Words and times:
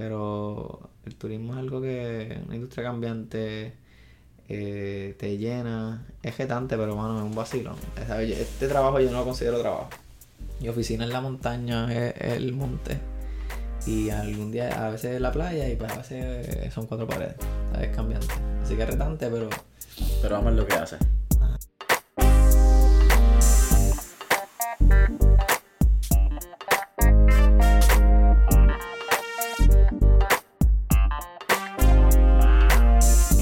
pero 0.00 0.80
el 1.04 1.14
turismo 1.16 1.52
es 1.52 1.58
algo 1.58 1.82
que, 1.82 2.40
una 2.46 2.54
industria 2.54 2.84
cambiante, 2.84 3.74
eh, 4.48 5.14
te 5.18 5.36
llena, 5.36 6.06
es 6.22 6.34
jetante, 6.36 6.78
pero 6.78 6.94
bueno, 6.94 7.18
es 7.18 7.22
un 7.22 7.34
vacilo. 7.34 7.74
Este 8.18 8.66
trabajo 8.66 8.98
yo 8.98 9.10
no 9.10 9.18
lo 9.18 9.24
considero 9.24 9.60
trabajo. 9.60 9.90
Mi 10.58 10.70
oficina 10.70 11.04
en 11.04 11.10
la 11.10 11.20
montaña 11.20 11.92
es, 11.92 12.14
el 12.18 12.54
monte. 12.54 12.98
Y 13.86 14.08
algún 14.08 14.50
día, 14.50 14.86
a 14.86 14.88
veces 14.88 15.20
la 15.20 15.32
playa 15.32 15.68
y 15.68 15.76
pues 15.76 15.92
a 15.92 15.98
veces 15.98 16.72
son 16.72 16.86
cuatro 16.86 17.06
paredes. 17.06 17.36
Es 17.78 17.94
cambiante. 17.94 18.28
Así 18.62 18.76
que 18.76 18.82
es 18.82 18.88
retante, 18.88 19.28
pero... 19.28 19.50
Pero 20.22 20.34
vamos 20.34 20.52
a 20.52 20.56
lo 20.56 20.66
que 20.66 20.74
hace. 20.76 20.96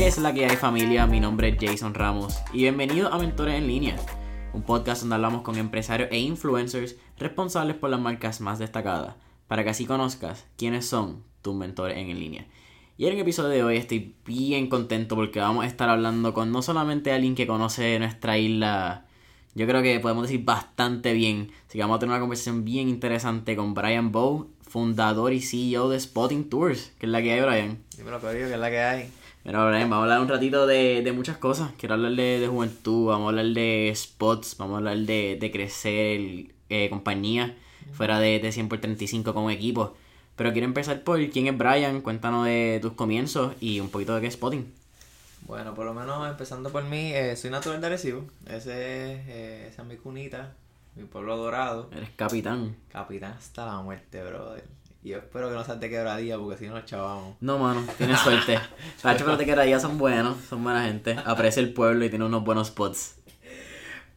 Es 0.09 0.17
la 0.17 0.33
que 0.33 0.47
hay 0.47 0.57
familia? 0.57 1.07
Mi 1.07 1.21
nombre 1.21 1.49
es 1.51 1.57
Jason 1.61 1.93
Ramos 1.93 2.39
y 2.55 2.61
bienvenido 2.61 3.13
a 3.13 3.19
Mentores 3.19 3.57
en 3.57 3.67
Línea, 3.67 3.95
un 4.55 4.63
podcast 4.63 5.03
donde 5.03 5.17
hablamos 5.17 5.43
con 5.43 5.59
empresarios 5.59 6.09
e 6.11 6.19
influencers 6.19 6.97
responsables 7.19 7.77
por 7.77 7.91
las 7.91 8.01
marcas 8.01 8.41
más 8.41 8.59
destacadas, 8.59 9.17
para 9.49 9.65
que 9.65 9.71
así 9.71 9.85
conozcas 9.85 10.47
quiénes 10.57 10.87
son 10.87 11.25
tus 11.43 11.55
mentores 11.55 11.99
en 11.99 12.19
línea. 12.19 12.47
Y 12.97 13.05
en 13.05 13.13
el 13.13 13.19
episodio 13.21 13.51
de 13.51 13.63
hoy 13.63 13.77
estoy 13.77 14.15
bien 14.25 14.69
contento 14.69 15.15
porque 15.15 15.41
vamos 15.41 15.65
a 15.65 15.69
estar 15.69 15.91
hablando 15.91 16.33
con 16.33 16.53
no 16.53 16.63
solamente 16.63 17.13
alguien 17.13 17.35
que 17.35 17.47
conoce 17.47 17.99
nuestra 17.99 18.39
isla, 18.39 19.05
yo 19.55 19.67
creo 19.67 19.83
que 19.83 20.01
podemos 20.01 20.23
decir 20.23 20.43
bastante 20.43 21.13
bien, 21.13 21.51
así 21.67 21.77
que 21.77 21.83
vamos 21.83 21.97
a 21.97 22.01
tener 22.01 22.15
una 22.15 22.21
conversación 22.21 22.65
bien 22.65 22.89
interesante 22.89 23.57
con 23.57 23.75
Brian 23.75 24.11
Bow, 24.11 24.49
fundador 24.63 25.35
y 25.35 25.43
CEO 25.43 25.91
de 25.91 26.01
Spotting 26.01 26.49
Tours, 26.49 26.93
que 26.99 27.05
es 27.05 27.13
la 27.13 27.21
que 27.21 27.33
hay, 27.33 27.41
Brian. 27.43 27.79
Dímelo, 27.95 28.19
que 28.23 28.43
es 28.43 28.59
la 28.59 28.71
que 28.71 28.81
hay. 28.81 29.11
Pero 29.49 29.65
vamos 29.65 29.93
a 29.93 30.03
hablar 30.03 30.21
un 30.21 30.29
ratito 30.29 30.67
de, 30.67 31.11
muchas 31.17 31.39
cosas. 31.39 31.71
Quiero 31.79 31.95
hablar 31.95 32.13
de, 32.13 32.47
juventud, 32.51 33.07
vamos 33.07 33.25
a 33.25 33.29
hablar 33.31 33.47
de 33.47 33.91
spots, 33.97 34.59
vamos 34.59 34.75
a 34.75 34.77
hablar 34.77 34.99
de, 34.99 35.51
crecer 35.51 36.53
eh, 36.69 36.91
compañía 36.91 37.57
fuera 37.93 38.21
de, 38.21 38.41
de 38.41 38.53
100 38.53 38.69
por 38.69 38.79
35 38.79 39.33
como 39.33 39.51
equipo. 39.51 39.97
Pero 40.37 40.53
quiero 40.53 40.67
empezar 40.67 41.03
por 41.03 41.27
quién 41.31 41.47
es 41.47 41.57
Brian, 41.57 42.03
cuéntanos 42.03 42.45
de 42.45 42.79
tus 42.83 42.93
comienzos 42.93 43.55
y 43.59 43.81
un 43.81 43.89
poquito 43.89 44.15
de 44.15 44.21
qué 44.21 44.27
es 44.27 44.35
spotting. 44.35 44.71
Bueno, 45.47 45.75
por 45.75 45.87
lo 45.87 45.95
menos 45.95 46.29
empezando 46.29 46.69
por 46.69 46.85
mí, 46.85 47.15
eh, 47.15 47.35
soy 47.35 47.49
natural 47.49 47.81
de 47.81 47.87
Arecibo. 47.87 48.27
Ese, 48.51 48.73
eh, 48.75 49.69
esa 49.71 49.81
es 49.81 49.89
mi 49.89 49.97
cunita, 49.97 50.53
mi 50.95 51.05
pueblo 51.05 51.39
dorado. 51.39 51.89
Eres 51.97 52.11
capitán. 52.17 52.77
Capitán 52.93 53.33
hasta 53.33 53.65
la 53.65 53.81
muerte, 53.81 54.23
brother. 54.23 54.78
Y 55.03 55.11
yo 55.11 55.19
espero 55.19 55.49
que 55.49 55.55
no 55.55 55.65
seas 55.65 55.79
de 55.79 55.89
quebradía 55.89 56.37
porque 56.39 56.59
si 56.59 56.67
no 56.67 56.75
nos 56.75 56.85
chavamos. 56.85 57.37
No, 57.41 57.59
mano, 57.59 57.85
tienes 57.97 58.19
suerte. 58.21 58.59
Los 59.05 59.39
de 59.39 59.45
quebradía 59.45 59.79
son 59.79 59.97
buenos, 59.97 60.37
son 60.49 60.65
buena 60.65 60.85
gente. 60.85 61.17
Aprecia 61.25 61.61
el 61.61 61.73
pueblo 61.73 62.05
y 62.05 62.11
tiene 62.11 62.25
unos 62.25 62.45
buenos 62.45 62.69
spots. 62.69 63.17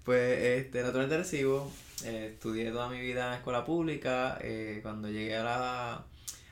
Pues, 0.04 0.64
este, 0.64 0.82
natural 0.82 1.10
de 1.10 1.18
Recibo. 1.18 1.72
Eh, 2.04 2.32
estudié 2.34 2.72
toda 2.72 2.90
mi 2.90 3.00
vida 3.00 3.28
en 3.28 3.34
escuela 3.36 3.64
pública. 3.64 4.40
Eh, 4.42 4.80
cuando 4.82 5.10
llegué 5.10 5.38
a 5.38 5.44
la, 5.44 6.06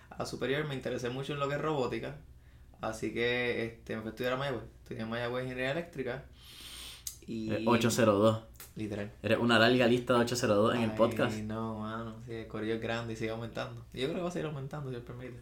a 0.10 0.26
superior 0.26 0.68
me 0.68 0.76
interesé 0.76 1.10
mucho 1.10 1.34
en 1.34 1.40
lo 1.40 1.50
que 1.50 1.56
es 1.56 1.62
robótica. 1.62 2.16
Así 2.82 3.12
que 3.14 3.66
este, 3.66 3.96
me 3.96 4.02
fui 4.02 4.10
a 4.10 4.12
estudiar 4.12 4.34
a 4.34 4.38
Mayagüez. 4.38 4.64
Estudié 4.84 5.02
en 5.02 5.10
Mayagüez 5.10 5.44
Ingeniería 5.44 5.72
Eléctrica. 5.72 6.24
Y... 7.30 7.68
802. 7.68 8.42
Literal. 8.76 9.12
Eres 9.22 9.38
una 9.38 9.60
larga 9.60 9.86
lista 9.86 10.14
de 10.14 10.22
802 10.22 10.76
en 10.76 10.82
el 10.82 10.92
podcast. 10.94 11.38
No, 11.38 11.80
mano. 11.80 12.16
Sí, 12.26 12.34
el 12.34 12.70
es 12.70 12.82
grande 12.82 13.14
y 13.14 13.16
sigue 13.16 13.30
aumentando. 13.30 13.86
Y 13.94 14.02
yo 14.02 14.08
creo 14.08 14.16
que 14.16 14.24
va 14.24 14.30
a 14.30 14.32
seguir 14.32 14.48
aumentando, 14.48 14.90
si 14.90 14.96
Dios 14.96 15.06
permite. 15.06 15.40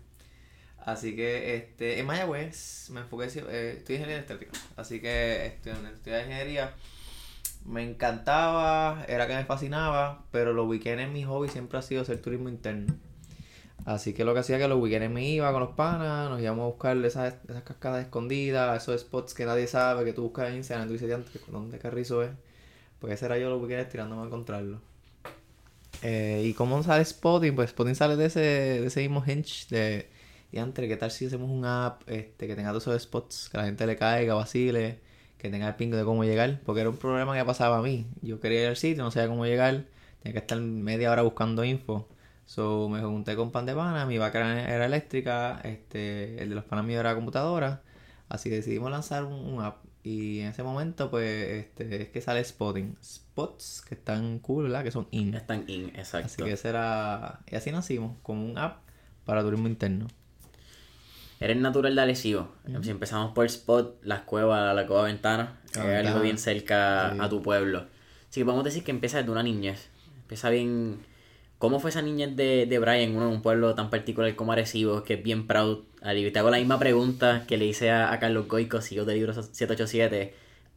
Así 0.80 1.16
que 1.16 1.56
este, 1.56 2.00
en 2.00 2.06
Mayagüez 2.06 2.90
me 2.92 3.02
enfoqué, 3.02 3.26
eh, 3.26 3.76
estudié 3.78 4.00
ingeniería 4.00 4.18
eléctrica. 4.18 4.52
Así 4.76 5.00
que 5.00 5.46
estudié, 5.46 5.76
estudié 5.94 6.22
ingeniería. 6.24 6.74
Me 7.66 7.90
encantaba, 7.90 9.06
era 9.08 9.26
que 9.28 9.36
me 9.36 9.46
fascinaba, 9.46 10.26
pero 10.32 10.52
los 10.52 10.68
weekends 10.68 11.04
en 11.04 11.14
mi 11.14 11.24
hobby 11.24 11.48
siempre 11.48 11.80
ha 11.80 11.82
sido 11.82 12.02
hacer 12.02 12.22
turismo 12.22 12.50
interno. 12.50 12.94
Así 13.88 14.14
que 14.14 14.26
lo 14.26 14.34
que 14.34 14.42
hacía 14.42 14.58
que 14.58 14.68
los 14.68 14.82
weekends 14.82 15.10
me 15.10 15.26
iba 15.26 15.50
con 15.54 15.62
los 15.62 15.70
panas, 15.70 16.30
nos 16.30 16.42
íbamos 16.42 16.64
a 16.64 16.68
buscar 16.68 16.98
esas, 17.06 17.36
esas 17.48 17.64
cascadas 17.64 18.04
escondidas, 18.04 18.84
esos 18.84 19.00
spots 19.00 19.34
que 19.34 19.46
nadie 19.46 19.66
sabe, 19.66 20.04
que 20.04 20.12
tú 20.12 20.24
buscas 20.24 20.50
en 20.50 20.58
Instagram 20.58 20.88
tú 20.88 20.94
dices, 20.94 21.10
¿dónde 21.48 21.80
Carrizo 21.80 22.22
es? 22.22 22.32
Pues 23.00 23.14
ese 23.14 23.28
era 23.28 23.38
yo 23.38 23.50
lo 23.50 23.62
que 23.62 23.70
quería 23.70 23.88
tirándome 23.88 24.24
a 24.24 24.26
encontrarlo. 24.26 24.82
Eh, 26.02 26.44
¿Y 26.44 26.54
cómo 26.54 26.84
sale 26.84 27.06
Spotting? 27.06 27.56
Pues 27.56 27.70
Spotting 27.70 27.96
sale 27.96 28.18
de 28.18 28.26
ese, 28.26 28.40
de 28.42 28.88
ese 28.88 29.00
mismo 29.08 29.24
hinge 29.26 29.68
de... 29.70 30.10
Y 30.52 30.58
antes, 30.58 30.86
¿qué 30.86 30.98
tal 30.98 31.10
si 31.10 31.28
hacemos 31.28 31.50
un 31.50 31.64
app 31.64 32.02
este, 32.08 32.46
que 32.46 32.56
tenga 32.58 32.72
todos 32.72 32.88
esos 32.88 33.04
spots? 33.04 33.48
Que 33.50 33.58
la 33.58 33.64
gente 33.64 33.88
le 33.88 33.96
caiga, 33.96 34.34
vacile, 34.34 35.00
que 35.38 35.50
tenga 35.50 35.66
el 35.66 35.76
ping 35.76 35.92
de 35.92 36.04
cómo 36.04 36.26
llegar. 36.26 36.60
Porque 36.66 36.82
era 36.82 36.90
un 36.90 36.98
problema 36.98 37.38
que 37.38 37.46
pasaba 37.46 37.78
a 37.78 37.82
mí. 37.82 38.06
Yo 38.22 38.42
quería 38.42 38.64
ir 38.64 38.68
al 38.68 38.76
sitio, 38.76 39.02
no 39.06 39.12
sabía 39.12 39.30
cómo 39.30 39.46
llegar. 39.46 39.86
Tenía 40.22 40.34
que 40.34 40.40
estar 40.40 40.60
media 40.60 41.10
hora 41.10 41.22
buscando 41.22 41.64
info. 41.64 42.06
So 42.48 42.90
me 42.90 43.02
junté 43.02 43.36
con 43.36 43.52
pan 43.52 43.66
de 43.66 43.76
pana, 43.76 44.06
mi 44.06 44.18
vaca 44.18 44.40
era 44.40 44.86
eléctrica, 44.86 45.60
este, 45.64 46.42
el 46.42 46.50
de 46.50 46.56
los 46.56 46.64
panas 46.64 46.86
míos 46.86 47.02
era 47.02 47.14
computadora. 47.14 47.84
Así 48.30 48.50
decidimos 48.50 48.90
lanzar 48.90 49.26
un 49.26 49.62
app 49.62 49.84
y 50.02 50.40
en 50.40 50.48
ese 50.48 50.64
momento, 50.64 51.12
pues, 51.12 51.66
este, 51.66 52.04
es 52.04 52.10
que 52.10 52.22
sale 52.22 52.42
spotting. 52.42 52.96
Spots 53.04 53.84
que 53.86 53.96
están 53.96 54.40
cool, 54.40 54.64
¿verdad? 54.64 54.84
Que 54.86 54.92
son 54.92 55.08
in. 55.12 55.34
Están 55.34 55.66
in, 55.68 55.90
exacto. 55.90 56.28
Así 56.28 56.42
que 56.42 56.54
ese 56.54 56.70
era... 56.70 57.42
Y 57.52 57.58
así 57.58 57.74
nacimos, 57.74 58.16
como 58.24 58.46
un 58.46 58.58
app 58.58 58.80
para 59.26 59.42
turismo 59.42 59.68
interno. 59.68 60.08
Eres 61.42 61.58
natural 61.58 61.94
de 61.94 62.02
Arecibo. 62.02 62.50
Si 62.82 62.90
empezamos 62.90 63.34
por 63.34 63.46
Spot, 63.48 64.00
las 64.04 64.22
cuevas, 64.22 64.74
la 64.74 64.88
cueva 64.88 65.04
ventana, 65.04 65.60
algo 65.76 66.22
bien 66.22 66.38
cerca 66.38 67.22
a 67.22 67.28
tu 67.28 67.42
pueblo. 67.42 67.86
Así 68.30 68.40
que 68.40 68.46
podemos 68.46 68.64
decir 68.64 68.86
que 68.86 68.92
empieza 68.92 69.18
desde 69.18 69.32
una 69.32 69.44
niñez. 69.44 69.90
Empieza 70.22 70.50
bien 70.50 71.06
¿Cómo 71.58 71.80
fue 71.80 71.90
esa 71.90 72.04
niñez 72.04 72.36
de, 72.36 72.68
de 72.68 72.80
Brian 72.80 73.12
en 73.12 73.18
un 73.18 73.42
pueblo 73.42 73.74
tan 73.74 73.90
particular 73.90 74.36
como 74.36 74.52
Arecibo, 74.52 75.04
que 75.04 75.16
es 75.16 75.24
bien 75.24 75.48
proud? 75.48 75.86
Te 76.02 76.40
hago 76.40 76.52
la 76.52 76.58
misma 76.58 76.78
pregunta 76.78 77.46
que 77.48 77.58
le 77.58 77.66
hice 77.66 77.92
a, 77.92 78.18
Carlos 78.20 78.48
Goico, 78.48 78.80
CEO 78.82 79.06
de 79.06 79.16
Libro 79.16 79.34
787, 79.34 80.34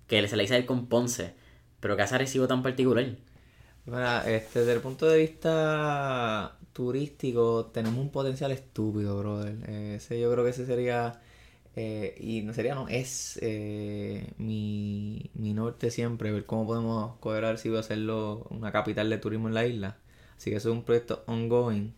que 0.07 0.29
se 0.29 0.37
la 0.37 0.43
hice 0.43 0.55
a 0.55 0.57
él 0.57 0.67
con 0.67 0.87
Ponce. 0.89 1.35
Pero 1.81 1.97
¿qué 1.97 2.03
hace 2.03 2.15
Arecibo 2.15 2.49
tan 2.49 2.63
particular? 2.63 3.07
Bueno, 3.87 4.23
este, 4.23 4.61
desde 4.61 4.73
el 4.73 4.81
punto 4.81 5.07
de 5.07 5.19
vista 5.19 6.57
turístico, 6.73 7.67
tenemos 7.67 8.01
un 8.01 8.11
potencial 8.11 8.51
estúpido, 8.51 9.19
brother. 9.19 9.57
Eh, 9.69 9.95
ese, 9.97 10.19
yo 10.21 10.33
creo 10.33 10.45
que 10.45 10.51
ese 10.51 10.67
sería... 10.67 11.21
Eh, 11.77 12.17
y 12.19 12.43
no 12.43 12.53
sería, 12.53 12.75
no, 12.75 12.89
es 12.89 13.39
eh, 13.43 14.33
mi, 14.39 15.31
mi 15.35 15.55
norte 15.55 15.91
siempre, 15.91 16.33
ver 16.33 16.45
cómo 16.45 16.67
podemos 16.67 17.17
coger 17.19 17.45
Arecibo 17.45 17.77
y 17.77 17.79
hacerlo 17.79 18.47
una 18.51 18.73
capital 18.73 19.09
de 19.11 19.19
turismo 19.19 19.49
en 19.49 19.55
la 19.55 19.67
isla. 19.67 19.99
Así 20.41 20.49
que 20.51 20.57
eso 20.57 20.71
es 20.71 20.75
un 20.75 20.85
proyecto 20.85 21.23
ongoing. 21.27 21.93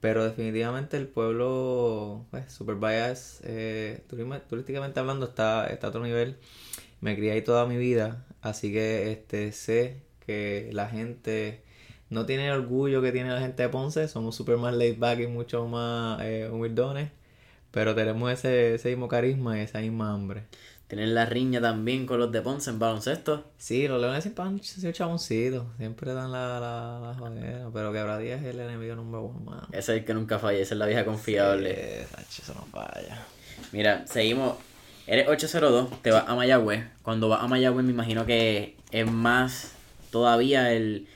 Pero 0.00 0.22
definitivamente 0.24 0.98
el 0.98 1.08
pueblo, 1.08 2.26
pues, 2.30 2.52
Super 2.52 2.74
Bias, 2.76 3.40
eh, 3.44 4.04
turísticamente 4.48 5.00
hablando, 5.00 5.26
está, 5.26 5.66
está 5.68 5.86
a 5.86 5.90
otro 5.90 6.02
nivel. 6.04 6.36
Me 7.00 7.16
crié 7.16 7.32
ahí 7.32 7.42
toda 7.42 7.66
mi 7.66 7.78
vida, 7.78 8.26
así 8.42 8.70
que 8.72 9.12
este 9.12 9.52
sé 9.52 10.02
que 10.26 10.70
la 10.74 10.88
gente 10.90 11.62
no 12.10 12.26
tiene 12.26 12.48
el 12.48 12.52
orgullo 12.52 13.00
que 13.02 13.12
tiene 13.12 13.30
la 13.30 13.40
gente 13.40 13.62
de 13.62 13.70
Ponce, 13.70 14.08
somos 14.08 14.36
super 14.36 14.58
más 14.58 14.74
laid 14.74 14.98
back 14.98 15.20
y 15.20 15.26
mucho 15.26 15.66
más 15.66 16.20
eh, 16.22 16.50
humildones, 16.52 17.10
pero 17.70 17.94
tenemos 17.94 18.30
ese, 18.32 18.74
ese 18.74 18.90
mismo 18.90 19.08
carisma 19.08 19.58
y 19.58 19.62
esa 19.62 19.80
misma 19.80 20.12
hambre. 20.12 20.44
Tienen 20.90 21.14
la 21.14 21.24
riña 21.24 21.60
también 21.60 22.04
con 22.04 22.18
los 22.18 22.32
de 22.32 22.42
Ponce 22.42 22.68
en 22.68 22.80
baloncesto. 22.80 23.44
Sí, 23.58 23.86
los 23.86 24.00
leones 24.00 24.24
siempre 24.24 24.42
han 24.42 24.60
sido 24.60 24.90
chaboncitos. 24.90 25.64
Siempre 25.76 26.12
dan 26.14 26.32
la, 26.32 26.58
la, 26.58 27.16
la 27.16 27.70
Pero 27.72 27.92
Quebradía 27.92 28.34
es 28.34 28.42
el 28.42 28.58
enemigo 28.58 28.96
número 28.96 29.22
uno, 29.22 29.38
mano. 29.38 29.68
Ese 29.70 29.78
es 29.92 29.98
el 30.00 30.04
que 30.04 30.14
nunca 30.14 30.40
falla. 30.40 30.58
Esa 30.58 30.74
es 30.74 30.78
la 30.80 30.86
vieja 30.86 31.04
confiable. 31.04 32.06
Sí, 32.28 32.42
eso 32.42 32.54
no 32.54 32.66
falla. 32.72 33.24
Mira, 33.70 34.04
seguimos. 34.08 34.56
Eres 35.06 35.28
802, 35.28 36.02
te 36.02 36.10
vas 36.10 36.24
a 36.26 36.34
Mayagüez. 36.34 36.84
Cuando 37.02 37.28
vas 37.28 37.44
a 37.44 37.46
Mayagüez 37.46 37.84
me 37.84 37.92
imagino 37.92 38.26
que 38.26 38.76
es 38.90 39.08
más 39.08 39.74
todavía 40.10 40.72
el... 40.72 41.06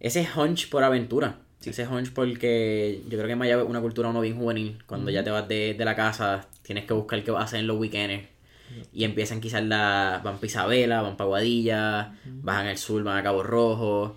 Ese 0.00 0.26
hunch 0.34 0.70
por 0.70 0.82
aventura. 0.82 1.40
Sí. 1.60 1.68
Ese 1.70 1.86
hunch 1.86 2.14
porque 2.14 3.02
yo 3.04 3.18
creo 3.18 3.26
que 3.26 3.32
en 3.32 3.38
Mayagüez 3.38 3.66
es 3.66 3.70
una 3.70 3.82
cultura 3.82 4.08
uno 4.08 4.22
bien 4.22 4.38
juvenil. 4.38 4.82
Cuando 4.86 5.10
ya 5.10 5.22
te 5.22 5.30
vas 5.30 5.46
de, 5.46 5.74
de 5.74 5.84
la 5.84 5.94
casa, 5.94 6.46
tienes 6.62 6.86
que 6.86 6.94
buscar 6.94 7.22
qué 7.22 7.30
vas 7.30 7.42
a 7.42 7.44
hacer 7.44 7.60
en 7.60 7.66
los 7.66 7.76
weekends 7.76 8.37
y 8.92 9.04
empiezan 9.04 9.40
quizás 9.40 9.62
la. 9.62 10.20
van 10.24 10.36
para 10.36 10.46
Isabela, 10.46 11.02
van 11.02 11.16
para 11.16 11.28
Guadilla, 11.28 12.14
bajan 12.24 12.66
al 12.66 12.78
sur, 12.78 13.02
van 13.02 13.18
a 13.18 13.22
Cabo 13.22 13.42
Rojo. 13.42 14.16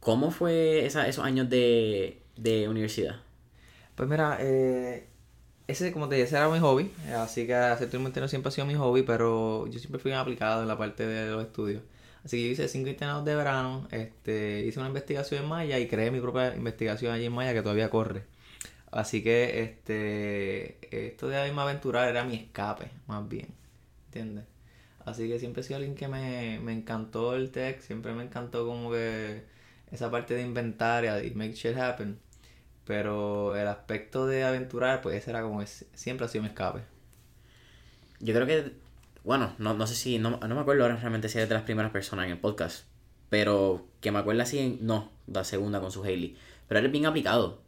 ¿Cómo 0.00 0.30
fue 0.30 0.86
esa, 0.86 1.08
esos 1.08 1.24
años 1.24 1.50
de, 1.50 2.22
de 2.36 2.68
universidad? 2.68 3.16
Pues 3.96 4.08
mira, 4.08 4.38
eh, 4.40 5.08
ese, 5.66 5.92
como 5.92 6.08
te 6.08 6.14
dije, 6.16 6.26
ese 6.26 6.36
era 6.36 6.48
mi 6.48 6.60
hobby. 6.60 6.90
Así 7.16 7.46
que 7.46 7.54
hacer 7.54 7.88
turismo 7.88 8.08
interno 8.08 8.28
siempre 8.28 8.48
ha 8.48 8.52
sido 8.52 8.66
mi 8.66 8.74
hobby, 8.74 9.02
pero 9.02 9.66
yo 9.66 9.78
siempre 9.78 9.98
fui 10.00 10.12
aplicado 10.12 10.62
en 10.62 10.68
la 10.68 10.78
parte 10.78 11.06
de 11.06 11.30
los 11.30 11.42
estudios. 11.44 11.82
Así 12.24 12.38
que 12.38 12.46
yo 12.46 12.52
hice 12.52 12.68
cinco 12.68 12.88
internados 12.88 13.24
de 13.24 13.36
verano, 13.36 13.86
este, 13.90 14.64
hice 14.66 14.80
una 14.80 14.88
investigación 14.88 15.44
en 15.44 15.48
Maya 15.48 15.78
y 15.78 15.86
creé 15.88 16.10
mi 16.10 16.20
propia 16.20 16.54
investigación 16.56 17.12
allí 17.12 17.26
en 17.26 17.32
Maya 17.32 17.54
que 17.54 17.62
todavía 17.62 17.88
corre. 17.90 18.24
Así 18.90 19.22
que 19.22 19.62
este 19.62 21.06
esto 21.08 21.28
de 21.28 21.46
irme 21.46 21.60
a 21.60 21.64
aventurar 21.64 22.08
era 22.08 22.24
mi 22.24 22.34
escape, 22.36 22.90
más 23.06 23.28
bien. 23.28 23.48
¿Entiendes? 24.16 24.44
Así 25.04 25.28
que 25.28 25.38
siempre 25.38 25.60
he 25.60 25.64
sido 25.64 25.76
alguien 25.76 25.94
que 25.94 26.08
me, 26.08 26.58
me 26.60 26.72
encantó 26.72 27.34
el 27.36 27.50
tech, 27.50 27.80
siempre 27.80 28.12
me 28.14 28.24
encantó 28.24 28.66
como 28.66 28.90
que 28.90 29.44
esa 29.92 30.10
parte 30.10 30.34
de 30.34 30.42
inventar 30.42 31.04
y 31.24 31.30
make 31.32 31.52
shit 31.54 31.76
happen. 31.76 32.18
Pero 32.86 33.56
el 33.56 33.68
aspecto 33.68 34.26
de 34.26 34.44
aventurar, 34.44 35.02
pues 35.02 35.16
ese 35.16 35.30
era 35.30 35.42
como, 35.42 35.62
es- 35.62 35.86
siempre 35.94 36.26
ha 36.26 36.28
sido 36.28 36.42
mi 36.44 36.48
escape. 36.48 36.82
Yo 38.20 38.34
creo 38.34 38.46
que, 38.46 38.72
bueno, 39.24 39.54
no, 39.58 39.74
no 39.74 39.86
sé 39.86 39.94
si, 39.94 40.18
no, 40.18 40.38
no 40.38 40.54
me 40.54 40.60
acuerdo 40.60 40.82
ahora 40.84 40.96
realmente 40.96 41.28
si 41.28 41.38
eres 41.38 41.48
de 41.48 41.54
las 41.54 41.64
primeras 41.64 41.92
personas 41.92 42.26
en 42.26 42.32
el 42.32 42.38
podcast, 42.38 42.86
pero 43.28 43.86
que 44.00 44.10
me 44.12 44.18
acuerdo 44.18 44.42
así, 44.42 44.78
no, 44.80 45.10
la 45.26 45.44
segunda 45.44 45.80
con 45.80 45.92
su 45.92 46.02
Hailey, 46.04 46.36
pero 46.68 46.80
eres 46.80 46.92
bien 46.92 47.06
aplicado. 47.06 47.62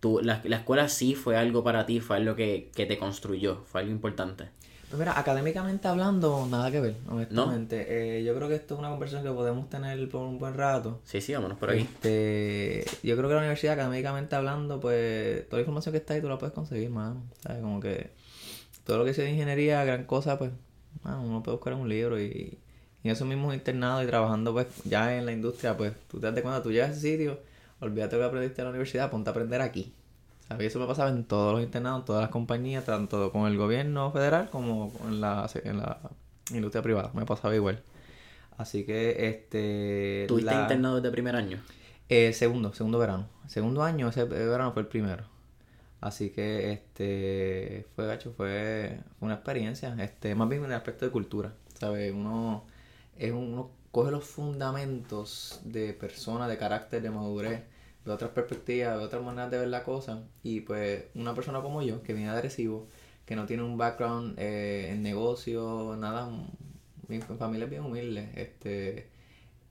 Tu, 0.00 0.20
la, 0.22 0.40
la 0.44 0.56
escuela 0.56 0.88
sí 0.88 1.14
fue 1.14 1.36
algo 1.36 1.64
para 1.64 1.86
ti, 1.86 2.00
fue 2.00 2.16
algo 2.16 2.34
que, 2.36 2.70
que 2.74 2.86
te 2.86 2.98
construyó, 2.98 3.62
fue 3.66 3.80
algo 3.80 3.92
importante. 3.92 4.50
Pues 4.88 4.98
mira, 4.98 5.18
académicamente 5.18 5.86
hablando, 5.86 6.46
nada 6.50 6.70
que 6.70 6.80
ver, 6.80 6.96
honestamente. 7.10 8.18
Eh, 8.18 8.24
yo 8.24 8.34
creo 8.34 8.48
que 8.48 8.54
esto 8.54 8.74
es 8.74 8.80
una 8.80 8.88
conversación 8.88 9.22
que 9.22 9.36
podemos 9.36 9.68
tener 9.68 10.08
por 10.08 10.22
un 10.22 10.38
buen 10.38 10.54
rato. 10.54 11.00
Sí, 11.04 11.20
sí, 11.20 11.34
vámonos 11.34 11.58
por 11.58 11.70
ahí. 11.70 11.80
Este, 11.80 12.86
yo 13.02 13.14
creo 13.16 13.28
que 13.28 13.34
la 13.34 13.40
universidad, 13.40 13.74
académicamente 13.74 14.34
hablando, 14.34 14.80
pues 14.80 15.46
toda 15.46 15.58
la 15.58 15.60
información 15.60 15.92
que 15.92 15.98
está 15.98 16.14
ahí 16.14 16.22
tú 16.22 16.28
la 16.28 16.38
puedes 16.38 16.54
conseguir, 16.54 16.88
mano. 16.88 17.22
¿Sabes? 17.42 17.60
Como 17.60 17.80
que 17.80 18.12
todo 18.84 18.96
lo 18.96 19.04
que 19.04 19.12
sea 19.12 19.24
de 19.24 19.32
ingeniería, 19.32 19.84
gran 19.84 20.04
cosa, 20.04 20.38
pues, 20.38 20.52
mano, 21.02 21.22
uno 21.22 21.42
puede 21.42 21.56
buscar 21.58 21.74
en 21.74 21.80
un 21.80 21.88
libro 21.90 22.18
y, 22.18 22.58
y 23.02 23.08
en 23.08 23.10
esos 23.12 23.28
mismos 23.28 23.54
internados 23.54 24.02
y 24.04 24.06
trabajando, 24.06 24.54
pues, 24.54 24.68
ya 24.84 25.18
en 25.18 25.26
la 25.26 25.32
industria, 25.32 25.76
pues, 25.76 25.92
tú 26.10 26.18
te 26.18 26.32
das 26.32 26.40
cuenta, 26.40 26.62
tú 26.62 26.72
llegas 26.72 26.88
a 26.88 26.92
ese 26.92 27.02
sitio, 27.02 27.40
olvídate 27.80 28.16
de 28.16 28.22
lo 28.22 28.24
que 28.24 28.28
aprendiste 28.28 28.62
en 28.62 28.64
la 28.64 28.70
universidad, 28.70 29.10
ponte 29.10 29.28
a 29.28 29.32
aprender 29.32 29.60
aquí. 29.60 29.92
¿Sabes? 30.48 30.64
Y 30.64 30.66
eso 30.66 30.78
me 30.80 30.86
pasaba 30.86 31.10
en 31.10 31.24
todos 31.24 31.52
los 31.52 31.62
internados, 31.62 32.00
en 32.00 32.04
todas 32.06 32.22
las 32.22 32.30
compañías, 32.30 32.84
tanto 32.84 33.30
con 33.32 33.46
el 33.46 33.56
gobierno 33.56 34.10
federal 34.12 34.48
como 34.50 34.92
en 35.06 35.20
la, 35.20 35.48
en 35.64 35.78
la 35.78 35.98
industria 36.52 36.82
privada. 36.82 37.10
Me 37.14 37.26
pasaba 37.26 37.54
igual. 37.54 37.82
Así 38.56 38.84
que, 38.84 39.28
este... 39.28 40.26
¿Tuviste 40.28 40.54
la- 40.54 40.62
internado 40.62 40.96
desde 40.96 41.10
primer 41.10 41.36
año? 41.36 41.58
eh, 42.08 42.32
segundo, 42.32 42.72
segundo 42.74 42.98
verano. 42.98 43.26
Segundo 43.46 43.82
año, 43.82 44.08
ese 44.08 44.24
verano 44.24 44.72
fue 44.72 44.82
el 44.82 44.88
primero. 44.88 45.24
Así 46.00 46.30
que 46.30 46.72
este 46.72 47.86
fue 47.96 48.06
gacho, 48.06 48.32
fue, 48.36 49.00
fue 49.18 49.26
una 49.26 49.34
experiencia, 49.34 49.96
este, 49.98 50.34
más 50.34 50.48
bien 50.48 50.64
en 50.64 50.70
el 50.70 50.76
aspecto 50.76 51.04
de 51.04 51.10
cultura, 51.10 51.54
¿sabes? 51.78 52.12
Uno 52.14 52.64
es 53.18 53.32
uno 53.32 53.70
coge 53.90 54.12
los 54.12 54.24
fundamentos 54.24 55.60
de 55.64 55.92
persona, 55.94 56.46
de 56.46 56.56
carácter, 56.58 57.02
de 57.02 57.10
madurez, 57.10 57.62
de 58.08 58.14
otras 58.14 58.30
perspectivas, 58.30 58.98
de 58.98 59.04
otras 59.04 59.22
maneras 59.22 59.50
de 59.50 59.58
ver 59.58 59.68
la 59.68 59.84
cosa, 59.84 60.24
y 60.42 60.60
pues 60.60 61.04
una 61.14 61.34
persona 61.34 61.60
como 61.62 61.82
yo, 61.82 62.02
que 62.02 62.14
viene 62.14 62.30
agresivo, 62.30 62.88
que 63.24 63.36
no 63.36 63.46
tiene 63.46 63.62
un 63.62 63.76
background 63.76 64.38
eh, 64.38 64.90
en 64.90 65.02
negocio, 65.02 65.96
nada, 65.98 66.28
mi 67.08 67.20
familia 67.20 67.64
es 67.64 67.70
bien 67.70 67.84
humilde, 67.84 68.30
este 68.34 69.08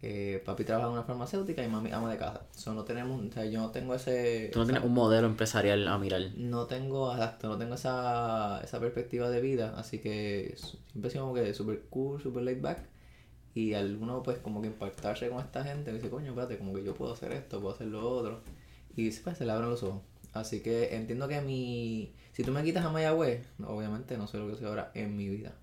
eh, 0.04 0.44
papi 0.46 0.64
trabaja 0.64 0.88
en 0.88 0.94
una 0.94 1.04
farmacéutica 1.04 1.64
y 1.64 1.68
mami 1.68 1.92
ama 1.92 2.12
de 2.12 2.18
casa. 2.18 2.44
So, 2.52 2.74
no 2.74 2.84
tenemos, 2.84 3.20
o 3.26 3.32
sea, 3.32 3.46
yo 3.46 3.60
no 3.62 3.72
tengo 3.72 3.96
ese... 3.96 4.50
Tú 4.54 4.60
no 4.60 4.66
tienes 4.66 4.84
un 4.84 4.94
modelo 4.94 5.26
empresarial 5.26 5.88
a 5.88 5.98
mirar. 5.98 6.22
No 6.36 6.68
tengo, 6.68 7.12
exacto, 7.12 7.48
no 7.48 7.58
tengo 7.58 7.74
esa, 7.76 8.62
esa 8.64 8.80
perspectiva 8.80 9.30
de 9.30 9.42
vida, 9.42 9.74
así 9.78 9.98
que 10.00 10.56
siempre 10.92 11.10
sido 11.10 11.24
como 11.24 11.34
que 11.34 11.54
super 11.54 11.82
cool, 11.90 12.22
super 12.22 12.44
laid 12.44 12.62
back. 12.62 12.97
Y 13.58 13.74
alguno 13.74 14.22
pues 14.22 14.38
como 14.38 14.62
que 14.62 14.68
impactarse 14.68 15.30
con 15.30 15.40
esta 15.40 15.64
gente, 15.64 15.92
dice, 15.92 16.10
coño, 16.12 16.28
espérate, 16.30 16.58
como 16.60 16.74
que 16.76 16.84
yo 16.84 16.94
puedo 16.94 17.14
hacer 17.14 17.32
esto, 17.32 17.60
puedo 17.60 17.74
hacer 17.74 17.88
lo 17.88 18.08
otro. 18.08 18.42
Y 18.96 19.10
pues, 19.10 19.38
se 19.38 19.46
le 19.46 19.52
abren 19.52 19.70
los 19.72 19.82
ojos. 19.82 20.02
Así 20.34 20.60
que 20.62 20.96
entiendo 20.96 21.28
que 21.28 21.42
mi... 21.42 22.14
Si 22.34 22.44
tú 22.44 22.52
me 22.52 22.64
quitas 22.64 22.86
a 22.86 22.92
Mayagüez, 22.92 23.48
obviamente 23.66 24.16
no 24.18 24.28
sé 24.28 24.38
lo 24.38 24.48
que 24.48 24.56
soy 24.58 24.68
ahora 24.68 24.92
en 24.94 25.18
mi 25.18 25.28
vida. 25.28 25.56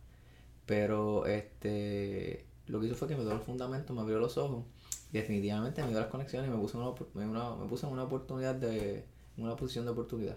Pero 0.67 1.27
este 1.27 2.45
lo 2.67 2.81
que 2.81 2.87
hizo 2.87 2.97
fue 2.97 3.07
que 3.09 3.15
me 3.17 3.23
dio 3.23 3.35
los 3.35 3.45
fundamentos, 3.45 3.95
me 3.95 4.01
abrió 4.01 4.19
los 4.19 4.39
ojos 4.39 4.65
y 5.13 5.19
definitivamente 5.19 5.83
me 5.83 5.91
dio 5.91 6.01
las 6.01 6.09
conexiones 6.09 6.49
y 6.49 6.53
me 6.53 6.59
puso 6.59 6.79
una, 6.79 7.27
una- 7.27 7.55
me 7.57 7.67
puse 7.69 7.87
en 7.87 7.93
una 7.93 8.05
oportunidad 8.05 8.55
de 8.55 9.05
una 9.37 9.55
posición 9.55 9.85
de 9.85 9.91
oportunidad. 9.93 10.37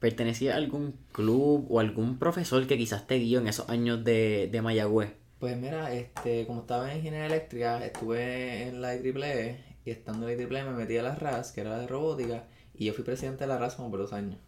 ¿Pertenecía 0.00 0.54
a 0.54 0.56
algún 0.56 0.96
club 1.12 1.66
o 1.70 1.78
algún 1.78 2.18
profesor 2.18 2.66
que 2.66 2.76
quizás 2.76 3.06
te 3.06 3.18
guió 3.18 3.38
en 3.40 3.46
esos 3.46 3.68
años 3.68 4.02
de, 4.04 4.48
de 4.50 4.60
Mayagüez? 4.62 5.12
Pues 5.40 5.56
mira, 5.56 5.94
este, 5.94 6.46
como 6.46 6.60
estaba 6.60 6.90
en 6.90 6.98
ingeniería 6.98 7.26
eléctrica, 7.26 7.84
estuve 7.84 8.68
en 8.68 8.82
la 8.82 8.94
IEEE 8.94 9.58
y 9.86 9.90
estando 9.90 10.28
en 10.28 10.36
la 10.36 10.44
IEEE 10.44 10.64
me 10.64 10.72
metí 10.72 10.98
a 10.98 11.02
la 11.02 11.14
RAS, 11.14 11.52
que 11.52 11.62
era 11.62 11.70
la 11.70 11.78
de 11.78 11.86
robótica, 11.86 12.44
y 12.74 12.84
yo 12.84 12.92
fui 12.92 13.04
presidente 13.04 13.44
de 13.44 13.48
la 13.48 13.56
RAS 13.58 13.74
como 13.76 13.90
por 13.90 14.00
dos 14.00 14.12
años. 14.12 14.38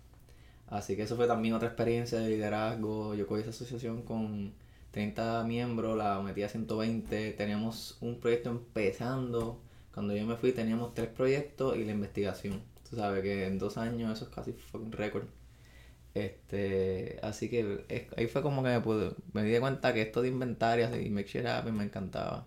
Así 0.69 0.95
que 0.95 1.05
eso 1.05 1.17
fue 1.17 1.27
también 1.27 1.55
otra 1.55 1.69
experiencia 1.69 2.19
de 2.21 2.29
liderazgo. 2.29 3.15
Yo 3.15 3.27
cogí 3.27 3.41
esa 3.41 3.51
asociación 3.51 4.03
con 4.03 4.55
30 4.91 5.45
miembros, 5.45 5.97
la 5.97 6.21
metí 6.21 6.43
a 6.43 6.49
120, 6.51 7.33
teníamos 7.33 7.97
un 8.03 8.21
proyecto 8.21 8.51
empezando. 8.51 9.63
Cuando 9.95 10.15
yo 10.15 10.27
me 10.27 10.37
fui 10.37 10.53
teníamos 10.53 10.95
tres 10.95 11.09
proyectos 11.09 11.77
y 11.77 11.85
la 11.85 11.93
investigación. 11.93 12.63
Tú 12.89 12.97
sabes 12.97 13.23
que 13.23 13.47
en 13.47 13.59
dos 13.59 13.79
años 13.79 14.13
eso 14.19 14.27
es 14.27 14.31
casi 14.31 14.53
fucking 14.53 14.93
récord. 14.93 15.27
Este, 16.15 17.19
así 17.23 17.49
que 17.49 17.85
es- 17.89 18.07
ahí 18.17 18.27
fue 18.27 18.43
como 18.43 18.63
que 18.63 18.69
me, 18.71 18.81
pude, 18.81 19.13
me 19.33 19.43
di 19.45 19.59
cuenta 19.59 19.95
que 19.95 20.03
esto 20.03 20.23
de 20.23 20.29
inventarios 20.29 20.91
y 21.01 21.09
make 21.11 21.29
shit 21.29 21.47
happen 21.47 21.75
me 21.77 21.85
encantaba. 21.85 22.47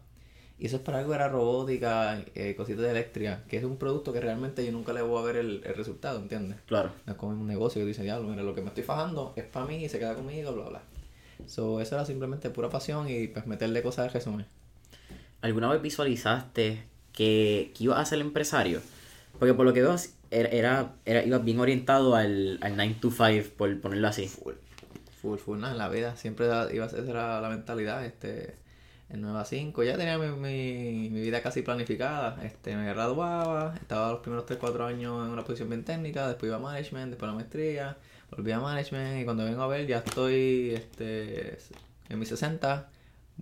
Y 0.58 0.68
eso 0.68 0.78
es 0.78 0.84
para 0.84 1.00
algo 1.00 1.10
que 1.10 1.16
era 1.16 1.28
robótica, 1.28 2.24
eh, 2.34 2.56
cositas 2.56 2.84
de 2.84 2.92
eléctrica, 2.92 3.44
que 3.50 3.58
es 3.58 3.64
un 3.66 3.76
producto 3.78 4.14
que 4.14 4.22
realmente 4.22 4.66
yo 4.66 4.72
nunca 4.72 4.94
le 4.94 5.02
voy 5.02 5.22
a 5.22 5.26
ver 5.26 5.36
el, 5.38 5.62
el 5.66 5.76
resultado, 5.76 6.20
¿entiendes? 6.20 6.60
Claro. 6.66 6.92
No 7.06 7.12
es 7.14 7.18
como 7.20 7.34
un 7.34 7.46
negocio 7.48 7.82
que 7.82 7.88
dice, 7.88 8.04
diablo, 8.04 8.30
mira, 8.30 8.42
lo 8.44 8.56
que 8.56 8.62
me 8.62 8.68
estoy 8.70 8.84
fajando 8.84 9.34
es 9.36 9.44
para 9.44 9.66
mí 9.66 9.84
y 9.84 9.90
se 9.90 10.00
queda 10.00 10.16
conmigo, 10.16 10.54
bla, 10.54 10.70
bla. 10.70 10.82
So, 11.48 11.82
eso 11.82 11.96
era 11.96 12.06
simplemente 12.06 12.50
pura 12.52 12.70
pasión 12.70 13.10
y 13.10 13.28
pues 13.28 13.46
meterle 13.48 13.82
cosas 13.82 14.08
al 14.08 14.14
resumen. 14.14 14.46
¿Alguna 15.42 15.70
vez 15.70 15.82
visualizaste 15.82 16.84
que, 17.12 17.72
que 17.76 17.84
ibas 17.84 18.00
a 18.00 18.06
ser 18.06 18.20
empresario? 18.20 18.80
Porque 19.40 19.54
por 19.54 19.66
lo 19.66 19.74
que 19.74 19.82
veo, 19.82 19.96
era, 20.32 20.50
era, 20.50 20.96
era- 21.06 21.24
ibas 21.24 21.44
bien 21.44 21.60
orientado 21.60 22.16
al, 22.16 22.60
al 22.62 22.76
9 22.76 22.96
to 23.02 23.12
5, 23.12 23.50
por 23.58 23.80
ponerlo 23.82 24.08
así. 24.08 24.28
Full, 24.28 24.54
full, 25.22 25.38
full, 25.38 25.60
nada, 25.60 25.74
en 25.74 25.78
la 25.78 25.90
vida. 25.90 26.16
Siempre 26.16 26.48
iba 26.74 26.86
a 26.86 26.90
ser 26.90 27.04
la 27.06 27.48
mentalidad, 27.50 28.06
este, 28.06 28.56
en 29.10 29.22
9 29.22 29.40
a 29.40 29.46
5. 29.46 29.84
Ya 29.84 29.98
tenía 29.98 30.18
mi, 30.18 31.10
mi, 31.10 31.22
vida 31.22 31.42
casi 31.42 31.62
planificada. 31.62 32.44
Este, 32.44 32.76
me 32.76 32.86
graduaba, 32.86 33.76
estaba 33.80 34.12
los 34.12 34.20
primeros 34.22 34.46
3, 34.46 34.60
4 34.60 34.86
años 34.86 35.26
en 35.26 35.32
una 35.32 35.44
posición 35.44 35.70
bien 35.70 35.84
técnica, 35.84 36.28
después 36.28 36.50
iba 36.50 36.58
a 36.58 36.60
management, 36.60 37.10
después 37.10 37.28
a 37.30 37.32
la 37.32 37.36
maestría, 37.36 37.98
volví 38.32 38.52
a 38.52 38.60
management 38.60 39.22
y 39.22 39.26
cuando 39.26 39.46
vengo 39.46 39.62
a 39.62 39.68
ver 39.68 39.88
ya 39.88 39.98
estoy, 40.00 40.72
este, 40.72 41.58
en 42.10 42.20
mis 42.20 42.30
60, 42.30 42.90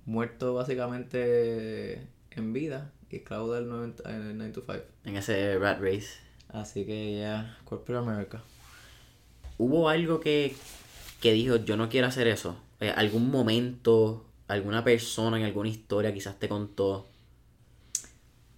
muerto 0.06 0.54
básicamente 0.54 2.08
en 2.32 2.54
vida 2.54 2.92
del 3.20 3.68
9, 3.68 3.94
el 4.06 4.38
9 4.38 4.52
to 4.54 4.62
5. 4.62 4.84
En 5.06 5.18
ese 5.18 5.58
rat 5.60 5.80
race. 5.82 6.08
Así 6.50 6.86
que 6.86 7.20
ya, 7.20 7.58
Corporate 7.66 8.06
America. 8.08 8.44
¿Hubo 9.58 9.90
algo 9.90 10.20
que, 10.20 10.56
que 11.22 11.34
dijo, 11.34 11.58
yo 11.58 11.78
no 11.78 11.90
quiero 11.90 12.08
hacer 12.08 12.28
eso? 12.28 12.56
Eh, 12.80 12.90
¿Algún 12.96 13.30
momento, 13.30 14.26
alguna 14.48 14.84
persona 14.84 15.38
en 15.38 15.44
alguna 15.46 15.70
historia 15.70 16.14
quizás 16.14 16.40
te 16.40 16.50
contó? 16.50 17.08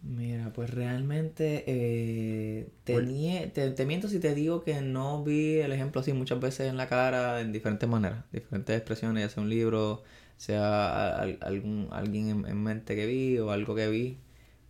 Mira, 0.02 0.52
pues 0.54 0.70
realmente 0.70 1.64
eh, 1.66 2.70
te, 2.84 2.94
nie- 3.02 3.52
te, 3.52 3.72
te 3.72 3.86
miento 3.88 4.08
si 4.08 4.20
te 4.20 4.36
digo 4.36 4.64
que 4.64 4.82
no 4.82 5.24
vi 5.24 5.56
el 5.58 5.72
ejemplo 5.72 6.02
así 6.02 6.14
muchas 6.14 6.40
veces 6.40 6.68
en 6.70 6.78
la 6.78 6.88
cara 6.88 7.42
en 7.42 7.52
diferentes 7.52 7.90
maneras, 7.90 8.24
diferentes 8.32 8.78
expresiones, 8.78 9.24
ya 9.24 9.30
sea 9.30 9.42
un 9.42 9.50
libro, 9.50 10.04
sea 10.38 11.16
al- 11.18 11.40
algún 11.42 11.88
alguien 11.92 12.30
en, 12.30 12.46
en 12.48 12.62
mente 12.64 12.96
que 12.96 13.08
vi 13.08 13.40
o 13.40 13.50
algo 13.50 13.74
que 13.74 13.90
vi, 13.90 14.18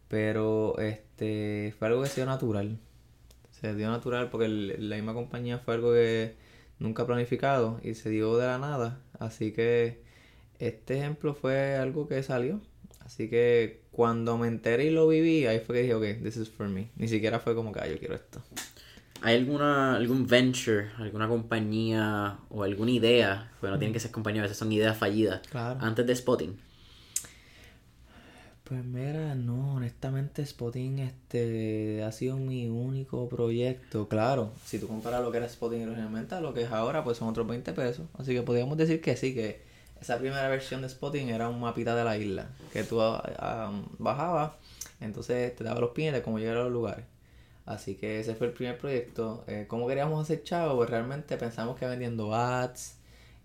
pero 0.08 0.78
este 0.80 1.74
fue 1.78 1.88
algo 1.88 2.04
que 2.04 2.10
se 2.10 2.22
dio 2.22 2.26
natural, 2.26 2.78
se 3.52 3.74
dio 3.76 3.90
natural 3.90 4.30
porque 4.30 4.46
el- 4.46 4.90
la 4.90 4.96
misma 4.96 5.14
compañía 5.14 5.60
fue 5.60 5.76
algo 5.76 5.94
que 5.94 6.36
nunca 6.80 7.06
planificado 7.06 7.80
y 7.84 7.94
se 7.96 8.10
dio 8.10 8.38
de 8.38 8.48
la 8.48 8.58
nada, 8.58 9.00
así 9.20 9.52
que 9.52 10.02
este 10.60 10.98
ejemplo 10.98 11.34
fue 11.34 11.76
algo 11.76 12.08
que 12.08 12.22
salió. 12.24 12.62
Así 13.06 13.30
que 13.30 13.82
cuando 13.92 14.36
me 14.40 14.48
enteré 14.48 14.86
y 14.86 14.90
lo 14.90 15.08
viví, 15.08 15.46
ahí 15.46 15.60
fue 15.60 15.76
que 15.76 15.82
dije, 15.84 15.94
ok, 15.94 16.24
this 16.24 16.38
is 16.38 16.50
for 16.50 16.68
me. 16.68 16.90
Ni 16.96 17.08
siquiera 17.08 17.40
fue 17.40 17.54
como 17.54 17.72
que, 17.72 17.80
ah, 17.80 17.88
yo 17.88 18.00
quiero 18.00 18.16
esto. 18.16 18.42
¿Hay 19.22 19.36
alguna, 19.38 19.96
algún 19.96 20.26
venture, 20.26 20.88
alguna 20.98 21.28
compañía 21.28 22.40
o 22.50 22.64
alguna 22.64 22.90
idea? 22.90 23.52
Porque 23.60 23.72
no 23.72 23.78
tienen 23.78 23.94
que 23.94 24.00
ser 24.00 24.10
compañía, 24.10 24.42
a 24.42 24.46
veces 24.46 24.58
son 24.58 24.72
ideas 24.72 24.98
fallidas. 24.98 25.46
Claro. 25.52 25.78
Antes 25.82 26.08
de 26.08 26.16
Spotting. 26.16 26.58
Pues 28.66 28.84
mira, 28.84 29.36
no, 29.36 29.76
honestamente 29.76 30.44
Spotting 30.44 30.98
este 30.98 32.04
ha 32.04 32.12
sido 32.12 32.38
mi 32.38 32.68
único 32.68 33.30
proyecto. 33.30 34.08
Claro, 34.08 34.54
si 34.66 34.80
tú 34.80 34.88
comparas 34.88 35.22
lo 35.22 35.32
que 35.32 35.38
era 35.38 35.48
Spotting 35.48 35.84
originalmente 35.84 36.34
a 36.34 36.42
lo 36.42 36.52
que 36.52 36.64
es 36.64 36.72
ahora, 36.72 37.04
pues 37.04 37.20
son 37.20 37.28
otros 37.28 37.46
20 37.46 37.74
pesos. 37.74 38.08
Así 38.18 38.34
que 38.34 38.42
podríamos 38.42 38.76
decir 38.76 39.02
que 39.02 39.16
sí, 39.18 39.36
que 39.36 39.62
esa 40.02 40.18
primera 40.18 40.48
versión 40.50 40.82
de 40.82 40.90
Spotting 40.90 41.30
era 41.30 41.48
un 41.48 41.60
mapita 41.60 41.96
de 41.96 42.04
la 42.04 42.18
isla. 42.18 42.48
Que 42.74 42.84
tú 42.84 43.00
ah, 43.02 43.72
bajabas, 44.00 44.54
entonces 45.00 45.56
te 45.56 45.64
daba 45.64 45.80
los 45.80 45.92
pines 45.92 46.14
de 46.14 46.24
cómo 46.24 46.40
llegar 46.40 46.58
a 46.58 46.64
los 46.64 46.72
lugares. 46.72 47.06
Así 47.68 47.94
que 47.94 48.20
ese 48.20 48.34
fue 48.34 48.48
el 48.48 48.54
primer 48.54 48.80
proyecto. 48.80 49.44
Eh, 49.46 49.66
¿Cómo 49.68 49.88
queríamos 49.88 50.24
hacer 50.24 50.42
chavo? 50.42 50.76
Pues 50.78 50.90
realmente 50.90 51.38
pensamos 51.38 51.78
que 51.78 51.86
vendiendo 51.86 52.34
ads, 52.34 52.98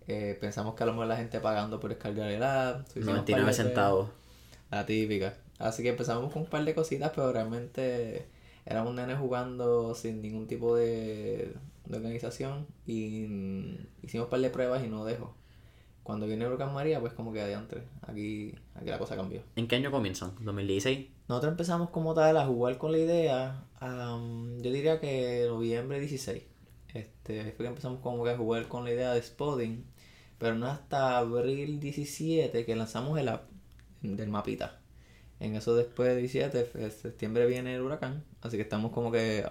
eh, 0.07 0.35
pensamos 0.41 0.73
que 0.73 0.81
a 0.81 0.87
lo 0.87 0.93
mejor 0.93 1.07
la 1.07 1.17
gente 1.17 1.39
pagando 1.39 1.79
por 1.79 1.91
descargar 1.91 2.31
el 2.31 2.41
app. 2.41 2.87
99 2.95 3.53
centavos. 3.53 4.20
La 4.71 4.85
típica. 4.85 5.37
Así 5.59 5.83
que 5.83 5.89
empezamos 5.89 6.31
con 6.31 6.43
un 6.43 6.49
par 6.49 6.65
de 6.65 6.73
cositas, 6.73 7.11
pero 7.13 7.31
realmente 7.31 8.25
éramos 8.65 8.95
nenes 8.95 9.19
jugando 9.19 9.93
sin 9.93 10.21
ningún 10.21 10.47
tipo 10.47 10.75
de, 10.75 11.53
de 11.85 11.97
organización 11.97 12.65
y 12.87 13.27
hicimos 14.01 14.25
un 14.25 14.29
par 14.29 14.39
de 14.39 14.49
pruebas 14.49 14.83
y 14.83 14.87
no 14.87 15.05
dejó. 15.05 15.35
Cuando 16.03 16.25
viene 16.25 16.47
Huracán 16.47 16.73
María, 16.73 16.99
pues 16.99 17.13
como 17.13 17.31
que 17.31 17.41
adiante, 17.41 17.83
aquí, 18.01 18.55
aquí 18.73 18.89
la 18.89 18.97
cosa 18.97 19.15
cambió. 19.15 19.43
¿En 19.55 19.67
qué 19.67 19.75
año 19.75 19.91
comienzan? 19.91 20.35
¿2016? 20.37 21.09
Nosotros 21.27 21.51
empezamos 21.51 21.89
como 21.91 22.13
tal 22.15 22.37
a 22.37 22.47
jugar 22.47 22.77
con 22.77 22.91
la 22.91 22.97
idea, 22.97 23.65
yo 23.81 24.71
diría 24.71 24.99
que 24.99 25.45
noviembre 25.47 25.99
16. 25.99 26.43
Este, 26.93 27.43
fue 27.51 27.65
que 27.65 27.67
empezamos 27.67 27.99
como 27.99 28.23
que 28.23 28.31
a 28.31 28.37
jugar 28.37 28.67
con 28.67 28.83
la 28.83 28.91
idea 28.91 29.13
de 29.13 29.21
spotting, 29.21 29.85
pero 30.39 30.55
no 30.55 30.67
hasta 30.67 31.19
abril 31.19 31.79
17 31.79 32.65
que 32.65 32.75
lanzamos 32.75 33.19
el 33.19 33.29
app 33.29 33.50
del 34.01 34.29
mapita. 34.29 34.79
En 35.39 35.55
eso 35.55 35.75
después 35.75 36.09
de 36.09 36.17
17, 36.17 36.91
septiembre 36.91 37.47
viene 37.47 37.75
el 37.75 37.81
huracán, 37.81 38.23
así 38.41 38.57
que 38.57 38.63
estamos 38.63 38.91
como 38.91 39.11
que 39.11 39.43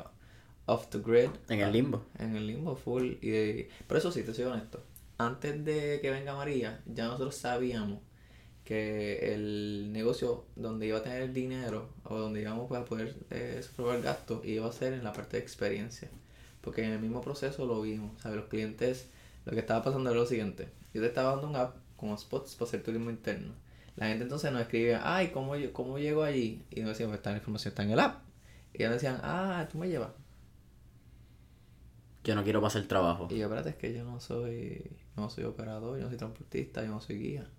off 0.67 0.87
the 0.89 1.01
grid. 1.01 1.31
En 1.49 1.61
el 1.61 1.73
limbo. 1.73 2.05
En 2.19 2.37
el 2.37 2.47
limbo 2.47 2.77
full. 2.77 3.15
Y, 3.21 3.69
pero 3.87 3.99
eso 3.99 4.13
sí, 4.13 4.23
te 4.23 4.33
soy 4.33 4.45
honesto. 4.45 4.83
Antes 5.19 5.65
de 5.65 5.99
que 6.01 6.11
venga 6.11 6.35
María, 6.35 6.81
ya 6.87 7.07
nosotros 7.07 7.35
sabíamos 7.35 8.01
que 8.65 9.35
el 9.35 9.93
negocio 9.93 10.45
donde 10.55 10.87
iba 10.87 10.99
a 10.99 11.03
tener 11.03 11.23
el 11.23 11.35
dinero 11.35 11.89
o 12.05 12.17
donde 12.17 12.41
íbamos 12.41 12.71
a 12.71 12.85
poder 12.85 13.17
eh, 13.31 13.61
el 13.77 14.03
gasto 14.03 14.43
iba 14.45 14.69
a 14.69 14.73
ser 14.73 14.93
en 14.93 15.03
la 15.03 15.13
parte 15.13 15.39
de 15.39 15.43
experiencia. 15.43 16.09
Porque 16.61 16.85
en 16.85 16.93
el 16.93 17.01
mismo 17.01 17.21
proceso 17.21 17.67
lo 17.67 17.81
vimos. 17.83 18.13
¿sabes? 18.23 18.37
Los 18.37 18.47
clientes, 18.47 19.09
lo 19.45 19.53
que 19.53 19.59
estaba 19.59 19.83
pasando 19.83 20.11
era 20.11 20.21
lo 20.21 20.27
siguiente. 20.27 20.69
Yo 20.95 21.01
te 21.01 21.09
estaba 21.09 21.33
dando 21.33 21.49
un 21.49 21.57
app 21.57 21.77
como 21.97 22.17
spots 22.17 22.55
para 22.55 22.69
hacer 22.69 22.85
turismo 22.85 23.11
interno 23.11 23.55
la 23.97 24.07
gente 24.07 24.25
entonces 24.25 24.53
nos 24.53 24.63
escribe, 24.63 24.99
ay, 25.03 25.29
¿cómo, 25.29 25.55
cómo 25.73 25.99
llego 25.99 26.23
allí? 26.23 26.65
Y 26.71 26.81
nos 26.81 26.91
decíamos, 26.91 27.17
esta 27.17 27.33
información 27.35 27.73
está 27.73 27.83
en 27.83 27.91
el 27.91 28.01
app. 28.01 28.23
Y 28.73 28.83
ellos 28.83 28.95
decían, 28.95 29.21
ah, 29.23 29.67
tú 29.71 29.79
me 29.79 29.89
llevas. 29.89 30.11
Yo 32.25 32.35
no 32.35 32.45
quiero 32.45 32.61
pasar 32.61 32.83
el 32.83 32.89
trabajo. 32.89 33.29
Y 33.31 33.39
yo, 33.39 33.45
espérate, 33.47 33.71
es 33.71 33.77
que 33.77 33.93
yo 33.95 34.05
no 34.05 34.21
soy, 34.21 34.97
no 35.17 35.31
soy 35.31 35.45
operador, 35.45 35.97
yo 35.97 36.05
no 36.05 36.09
soy 36.09 36.19
transportista, 36.19 36.83
yo 36.83 36.91
no 36.91 37.01
soy 37.01 37.19
guía. 37.19 37.51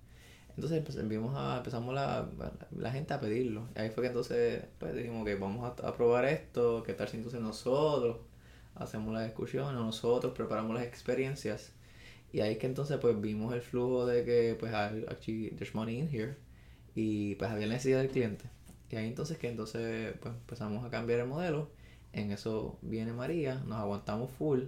Entonces 0.55 0.79
empezamos 0.79 1.35
a, 1.35 1.57
empezamos 1.57 1.93
la, 1.95 2.29
la, 2.71 2.91
gente 2.91 3.13
a 3.13 3.19
pedirlo. 3.19 3.67
Y 3.75 3.79
ahí 3.79 3.89
fue 3.89 4.03
que 4.03 4.07
entonces 4.07 4.63
pues, 4.79 4.95
dijimos 4.95 5.25
que 5.25 5.35
vamos 5.35 5.63
a, 5.65 5.87
a, 5.87 5.95
probar 5.95 6.25
esto, 6.25 6.83
qué 6.83 6.93
tal 6.93 7.07
si 7.07 7.17
entonces 7.17 7.41
nosotros 7.41 8.17
hacemos 8.75 9.13
las 9.13 9.25
discusiones, 9.25 9.73
nosotros 9.73 10.33
preparamos 10.33 10.75
las 10.75 10.83
experiencias 10.83 11.73
y 12.33 12.41
ahí 12.41 12.57
que 12.57 12.67
entonces 12.67 12.97
pues 12.99 13.19
vimos 13.19 13.53
el 13.53 13.61
flujo 13.61 14.05
de 14.05 14.23
que 14.23 14.55
pues 14.59 14.73
actually 14.73 15.51
there's 15.51 15.75
money 15.75 15.99
in 15.99 16.09
here 16.09 16.35
y 16.95 17.35
pues 17.35 17.51
había 17.51 17.67
necesidad 17.67 17.99
del 17.99 18.09
cliente. 18.09 18.45
Y 18.89 18.95
ahí 18.95 19.07
entonces 19.07 19.37
que 19.37 19.49
entonces 19.49 20.15
pues 20.21 20.33
empezamos 20.35 20.85
a 20.85 20.89
cambiar 20.89 21.19
el 21.21 21.27
modelo. 21.27 21.69
En 22.13 22.31
eso 22.31 22.77
viene 22.81 23.13
María, 23.13 23.55
nos 23.65 23.79
aguantamos 23.79 24.31
full, 24.31 24.63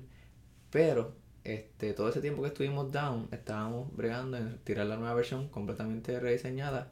pero 0.71 1.15
este 1.43 1.93
todo 1.93 2.09
ese 2.09 2.21
tiempo 2.21 2.41
que 2.41 2.47
estuvimos 2.49 2.91
down 2.91 3.27
estábamos 3.31 3.93
bregando 3.95 4.37
en 4.37 4.57
tirar 4.59 4.87
la 4.87 4.95
nueva 4.95 5.13
versión 5.13 5.49
completamente 5.49 6.19
rediseñada, 6.19 6.91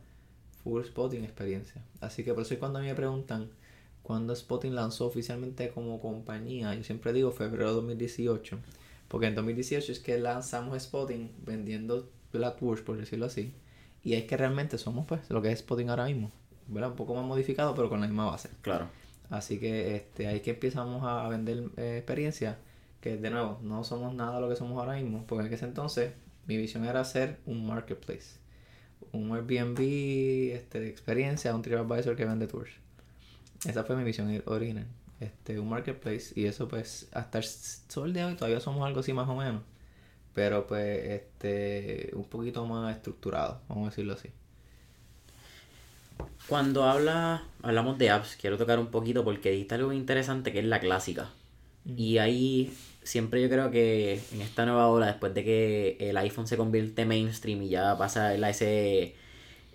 full 0.64 0.84
spotting 0.84 1.24
experiencia. 1.24 1.84
Así 2.02 2.24
que 2.24 2.34
por 2.34 2.44
eso 2.44 2.58
cuando 2.60 2.80
a 2.80 2.82
mí 2.82 2.88
me 2.88 2.96
preguntan 2.96 3.50
cuándo 4.04 4.36
Spotting 4.36 4.76
lanzó 4.76 5.06
oficialmente 5.06 5.70
como 5.70 6.02
compañía, 6.02 6.74
yo 6.76 6.84
siempre 6.84 7.14
digo 7.14 7.32
febrero 7.32 7.68
de 7.70 7.74
2018 7.76 8.60
porque 9.12 9.28
en 9.28 9.36
2018 9.36 9.92
es 9.92 10.00
que 10.00 10.18
lanzamos 10.18 10.82
Spotting 10.82 11.32
vendiendo 11.46 12.10
Blackbush, 12.32 12.80
por 12.80 12.96
decirlo 12.96 13.26
así. 13.26 13.54
Y 14.06 14.14
es 14.14 14.24
que 14.24 14.38
realmente 14.38 14.78
somos 14.78 15.06
pues 15.06 15.30
lo 15.30 15.42
que 15.42 15.52
es 15.52 15.60
Spotting 15.60 15.90
ahora 15.90 16.06
mismo. 16.06 16.32
¿verdad? 16.68 16.92
Un 16.92 16.96
poco 16.96 17.14
más 17.14 17.26
modificado, 17.26 17.76
pero 17.76 17.90
con 17.90 18.00
la 18.00 18.08
misma 18.08 18.28
base. 18.28 18.50
Claro. 18.62 18.88
Así 19.30 19.60
que 19.60 19.98
este, 19.98 20.28
ahí 20.28 20.40
que 20.40 20.52
empezamos 20.52 21.04
a 21.04 21.28
vender 21.28 21.72
eh, 21.76 21.98
experiencia. 21.98 22.58
Que 23.02 23.18
de 23.18 23.30
nuevo, 23.30 23.60
no 23.62 23.84
somos 23.84 24.16
nada 24.16 24.40
lo 24.40 24.48
que 24.48 24.56
somos 24.56 24.80
ahora 24.80 24.94
mismo. 24.94 25.26
Porque 25.28 25.46
en 25.46 25.54
ese 25.54 25.66
entonces 25.66 26.14
mi 26.48 26.56
visión 26.56 26.86
era 26.86 27.02
hacer 27.02 27.40
un 27.46 27.68
marketplace. 27.68 28.38
Un 29.12 29.36
Airbnb 29.36 30.54
este, 30.56 30.80
de 30.80 30.88
experiencia, 30.88 31.54
un 31.54 31.64
TripAdvisor 31.64 32.16
que 32.16 32.24
vende 32.24 32.48
tours. 32.48 32.72
Esa 33.68 33.84
fue 33.84 33.98
mi 33.98 34.06
visión 34.06 34.42
original 34.46 34.88
este, 35.22 35.60
un 35.60 35.70
marketplace 35.70 36.34
y 36.36 36.46
eso 36.46 36.68
pues 36.68 37.08
hasta 37.14 37.38
el 37.38 37.44
sol 37.44 38.14
de 38.14 38.26
hoy 38.26 38.36
todavía 38.36 38.60
somos 38.60 38.86
algo 38.86 39.00
así 39.02 39.14
más 39.14 39.30
o 39.30 39.36
menos, 39.36 39.62
pero 40.34 40.68
pues 40.68 41.10
este, 41.10 42.12
un 42.14 42.26
poquito 42.26 42.66
más 42.66 42.96
estructurado, 42.96 43.62
vamos 43.70 43.88
a 43.88 43.90
decirlo 43.92 44.14
así. 44.14 44.30
Cuando 46.48 46.84
habla, 46.84 47.44
hablamos 47.62 47.98
de 47.98 48.10
apps, 48.10 48.36
quiero 48.40 48.58
tocar 48.58 48.80
un 48.80 48.88
poquito 48.88 49.24
porque 49.24 49.52
dijiste 49.52 49.76
algo 49.76 49.94
interesante 49.94 50.52
que 50.52 50.60
es 50.60 50.66
la 50.66 50.80
clásica. 50.80 51.30
Y 51.86 52.18
ahí 52.18 52.74
siempre 53.04 53.42
yo 53.42 53.50
creo 53.50 53.72
que 53.72 54.22
en 54.34 54.42
esta 54.42 54.66
nueva 54.66 54.88
hora, 54.88 55.08
después 55.08 55.34
de 55.34 55.44
que 55.44 55.98
el 56.00 56.18
iPhone 56.18 56.48
se 56.48 56.58
convierte 56.58 57.06
mainstream 57.06 57.64
y 57.64 57.70
ya 57.70 57.98
pasa 57.98 58.28
a 58.30 58.50
ese 58.50 59.16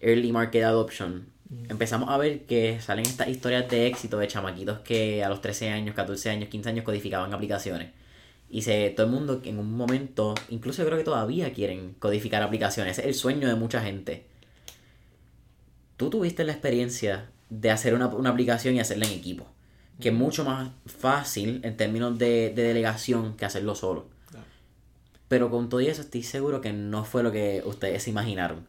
early 0.00 0.32
market 0.32 0.64
adoption, 0.64 1.26
empezamos 1.68 2.08
a 2.10 2.16
ver 2.16 2.44
que 2.46 2.80
salen 2.80 3.06
estas 3.06 3.28
historias 3.28 3.68
de 3.68 3.86
éxito 3.86 4.18
de 4.18 4.28
chamaquitos 4.28 4.80
que 4.80 5.22
a 5.22 5.28
los 5.28 5.40
13 5.40 5.70
años, 5.70 5.94
14 5.94 6.30
años, 6.30 6.48
15 6.48 6.68
años 6.70 6.84
codificaban 6.84 7.32
aplicaciones. 7.32 7.90
Y 8.48 8.62
se, 8.62 8.90
todo 8.90 9.06
el 9.06 9.12
mundo 9.12 9.40
en 9.44 9.58
un 9.58 9.76
momento, 9.76 10.34
incluso 10.50 10.82
yo 10.82 10.86
creo 10.86 10.98
que 10.98 11.04
todavía 11.04 11.52
quieren 11.52 11.94
codificar 11.98 12.42
aplicaciones. 12.42 12.98
Es 12.98 13.04
el 13.04 13.14
sueño 13.14 13.48
de 13.48 13.56
mucha 13.56 13.80
gente. 13.80 14.26
Tú 15.96 16.10
tuviste 16.10 16.44
la 16.44 16.52
experiencia 16.52 17.30
de 17.50 17.70
hacer 17.70 17.94
una, 17.94 18.06
aplicación 18.06 18.74
y 18.74 18.80
hacerla 18.80 19.06
en 19.06 19.12
equipo. 19.12 19.46
Que 20.00 20.10
es 20.10 20.14
mucho 20.14 20.44
más 20.44 20.70
fácil 20.84 21.60
en 21.64 21.76
términos 21.76 22.18
de, 22.18 22.52
de 22.54 22.62
delegación 22.62 23.36
que 23.36 23.46
hacerlo 23.46 23.74
solo. 23.74 24.08
Pero 25.28 25.50
con 25.50 25.68
todo 25.68 25.80
eso 25.80 26.02
estoy 26.02 26.22
seguro 26.22 26.60
que 26.60 26.72
no 26.72 27.04
fue 27.04 27.22
lo 27.22 27.32
que 27.32 27.62
ustedes 27.64 28.04
se 28.04 28.10
imaginaron. 28.10 28.68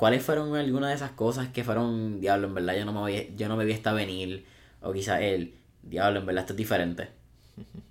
¿Cuáles 0.00 0.22
fueron 0.22 0.56
algunas 0.56 0.88
de 0.88 0.96
esas 0.96 1.10
cosas 1.10 1.48
que 1.48 1.62
fueron, 1.62 2.22
diablo, 2.22 2.46
en 2.46 2.54
verdad 2.54 2.74
yo 2.74 2.86
no 2.86 2.92
me, 2.94 3.00
voy, 3.00 3.34
yo 3.36 3.48
no 3.48 3.56
me 3.58 3.66
vi 3.66 3.72
esta 3.72 3.92
venir? 3.92 4.46
O 4.80 4.94
quizá 4.94 5.20
él, 5.20 5.54
diablo, 5.82 6.20
en 6.20 6.26
verdad 6.26 6.40
esto 6.44 6.54
es 6.54 6.56
diferente. 6.56 7.08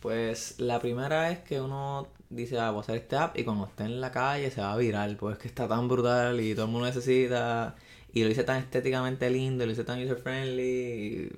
Pues 0.00 0.60
la 0.60 0.80
primera 0.80 1.30
es 1.30 1.38
que 1.38 1.60
uno 1.62 2.08
dice, 2.28 2.58
ah, 2.58 2.70
voy 2.70 2.80
a 2.80 2.82
hacer 2.82 2.96
este 2.96 3.16
app 3.16 3.38
y 3.38 3.44
cuando 3.44 3.64
esté 3.64 3.84
en 3.84 4.00
la 4.02 4.10
calle 4.10 4.50
se 4.50 4.60
va 4.60 4.72
a 4.72 4.76
virar, 4.76 5.16
pues 5.16 5.36
es 5.36 5.42
que 5.42 5.48
está 5.48 5.66
tan 5.68 5.88
brutal 5.88 6.40
y 6.40 6.52
todo 6.54 6.66
el 6.66 6.72
mundo 6.72 6.86
necesita. 6.86 7.76
Y 8.12 8.24
lo 8.24 8.30
hice 8.30 8.44
tan 8.44 8.58
estéticamente 8.58 9.30
lindo, 9.30 9.64
lo 9.64 9.72
hice 9.72 9.84
tan 9.84 10.02
user 10.02 10.18
friendly. 10.18 11.32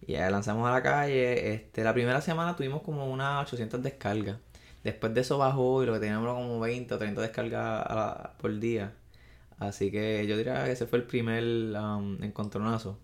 Y, 0.00 0.12
ya 0.12 0.28
lanzamos 0.30 0.66
a 0.68 0.72
la 0.72 0.82
calle. 0.82 1.54
Este, 1.54 1.84
la 1.84 1.92
primera 1.94 2.20
semana 2.20 2.56
tuvimos 2.56 2.82
como 2.82 3.06
unas 3.12 3.46
800 3.46 3.82
descargas. 3.82 4.38
Después 4.84 5.14
de 5.14 5.20
eso 5.20 5.38
bajó 5.38 5.82
y 5.82 5.86
lo 5.86 5.92
que 5.94 6.00
teníamos 6.00 6.34
como 6.34 6.60
20 6.60 6.94
o 6.94 6.98
30 6.98 7.20
descargas 7.20 8.30
por 8.38 8.58
día. 8.58 8.94
Así 9.58 9.90
que 9.90 10.26
yo 10.26 10.36
diría 10.36 10.64
que 10.64 10.72
ese 10.72 10.86
fue 10.86 10.98
el 10.98 11.04
primer 11.06 11.44
um, 11.76 12.22
encontronazo. 12.22 12.98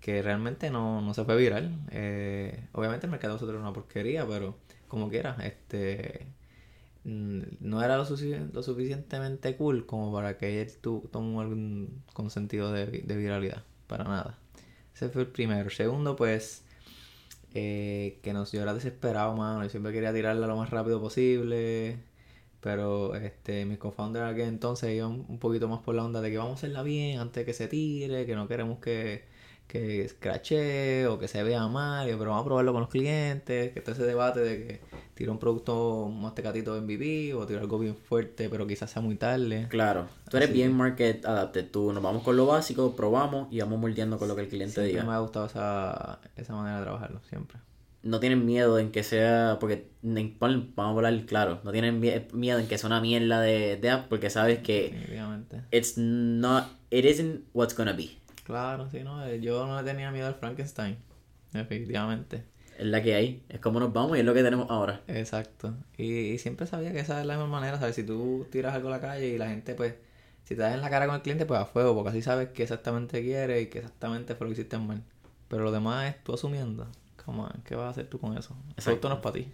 Que 0.00 0.22
realmente 0.22 0.70
no, 0.70 1.12
se 1.14 1.24
fue 1.24 1.36
viral. 1.36 1.72
Eh, 1.90 2.68
obviamente 2.72 3.06
el 3.06 3.10
mercado 3.10 3.32
de 3.32 3.36
nosotros 3.36 3.56
era 3.56 3.62
una 3.62 3.72
porquería, 3.72 4.26
pero 4.26 4.56
como 4.88 5.08
quiera, 5.08 5.36
este 5.42 6.26
mm, 7.04 7.40
no 7.60 7.82
era 7.82 7.96
lo, 7.96 8.04
suficientemente 8.04 9.56
cool 9.56 9.86
como 9.86 10.12
para 10.12 10.38
que 10.38 10.60
él 10.62 10.70
tomó 11.10 11.40
algún 11.40 12.02
consentido 12.12 12.72
de 12.72 13.16
viralidad. 13.16 13.64
Para 13.86 14.04
nada. 14.04 14.38
Ese 14.94 15.08
fue 15.10 15.22
el 15.22 15.28
primero. 15.28 15.70
Segundo, 15.70 16.16
pues 16.16 16.64
eh, 17.58 18.20
que 18.22 18.32
nos, 18.32 18.52
yo 18.52 18.62
era 18.62 18.74
desesperado, 18.74 19.34
mano. 19.36 19.62
Yo 19.64 19.70
siempre 19.70 19.92
quería 19.92 20.12
tirarla 20.12 20.46
lo 20.46 20.56
más 20.56 20.70
rápido 20.70 21.00
posible. 21.00 21.98
Pero 22.60 23.14
este, 23.16 23.64
mis 23.66 23.78
co-founders 23.78 24.34
que 24.36 24.44
entonces 24.44 24.94
iban 24.94 25.24
un 25.28 25.38
poquito 25.38 25.68
más 25.68 25.80
por 25.82 25.94
la 25.94 26.04
onda 26.04 26.20
de 26.20 26.30
que 26.30 26.38
vamos 26.38 26.52
a 26.54 26.56
hacerla 26.56 26.82
bien 26.82 27.20
antes 27.20 27.42
de 27.42 27.46
que 27.46 27.54
se 27.54 27.68
tire, 27.68 28.26
que 28.26 28.34
no 28.34 28.48
queremos 28.48 28.80
que, 28.80 29.24
que 29.66 30.04
escrache 30.04 31.06
o 31.06 31.18
que 31.18 31.28
se 31.28 31.42
vea 31.42 31.66
mal, 31.66 32.06
pero 32.06 32.30
vamos 32.30 32.42
a 32.42 32.44
probarlo 32.44 32.72
con 32.72 32.82
los 32.82 32.90
clientes, 32.90 33.72
que 33.72 33.78
está 33.78 33.92
ese 33.92 34.04
debate 34.04 34.40
de 34.40 34.66
que 34.66 34.80
tira 35.14 35.32
un 35.32 35.38
producto 35.38 36.08
más 36.08 36.34
tecatito 36.34 36.76
en 36.76 36.84
MVP 36.84 37.34
o 37.34 37.46
tira 37.46 37.60
algo 37.60 37.78
bien 37.78 37.96
fuerte, 37.96 38.48
pero 38.48 38.66
quizás 38.66 38.90
sea 38.90 39.02
muy 39.02 39.16
tarde. 39.16 39.66
Claro, 39.68 40.06
tú 40.30 40.36
eres 40.36 40.52
bien 40.52 40.72
market 40.72 41.24
adapted, 41.24 41.70
tú 41.70 41.92
nos 41.92 42.02
vamos 42.02 42.22
con 42.22 42.36
lo 42.36 42.46
básico, 42.46 42.94
probamos 42.94 43.48
y 43.50 43.60
vamos 43.60 43.80
moldeando 43.80 44.18
con 44.18 44.28
lo 44.28 44.36
que 44.36 44.42
el 44.42 44.48
cliente 44.48 44.74
siempre 44.74 44.92
diga. 44.92 45.04
me 45.04 45.12
ha 45.12 45.18
gustado 45.18 45.46
esa, 45.46 46.20
esa 46.36 46.54
manera 46.54 46.78
de 46.78 46.82
trabajarlo, 46.84 47.20
siempre. 47.28 47.58
No 48.02 48.20
tienen 48.20 48.46
miedo 48.46 48.78
en 48.78 48.92
que 48.92 49.02
sea, 49.02 49.56
porque 49.58 49.88
vamos 50.02 50.68
a 50.76 50.88
hablar 50.90 51.26
claro, 51.26 51.60
no 51.64 51.72
tienen 51.72 51.98
miedo 51.98 52.58
en 52.60 52.68
que 52.68 52.78
sea 52.78 52.86
una 52.86 53.00
mierda 53.00 53.40
de, 53.40 53.76
de 53.78 53.90
app 53.90 54.08
porque 54.08 54.30
sabes 54.30 54.60
que 54.60 54.94
it's 55.72 55.98
not, 55.98 56.66
it 56.90 57.04
isn't 57.04 57.42
what's 57.52 57.74
gonna 57.76 57.94
be. 57.94 58.10
Claro, 58.46 58.88
sí, 58.90 59.00
no, 59.02 59.28
yo 59.34 59.66
no 59.66 59.76
le 59.82 59.84
tenía 59.90 60.10
miedo 60.12 60.28
al 60.28 60.36
Frankenstein. 60.36 60.96
definitivamente. 61.52 62.44
Es 62.78 62.86
la 62.86 63.02
que 63.02 63.14
hay, 63.14 63.42
es 63.48 63.58
como 63.60 63.80
nos 63.80 63.92
vamos 63.92 64.16
y 64.16 64.20
es 64.20 64.26
lo 64.26 64.34
que 64.34 64.42
tenemos 64.42 64.70
ahora. 64.70 65.00
Exacto. 65.08 65.74
Y, 65.96 66.04
y 66.32 66.38
siempre 66.38 66.66
sabía 66.66 66.92
que 66.92 67.00
esa 67.00 67.20
es 67.20 67.26
la 67.26 67.34
misma 67.34 67.48
manera, 67.48 67.78
¿sabes? 67.78 67.96
Si 67.96 68.04
tú 68.04 68.46
tiras 68.52 68.74
algo 68.74 68.88
a 68.88 68.90
la 68.92 69.00
calle 69.00 69.28
y 69.28 69.38
la 69.38 69.48
gente, 69.48 69.74
pues, 69.74 69.94
si 70.44 70.54
te 70.54 70.60
das 70.62 70.74
en 70.74 70.80
la 70.82 70.90
cara 70.90 71.06
con 71.06 71.16
el 71.16 71.22
cliente, 71.22 71.46
pues 71.46 71.58
a 71.58 71.64
fuego, 71.66 71.94
porque 71.94 72.10
así 72.10 72.22
sabes 72.22 72.50
qué 72.50 72.62
exactamente 72.62 73.22
quiere 73.22 73.62
y 73.62 73.66
qué 73.68 73.78
exactamente 73.78 74.34
fue 74.36 74.46
lo 74.46 74.54
que 74.54 74.60
hiciste 74.60 74.78
mal. 74.78 75.02
Pero 75.48 75.64
lo 75.64 75.72
demás 75.72 76.10
es 76.14 76.22
tú 76.22 76.34
asumiendo. 76.34 76.86
Come 77.24 77.40
on, 77.42 77.62
¿qué 77.64 77.74
vas 77.74 77.86
a 77.86 77.90
hacer 77.90 78.06
tú 78.08 78.20
con 78.20 78.36
eso? 78.38 78.54
Ese 78.76 78.90
auto 78.90 79.08
no 79.08 79.16
es 79.16 79.20
para 79.22 79.32
ti. 79.34 79.48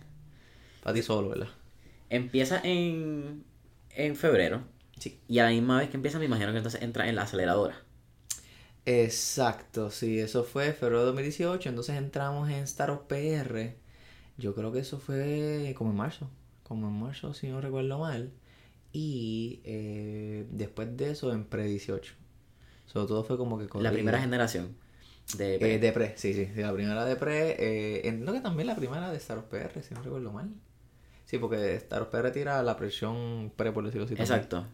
Para 0.83 0.95
ti 0.95 1.03
solo, 1.03 1.31
¿verdad? 1.31 1.49
Empieza 2.11 2.61
en, 2.63 3.45
en 3.91 4.17
febrero. 4.17 4.63
Sí. 4.99 5.19
Y 5.29 5.39
a 5.39 5.45
la 5.45 5.51
misma 5.51 5.79
vez 5.79 5.89
que 5.91 5.97
empieza, 5.97 6.19
me 6.19 6.27
imagino 6.27 6.51
que 6.53 6.59
entonces 6.59 6.83
entra 6.83 7.09
en 7.09 7.17
la 7.17 7.23
aceleradora. 7.23 7.77
Exacto, 8.85 9.91
sí, 9.91 10.19
eso 10.19 10.43
fue 10.43 10.73
febrero 10.73 11.01
de 11.01 11.07
2018, 11.07 11.69
entonces 11.69 11.97
entramos 11.97 12.51
en 12.51 12.65
Startup 12.65 13.07
PR. 13.07 13.77
Yo 14.39 14.55
creo 14.55 14.73
que 14.73 14.81
eso 14.81 14.99
fue 14.99 15.75
como 15.77 15.91
en 15.91 15.97
marzo, 15.97 16.29
como 16.65 16.89
en 16.89 16.95
marzo, 17.01 17.33
si 17.33 17.49
no 17.49 17.61
recuerdo 17.61 17.99
mal. 17.99 18.33
Y 18.93 19.61
eh, 19.65 20.47
después 20.51 20.97
de 20.97 21.11
eso 21.12 21.33
en 21.33 21.45
Pre 21.45 21.65
18. 21.65 22.15
Sobre 22.87 23.07
todo 23.07 23.25
fue 23.25 23.39
como 23.39 23.59
que 23.59 23.67
La 23.81 23.93
primera 23.93 24.21
generación 24.21 24.77
de... 25.37 25.55
Eh, 25.57 25.79
de 25.79 25.93
Pre, 25.93 26.15
sí, 26.17 26.35
sí, 26.35 26.49
sí, 26.55 26.61
la 26.61 26.73
primera 26.73 27.05
de 27.05 27.17
Pre. 27.17 27.57
Eh, 27.59 28.09
entiendo 28.09 28.33
que 28.33 28.41
también 28.41 28.67
la 28.67 28.77
primera 28.77 29.11
de 29.11 29.17
Startup 29.17 29.49
PR, 29.49 29.83
si 29.83 29.95
no 29.95 30.03
recuerdo 30.03 30.33
mal. 30.33 30.51
Sí, 31.25 31.39
porque 31.39 31.77
Startup 31.77 32.11
PR 32.11 32.31
tira 32.33 32.62
la 32.62 32.77
presión 32.77 33.53
Pre, 33.57 33.73
por 33.73 33.85
decirlo 33.85 34.05
así. 34.07 34.15
también. 34.15 34.37
Exacto. 34.37 34.67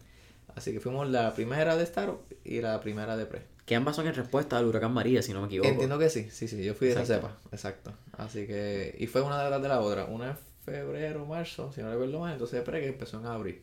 Así 0.55 0.73
que 0.73 0.79
fuimos 0.79 1.07
la 1.09 1.33
primera 1.33 1.77
de 1.77 1.83
Startup 1.83 2.21
y 2.43 2.59
la 2.59 2.81
primera 2.81 3.15
de 3.15 3.25
Pre. 3.25 3.43
Que 3.69 3.75
ambas 3.75 3.95
son 3.95 4.07
en 4.07 4.15
respuesta 4.15 4.57
al 4.57 4.65
huracán 4.65 4.91
María, 4.93 5.21
si 5.21 5.31
no 5.31 5.41
me 5.41 5.45
equivoco. 5.45 5.69
Entiendo 5.69 5.99
que 5.99 6.09
sí, 6.09 6.27
sí, 6.31 6.47
sí, 6.47 6.63
yo 6.63 6.73
fui 6.73 6.87
de 6.87 6.93
esa 6.93 7.01
Exacto. 7.01 7.27
cepa, 7.27 7.39
exacto. 7.51 7.93
Así 8.17 8.47
que, 8.47 8.95
y 8.97 9.05
fue 9.05 9.21
una 9.21 9.39
detrás 9.43 9.61
de 9.61 9.67
la 9.67 9.79
otra, 9.79 10.05
una 10.05 10.31
en 10.31 10.37
febrero, 10.65 11.25
marzo, 11.27 11.71
si 11.71 11.81
no 11.81 11.91
recuerdo 11.91 12.19
mal, 12.19 12.33
entonces 12.33 12.63
pre 12.63 12.81
que 12.81 12.87
empezó 12.87 13.19
en 13.19 13.27
abril. 13.27 13.61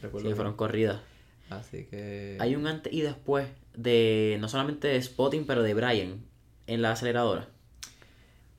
Recuerdo 0.00 0.28
Sí, 0.28 0.34
fueron 0.36 0.54
corridas. 0.54 1.00
Así 1.50 1.86
que, 1.86 2.36
Hay 2.40 2.54
un 2.54 2.68
antes 2.68 2.92
y 2.92 3.00
después 3.02 3.48
de, 3.74 4.36
no 4.40 4.48
solamente 4.48 4.86
de 4.88 5.02
Spotting, 5.02 5.44
pero 5.46 5.62
de 5.64 5.74
Brian 5.74 6.24
en 6.68 6.82
la 6.82 6.92
aceleradora. 6.92 7.48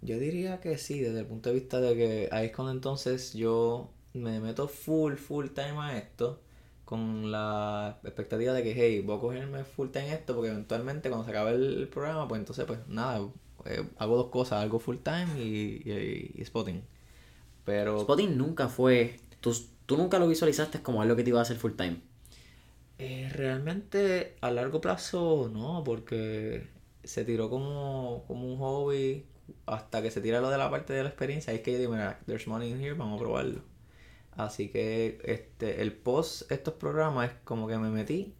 yo 0.02 0.20
diría 0.20 0.60
que 0.60 0.78
sí, 0.78 1.00
desde 1.00 1.22
el 1.22 1.26
punto 1.28 1.50
de 1.50 1.56
vista 1.56 1.80
de 1.82 1.96
que 1.96 2.30
ahí 2.32 2.48
es 2.48 2.56
cuando 2.56 2.72
entonces 2.74 3.34
yo 3.34 3.90
me 4.14 4.40
meto 4.42 4.68
full, 4.68 5.16
full 5.16 5.48
time 5.50 5.78
a 5.80 5.98
esto, 5.98 6.42
con 6.88 7.32
la 7.34 8.00
expectativa 8.06 8.54
de 8.54 8.64
que, 8.64 8.72
hey, 8.72 9.02
voy 9.06 9.18
a 9.18 9.20
cogerme 9.20 9.64
full 9.66 9.90
time 9.90 10.14
esto, 10.14 10.34
porque 10.34 10.52
eventualmente 10.52 11.10
cuando 11.10 11.26
se 11.26 11.32
acabe 11.32 11.52
el 11.52 11.90
programa, 11.90 12.30
pues 12.30 12.40
entonces, 12.40 12.64
pues 12.64 12.80
nada, 12.88 13.28
eh, 13.66 13.84
hago 13.98 14.16
dos 14.16 14.28
cosas, 14.28 14.64
algo 14.64 14.80
full 14.80 14.96
time 15.04 15.28
y, 15.38 15.82
y, 15.84 16.32
y 16.34 16.46
spotting. 16.46 16.82
Pero 17.66 18.00
Spotting 18.04 18.38
nunca 18.38 18.70
fue... 18.70 19.20
Tú, 19.42 19.54
tú 19.86 19.98
nunca 19.98 20.18
lo 20.18 20.30
visualizaste 20.30 20.82
como 20.82 21.02
algo 21.02 21.18
que 21.18 21.24
te 21.24 21.32
iba 21.32 21.40
a 21.40 21.42
hacer 21.42 21.58
full 21.58 21.74
time. 21.74 22.00
Eh, 23.00 23.30
realmente 23.34 24.38
a 24.40 24.50
largo 24.52 24.80
plazo 24.80 25.52
no, 25.54 25.84
porque 25.84 26.68
se 27.04 27.26
tiró 27.26 27.50
como, 27.50 28.24
como 28.28 28.48
un 28.48 28.58
hobby 28.60 29.26
hasta 29.66 30.02
que 30.02 30.12
se 30.12 30.22
tira 30.22 30.40
lo 30.40 30.50
de 30.50 30.58
la 30.58 30.72
parte 30.72 30.94
de 30.94 31.04
la 31.04 31.10
experiencia. 31.10 31.52
Ahí 31.52 31.58
es 31.58 31.64
que 31.64 31.74
yo 31.74 31.80
digo, 31.80 31.92
mira, 31.92 32.22
there's 32.26 32.48
money 32.48 32.72
in 32.72 32.80
here, 32.80 32.94
vamos 32.94 33.20
a 33.20 33.24
probarlo. 33.24 33.62
Así 34.38 34.70
que 34.70 35.20
este, 35.24 35.82
el 35.82 35.94
post 35.94 36.50
estos 36.52 36.76
programas 36.76 37.32
es 37.32 37.38
como 37.44 37.68
que 37.68 37.78
me 37.78 37.90
metí 37.90 38.36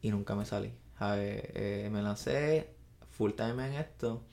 y 0.00 0.10
nunca 0.10 0.34
me 0.34 0.46
salí. 0.46 0.72
Eh, 1.00 1.88
me 1.92 2.00
lancé 2.00 2.74
full 3.10 3.32
time 3.32 3.66
en 3.66 3.74
esto 3.74 4.24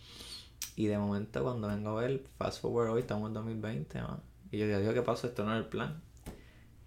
y 0.76 0.86
de 0.86 0.98
momento 0.98 1.44
cuando 1.44 1.68
vengo 1.68 1.98
a 1.98 2.02
ver, 2.02 2.24
fast 2.38 2.62
forward 2.62 2.92
hoy, 2.92 3.02
estamos 3.02 3.28
en 3.28 3.34
2020, 3.34 4.02
man, 4.02 4.22
y 4.52 4.60
yo 4.60 4.80
digo, 4.80 4.94
¿qué 4.94 5.02
pasó? 5.02 5.28
Esto 5.28 5.44
no 5.44 5.52
era 5.52 5.60
el 5.60 5.68
plan. 5.68 6.02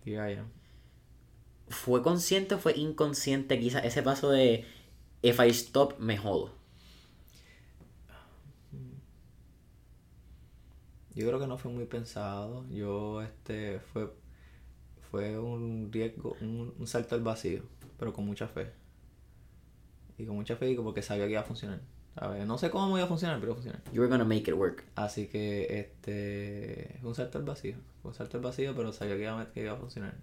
Y 0.04 0.12
ya, 0.12 0.46
¿Fue 1.68 2.02
consciente 2.02 2.54
o 2.54 2.58
fue 2.58 2.76
inconsciente 2.76 3.58
quizás 3.58 3.84
ese 3.84 4.02
paso 4.02 4.30
de 4.30 4.64
if 5.22 5.38
I 5.40 5.48
stop, 5.50 5.98
me 5.98 6.16
jodo? 6.16 6.61
Yo 11.14 11.26
creo 11.26 11.38
que 11.38 11.46
no 11.46 11.58
fue 11.58 11.70
muy 11.70 11.84
pensado. 11.86 12.66
Yo, 12.70 13.20
este, 13.22 13.80
fue, 13.92 14.10
fue 15.10 15.38
un 15.38 15.90
riesgo, 15.92 16.36
un, 16.40 16.74
un 16.78 16.86
salto 16.86 17.14
al 17.14 17.22
vacío, 17.22 17.62
pero 17.98 18.12
con 18.12 18.24
mucha 18.24 18.48
fe. 18.48 18.68
Y 20.18 20.24
con 20.26 20.36
mucha 20.36 20.56
fe 20.56 20.70
y 20.70 20.76
porque 20.76 21.02
sabía 21.02 21.24
que 21.26 21.32
iba 21.32 21.40
a 21.40 21.44
funcionar. 21.44 21.80
¿sabes? 22.14 22.46
No 22.46 22.58
sé 22.58 22.70
cómo 22.70 22.96
iba 22.96 23.04
a 23.04 23.08
funcionar, 23.08 23.36
pero 23.40 23.52
iba 23.52 23.60
a 23.60 23.62
funcionar. 23.62 23.82
You 23.92 24.00
were 24.02 24.10
gonna 24.10 24.24
make 24.24 24.50
it 24.50 24.54
work. 24.56 24.84
Así 24.96 25.26
que, 25.28 25.80
este, 25.80 26.98
un 27.02 27.14
salto 27.14 27.38
al 27.38 27.44
vacío. 27.44 27.76
Fue 28.02 28.10
un 28.10 28.14
salto 28.14 28.36
al 28.38 28.42
vacío, 28.42 28.74
pero 28.76 28.92
sabía 28.92 29.16
que 29.16 29.22
iba, 29.22 29.40
a- 29.40 29.50
que 29.52 29.62
iba 29.62 29.72
a 29.72 29.76
funcionar. 29.76 30.14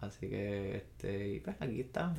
Así 0.00 0.28
que, 0.28 0.76
este, 0.76 1.28
y 1.28 1.40
pues 1.40 1.56
aquí 1.60 1.80
estamos. 1.80 2.18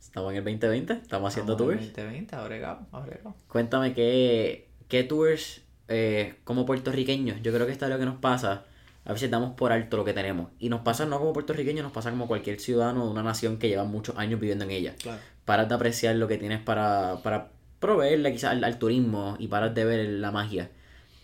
Estamos 0.00 0.32
en 0.32 0.38
el 0.38 0.44
2020, 0.44 0.92
estamos 0.94 1.32
haciendo 1.32 1.52
Estamos 1.54 1.72
en 1.72 1.78
tours. 1.80 1.96
2020, 1.96 2.36
abregado, 2.36 2.86
abregado. 2.92 3.34
Cuéntame 3.48 3.94
qué, 3.94 4.68
qué 4.88 5.02
tours 5.04 5.62
eh, 5.88 6.34
como 6.44 6.64
puertorriqueños, 6.66 7.40
yo 7.42 7.52
creo 7.52 7.66
que 7.66 7.72
esto 7.72 7.84
es 7.86 7.90
lo 7.90 7.98
que 7.98 8.04
nos 8.06 8.16
pasa. 8.18 8.64
A 9.06 9.12
veces 9.12 9.30
damos 9.30 9.54
por 9.54 9.70
alto 9.70 9.98
lo 9.98 10.04
que 10.04 10.14
tenemos. 10.14 10.48
Y 10.58 10.70
nos 10.70 10.80
pasa 10.80 11.04
no 11.04 11.18
como 11.18 11.32
puertorriqueños, 11.34 11.82
nos 11.82 11.92
pasa 11.92 12.10
como 12.10 12.26
cualquier 12.26 12.58
ciudadano 12.58 13.04
de 13.04 13.10
una 13.10 13.22
nación 13.22 13.58
que 13.58 13.68
lleva 13.68 13.84
muchos 13.84 14.16
años 14.16 14.40
viviendo 14.40 14.64
en 14.64 14.70
ella. 14.70 14.94
Claro. 15.02 15.20
Paras 15.44 15.68
de 15.68 15.74
apreciar 15.74 16.16
lo 16.16 16.26
que 16.26 16.38
tienes 16.38 16.60
para, 16.62 17.18
para 17.22 17.50
proveerle 17.80 18.32
quizás 18.32 18.52
al, 18.52 18.64
al 18.64 18.78
turismo 18.78 19.36
y 19.38 19.48
paras 19.48 19.74
de 19.74 19.84
ver 19.84 20.08
la 20.08 20.30
magia. 20.30 20.70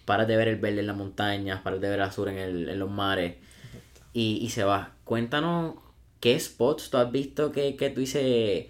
Paras 0.04 0.28
de 0.28 0.36
ver 0.36 0.48
el 0.48 0.56
verde 0.56 0.80
en 0.80 0.88
las 0.88 0.96
montañas, 0.96 1.62
paras 1.62 1.80
de 1.80 1.88
ver 1.88 2.00
el 2.00 2.04
azul 2.04 2.28
en, 2.28 2.36
el- 2.38 2.68
en 2.68 2.78
los 2.78 2.90
mares. 2.90 3.36
Y, 4.12 4.40
y 4.42 4.50
se 4.50 4.64
va. 4.64 4.92
Cuéntanos 5.04 5.76
qué 6.20 6.38
spots 6.38 6.90
tú 6.90 6.98
has 6.98 7.10
visto 7.10 7.50
que, 7.50 7.76
que 7.76 7.88
tú 7.88 8.00
dices, 8.00 8.66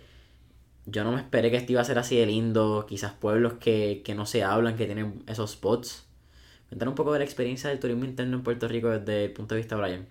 yo 0.87 1.05
no 1.05 1.13
me 1.13 1.19
esperé 1.21 1.51
que 1.51 1.57
esto 1.59 1.73
iba 1.73 1.81
a 1.81 1.85
ser 1.85 1.99
así 1.99 2.17
de 2.17 2.27
lindo. 2.27 2.87
Quizás 2.89 3.13
pueblos 3.13 3.55
que, 3.55 4.03
que 4.05 4.15
no 4.15 4.27
se 4.27 4.45
hablan, 4.45 4.77
que 4.77 4.87
tienen 4.87 5.23
esos 5.27 5.53
spots. 5.53 6.07
Cuéntanos 6.69 6.93
un 6.93 6.97
poco 6.97 7.13
de 7.15 7.21
la 7.21 7.27
experiencia 7.27 7.71
del 7.71 7.81
turismo 7.81 8.05
interno 8.07 8.37
en 8.39 8.43
Puerto 8.45 8.69
Rico 8.69 8.91
desde 8.91 9.27
el 9.27 9.33
punto 9.33 9.55
de 9.55 9.61
vista 9.61 9.77
de 9.77 9.83
Brian. 9.83 10.09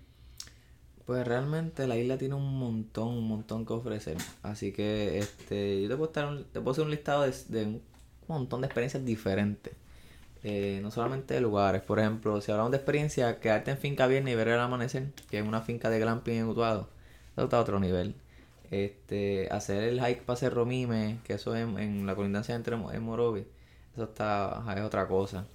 Pues 1.06 1.26
realmente 1.26 1.86
la 1.88 1.96
isla 1.96 2.18
tiene 2.18 2.34
un 2.34 2.58
montón, 2.58 3.08
un 3.08 3.26
montón 3.26 3.66
que 3.66 3.72
ofrecer. 3.72 4.16
Así 4.42 4.72
que 4.72 5.18
este, 5.18 5.82
yo 5.82 5.88
te 5.88 5.96
puedo, 5.96 6.08
estar 6.10 6.26
un- 6.26 6.44
te 6.44 6.60
puedo 6.60 6.70
hacer 6.72 6.84
un 6.84 6.90
listado 6.90 7.22
de, 7.22 7.32
de 7.48 7.64
un 7.64 7.82
montón 8.28 8.60
de 8.60 8.66
experiencias 8.68 9.04
diferentes. 9.04 9.74
Eh, 10.44 10.80
no 10.82 10.90
solamente 10.92 11.34
de 11.34 11.40
lugares. 11.42 11.82
Por 11.82 11.98
ejemplo, 12.00 12.40
si 12.40 12.52
hablamos 12.52 12.72
de 12.72 12.78
experiencia, 12.78 13.40
quedarte 13.40 13.72
en 13.72 13.78
finca 13.78 14.06
viernes 14.08 14.34
y 14.34 14.36
ver 14.36 14.48
el 14.48 14.60
amanecer, 14.60 15.12
que 15.30 15.38
es 15.40 15.46
una 15.46 15.62
finca 15.62 15.90
de 15.90 16.00
glamping 16.00 16.34
en 16.36 16.46
Utuado, 16.48 16.88
está 17.36 17.58
a 17.58 17.60
otro 17.62 17.80
nivel. 17.80 18.14
Este, 18.70 19.48
hacer 19.50 19.82
el 19.84 20.00
hike 20.00 20.22
para 20.22 20.36
Cerro 20.36 20.64
Mime, 20.66 21.18
que 21.24 21.34
eso 21.34 21.54
es 21.56 21.62
en, 21.62 22.06
la 22.06 22.14
colindancia 22.14 22.54
entre 22.54 22.76
en 22.76 22.84
eso 23.94 24.04
está, 24.04 24.64
es 24.76 24.82
otra 24.82 25.08
cosa. 25.08 25.46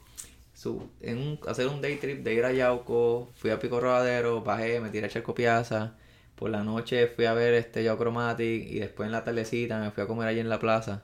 Su- 0.54 0.90
en 1.02 1.18
un- 1.20 1.40
hacer 1.48 1.68
un 1.68 1.82
day 1.82 1.98
trip 1.98 2.24
de 2.24 2.34
ir 2.34 2.46
a 2.46 2.52
Yauco, 2.54 3.30
fui 3.36 3.52
a 3.52 3.60
Pico 3.60 3.80
Rodadero, 3.80 4.42
bajé, 4.44 4.80
me 4.82 4.90
tiré 4.90 5.08
a 5.08 5.10
Charco 5.10 5.36
Piazza, 5.36 5.96
por 6.36 6.50
la 6.50 6.64
noche 6.64 7.08
fui 7.08 7.26
a 7.26 7.34
ver 7.34 7.54
este 7.56 7.84
Yauco 7.84 8.04
Chromatic 8.04 8.68
y 8.72 8.80
después 8.80 9.08
en 9.08 9.14
la 9.14 9.24
tardecita 9.24 9.80
me 9.80 9.92
fui 9.92 10.04
a 10.04 10.08
comer 10.08 10.28
allí 10.30 10.40
en 10.40 10.50
la 10.50 10.60
plaza. 10.60 11.04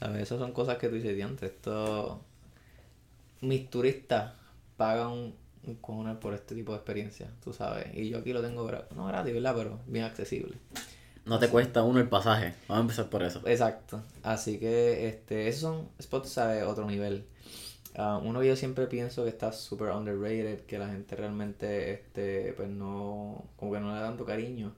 ¿Sabes? 0.00 0.22
Esas 0.24 0.38
son 0.40 0.52
cosas 0.52 0.78
que 0.78 0.88
tú 0.88 0.96
dices, 0.96 1.16
diantre, 1.16 1.48
esto... 1.48 2.22
Mis 3.40 3.68
turistas 3.70 4.32
pagan 4.76 5.08
un, 5.08 5.34
un 5.64 5.74
cojones 5.76 6.16
por 6.18 6.34
este 6.34 6.54
tipo 6.54 6.72
de 6.72 6.78
experiencia, 6.78 7.28
tú 7.42 7.52
sabes. 7.52 7.86
Y 7.94 8.08
yo 8.08 8.18
aquí 8.18 8.32
lo 8.32 8.42
tengo, 8.42 8.68
no 8.94 9.06
gratis, 9.06 9.32
¿verdad? 9.34 9.54
Pero 9.56 9.78
bien 9.86 10.04
accesible. 10.04 10.56
No 11.28 11.38
te 11.38 11.48
cuesta 11.50 11.82
uno 11.82 12.00
el 12.00 12.08
pasaje. 12.08 12.54
Vamos 12.68 12.78
a 12.78 12.80
empezar 12.80 13.10
por 13.10 13.22
eso. 13.22 13.42
Exacto. 13.44 14.02
Así 14.22 14.58
que 14.58 15.08
este, 15.08 15.48
esos 15.48 15.60
son 15.60 15.88
spots, 16.00 16.30
¿sabes? 16.30 16.64
Otro 16.64 16.86
nivel. 16.86 17.26
Ah, 17.96 18.18
uno 18.22 18.42
yo 18.42 18.56
siempre 18.56 18.86
pienso 18.86 19.24
que 19.24 19.30
está 19.30 19.52
súper 19.52 19.90
underrated, 19.90 20.60
que 20.66 20.78
la 20.78 20.88
gente 20.88 21.16
realmente, 21.16 21.92
este, 21.92 22.54
pues 22.54 22.68
no, 22.70 23.44
como 23.56 23.72
que 23.72 23.80
no 23.80 23.88
le 23.88 24.00
da 24.00 24.06
tanto 24.06 24.24
cariño, 24.24 24.74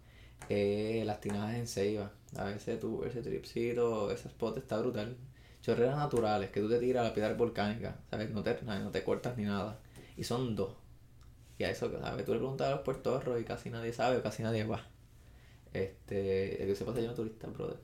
es 0.49 1.07
las 1.07 1.21
tinajas 1.21 1.55
en 1.55 1.69
Ceiba. 1.69 2.11
A 2.37 2.45
veces 2.45 2.81
tú, 2.81 3.05
ese 3.05 3.23
tripcito, 3.23 4.11
ese 4.11 4.29
spot 4.29 4.59
está 4.59 4.79
brutal. 4.79 5.17
Chorreras 5.63 5.97
naturales, 5.99 6.51
que 6.51 6.61
tú 6.61 6.69
te 6.69 6.79
tiras 6.81 7.05
a 7.05 7.09
la 7.09 7.15
piedra 7.15 7.35
volcánica, 7.35 7.97
¿sabes? 8.11 8.31
No 8.31 8.43
te, 8.43 8.59
no 8.63 8.91
te 8.91 9.05
cortas 9.05 9.37
ni 9.37 9.45
nada. 9.45 9.79
Y 10.17 10.25
son 10.25 10.57
dos. 10.57 10.73
Y 11.59 11.65
a 11.65 11.71
eso, 11.71 11.91
¿sabes? 12.01 12.25
Tú 12.25 12.33
le 12.33 12.39
preguntas 12.39 12.69
a 12.69 12.71
los 12.73 12.81
puertorros 12.81 13.41
y 13.41 13.45
casi 13.45 13.71
nadie 13.71 13.93
sabe 13.93 14.17
o 14.17 14.23
casi 14.23 14.43
nadie 14.43 14.65
va. 14.65 14.90
Este, 15.73 16.63
el 16.63 16.69
que 16.69 16.75
sepa 16.75 16.95
se 16.95 17.03
llama 17.03 17.15
turista, 17.15 17.47
brother. 17.49 17.79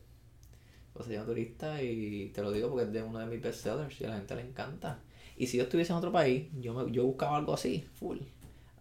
Pues 0.93 1.09
se 1.09 1.19
turista 1.19 1.83
y 1.83 2.31
te 2.31 2.43
lo 2.43 2.51
digo 2.53 2.71
porque 2.71 2.85
es 2.85 2.93
de 2.93 3.03
uno 3.03 3.19
de 3.19 3.27
mis 3.27 3.43
bestsellers 3.43 4.01
y 4.01 4.05
a 4.05 4.09
la 4.09 4.17
gente 4.17 4.35
le 4.35 4.43
encanta. 4.43 5.01
Y 5.37 5.47
si 5.47 5.59
yo 5.59 5.65
estuviese 5.65 5.93
en 5.93 5.99
otro 5.99 6.11
país, 6.11 6.49
yo, 6.59 6.73
me, 6.73 6.91
yo 6.91 7.05
buscaba 7.05 7.37
algo 7.37 7.53
así, 7.53 7.87
full. 7.95 8.19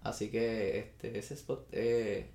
Así 0.02 0.30
que 0.30 0.80
este, 0.80 1.18
ese 1.20 1.34
spot 1.34 1.68
es 1.74 2.26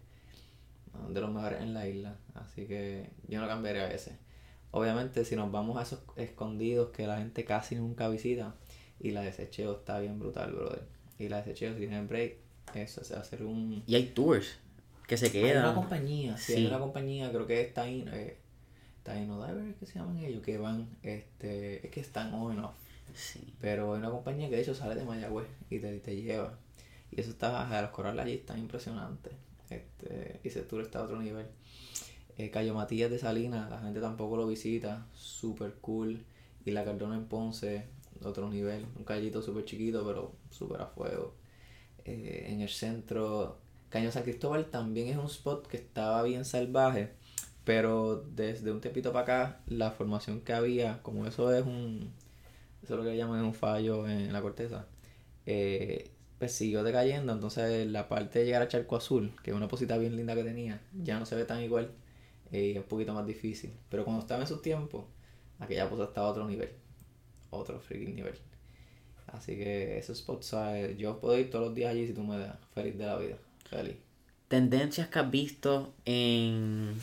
de 1.09 1.21
los 1.21 1.33
mejores 1.33 1.63
en 1.63 1.73
la 1.73 1.89
isla. 1.89 2.19
Así 2.35 2.67
que 2.67 3.11
yo 3.29 3.41
no 3.41 3.47
cambiaría 3.47 3.91
ese. 3.91 4.19
obviamente 4.71 5.25
si 5.25 5.37
nos 5.37 5.51
vamos 5.51 5.79
a 5.79 5.83
esos 5.83 6.01
escondidos 6.17 6.91
que 6.91 7.07
la 7.07 7.19
gente 7.19 7.45
casi 7.45 7.77
nunca 7.77 8.09
visita, 8.09 8.55
y 8.99 9.13
la 9.13 9.23
de 9.23 9.33
Secheo 9.33 9.79
está 9.79 9.99
bien 9.99 10.19
brutal, 10.19 10.53
brother. 10.53 10.83
Y 11.19 11.29
la 11.29 11.39
de 11.39 11.45
Secheo, 11.45 11.73
si 11.73 11.79
tienen 11.79 12.07
break, 12.07 12.37
eso 12.75 13.01
a 13.15 13.21
hacer 13.21 13.45
un... 13.45 13.83
Y 13.87 13.95
hay 13.95 14.09
tours 14.09 14.59
que 15.11 15.17
se 15.17 15.27
Hay 15.27 15.33
quedan. 15.33 15.65
una 15.65 15.75
compañía, 15.75 16.37
sí, 16.39 16.53
hay 16.55 16.59
Sí. 16.61 16.67
una 16.69 16.79
compañía, 16.79 17.31
creo 17.33 17.47
que 17.47 17.61
es 17.63 17.75
Taino, 17.75 18.13
eh, 18.15 18.37
Taino 19.03 19.45
Diver, 19.45 19.75
que 19.75 19.85
se 19.87 19.99
llaman 19.99 20.19
ellos, 20.19 20.41
que 20.43 20.57
van, 20.57 20.89
este, 21.03 21.85
es 21.85 21.91
que 21.93 22.01
están 22.01 22.33
on 22.33 22.53
and 22.53 22.65
off. 22.67 22.75
Sí. 23.13 23.53
Pero 23.61 23.93
hay 23.95 23.99
una 23.99 24.11
compañía 24.11 24.49
que 24.49 24.55
de 24.55 24.63
hecho 24.63 24.75
sale 24.75 24.95
de 24.95 25.05
Mayagüez 25.05 25.49
y 25.69 25.81
te, 25.81 25.99
te 25.99 26.15
lleva. 26.15 26.57
Y 27.11 27.21
eso 27.21 27.31
está, 27.31 27.69
a 27.77 27.83
los 27.83 27.91
corrales 27.91 28.25
allí 28.25 28.35
están 28.35 28.61
impresionantes. 28.61 29.33
Este, 29.69 30.41
y 30.45 30.49
ese 30.49 30.63
tour 30.63 30.83
está 30.83 31.01
a 31.01 31.03
otro 31.03 31.21
nivel. 31.21 31.47
Eh, 32.39 32.51
Cayo 32.51 32.73
Matías 32.75 33.11
de 33.11 33.19
Salinas, 33.19 33.69
la 33.69 33.81
gente 33.81 34.01
tampoco 34.01 34.37
lo 34.37 34.47
visita, 34.47 35.07
super 35.13 35.75
cool. 35.81 36.25
Y 36.65 36.71
la 36.71 36.85
Cardona 36.85 37.17
en 37.17 37.25
Ponce, 37.25 37.87
otro 38.23 38.49
nivel. 38.49 38.87
Un 38.97 39.03
callito 39.05 39.43
súper 39.43 39.65
chiquito, 39.65 40.07
pero 40.07 40.37
súper 40.51 40.81
a 40.83 40.87
fuego. 40.87 41.35
Eh, 42.05 42.47
en 42.51 42.61
el 42.61 42.69
centro, 42.69 43.59
Caño 43.91 44.11
San 44.13 44.23
Cristóbal 44.23 44.71
también 44.71 45.09
es 45.09 45.17
un 45.17 45.27
spot 45.27 45.67
que 45.67 45.77
estaba 45.77 46.23
bien 46.23 46.45
salvaje. 46.45 47.11
Pero 47.65 48.25
desde 48.35 48.73
un 48.73 48.81
tiempito 48.81 49.13
para 49.13 49.23
acá, 49.23 49.61
la 49.67 49.91
formación 49.91 50.41
que 50.41 50.53
había, 50.53 51.03
como 51.03 51.27
eso 51.27 51.53
es 51.55 51.65
un, 51.65 52.13
eso 52.83 52.95
es 52.95 52.99
lo 52.99 53.05
que 53.05 53.17
llaman 53.17 53.45
un 53.45 53.55
fallo 53.55 54.09
en 54.09 54.33
la 54.33 54.41
corteza, 54.41 54.87
eh, 55.47 56.11
pues 56.39 56.53
siguió 56.53 56.83
decayendo, 56.83 57.33
entonces 57.33 57.87
la 57.87 58.09
parte 58.09 58.41
de 58.41 58.47
llegar 58.47 58.63
a 58.63 58.69
Charco 58.69 58.97
Azul, 58.97 59.35
que 59.43 59.51
es 59.51 59.57
una 59.57 59.69
posita 59.69 59.99
bien 59.99 60.17
linda 60.17 60.35
que 60.35 60.45
tenía, 60.45 60.81
ya 60.95 61.19
no 61.19 61.27
se 61.27 61.37
ve 61.37 61.45
tan 61.45 61.63
igual 61.63 61.93
eh, 62.51 62.69
y 62.69 62.71
es 62.73 62.79
un 62.79 62.85
poquito 62.85 63.13
más 63.13 63.27
difícil. 63.27 63.73
Pero 63.91 64.05
cuando 64.05 64.23
estaba 64.23 64.41
en 64.41 64.49
sus 64.49 64.63
tiempos, 64.63 65.05
aquella 65.59 65.89
posa 65.91 66.05
estaba 66.05 66.29
a 66.29 66.31
otro 66.31 66.49
nivel, 66.49 66.71
otro 67.51 67.79
freaking 67.81 68.15
nivel. 68.17 68.39
Así 69.27 69.57
que 69.57 69.99
esos 69.99 70.19
spots, 70.19 70.57
yo 70.97 71.21
puedo 71.21 71.39
ir 71.39 71.51
todos 71.51 71.67
los 71.67 71.75
días 71.75 71.91
allí 71.93 72.07
si 72.07 72.15
tú 72.15 72.25
me 72.25 72.39
das, 72.39 72.57
feliz 72.75 72.97
de 72.99 73.07
la 73.07 73.17
vida, 73.17 73.37
Tendencias 74.49 75.09
que 75.09 75.19
has 75.19 75.31
visto 75.31 75.95
en. 76.05 76.95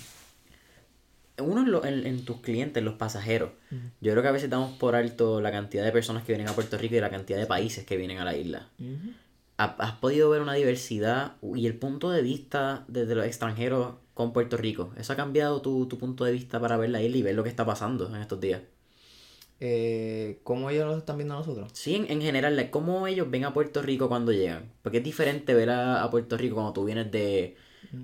Uno 1.40 1.62
en, 1.62 1.72
lo- 1.72 1.86
en- 1.86 2.08
en 2.08 2.26
tus 2.26 2.38
clientes, 2.42 2.84
los 2.84 2.96
pasajeros. 2.96 3.52
Yo 4.02 4.12
creo 4.12 4.24
que 4.24 4.30
a 4.30 4.32
veces 4.32 4.50
damos 4.50 4.76
por 4.78 4.96
alto 4.96 5.40
la 5.40 5.52
cantidad 5.52 5.84
de 5.86 5.92
personas 5.92 6.24
que 6.24 6.32
vienen 6.34 6.48
a 6.50 6.54
Puerto 6.54 6.78
Rico 6.80 6.96
y 6.96 7.00
la 7.00 7.12
cantidad 7.12 7.38
de 7.38 7.46
países 7.46 7.86
que 7.86 7.96
vienen 7.96 8.18
a 8.18 8.26
la 8.26 8.36
isla. 8.36 8.68
¿Ha- 9.60 9.76
¿Has 9.78 9.92
podido 9.94 10.30
ver 10.32 10.42
una 10.42 10.54
diversidad 10.56 11.34
y 11.56 11.68
el 11.68 11.76
punto 11.76 12.10
de 12.10 12.22
vista 12.24 12.86
desde 12.88 13.14
los 13.16 13.26
extranjeros 13.26 13.96
con 14.16 14.34
Puerto 14.34 14.58
Rico? 14.58 14.94
¿Eso 14.98 15.14
ha 15.14 15.16
cambiado 15.16 15.62
tu, 15.62 15.86
tu 15.88 15.98
punto 16.00 16.26
de 16.26 16.32
vista 16.32 16.60
para 16.60 16.76
ver 16.78 16.90
la 16.90 17.02
isla 17.04 17.18
y 17.18 17.22
ver 17.24 17.36
lo 17.36 17.44
que 17.44 17.50
está 17.50 17.66
pasando 17.66 18.08
en 18.08 18.16
estos 18.22 18.40
días? 18.42 18.62
Eh, 19.60 20.40
¿Cómo 20.44 20.70
ellos 20.70 20.86
lo 20.86 20.98
están 20.98 21.18
viendo 21.18 21.34
a 21.34 21.38
nosotros? 21.38 21.72
Sí, 21.74 21.96
en, 21.96 22.10
en 22.12 22.22
general, 22.22 22.70
¿cómo 22.70 23.08
ellos 23.08 23.30
ven 23.30 23.46
a 23.46 23.54
Puerto 23.54 23.82
Rico 23.82 24.08
cuando 24.08 24.32
llegan? 24.32 24.72
Porque 24.84 25.00
es 25.00 25.04
diferente 25.04 25.54
ver 25.54 25.70
a, 25.70 26.04
a 26.04 26.12
Puerto 26.12 26.38
Rico 26.38 26.56
cuando 26.56 26.74
tú 26.74 26.86
vienes 26.86 27.12
de, 27.12 27.56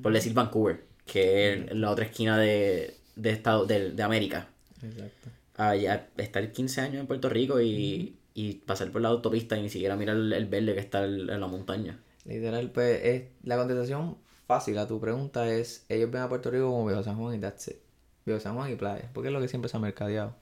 por 0.02 0.14
decir, 0.14 0.34
Vancouver, 0.34 0.84
que 1.06 1.54
es 1.54 1.76
la 1.76 1.92
otra 1.92 2.06
esquina 2.06 2.38
de, 2.38 2.96
de, 3.16 3.30
estado, 3.30 3.66
de, 3.66 3.92
de 3.92 4.04
América. 4.04 4.48
Exacto. 4.82 5.30
A, 5.58 5.76
estar 5.76 6.52
15 6.52 6.82
años 6.82 7.02
en 7.02 7.08
Puerto 7.08 7.30
Rico 7.30 7.62
y, 7.62 8.18
y 8.34 8.54
pasar 8.56 8.92
por 8.92 9.02
la 9.02 9.10
autopista 9.10 9.56
y 9.58 9.62
ni 9.62 9.70
siquiera 9.70 9.96
mirar 9.96 10.16
el, 10.16 10.34
el 10.34 10.46
verde 10.48 10.74
que 10.74 10.80
está 10.80 11.06
en, 11.06 11.30
en 11.30 11.40
la 11.40 11.48
montaña. 11.48 12.00
Literal, 12.26 12.72
pues 12.72 13.04
es, 13.04 13.24
la 13.44 13.58
contestación 13.58 14.18
fácil 14.48 14.78
a 14.78 14.88
tu 14.88 15.00
pregunta 15.00 15.48
es, 15.54 15.86
ellos 15.90 16.10
ven 16.12 16.22
a 16.22 16.30
Puerto 16.30 16.50
Rico 16.50 16.66
como 16.66 16.86
Viejo 16.86 17.04
San 17.04 17.18
Juan 17.18 17.36
y 17.36 17.40
that's 17.40 17.68
it. 17.68 17.78
Viejo 18.26 18.40
San 18.40 18.56
Juan 18.56 18.72
y 18.72 18.76
playa, 18.76 19.10
porque 19.14 19.28
es 19.28 19.34
lo 19.34 19.42
que 19.42 19.48
siempre 19.48 19.70
se 19.70 19.78
ha 19.78 19.80
mercadeado. 19.80 20.36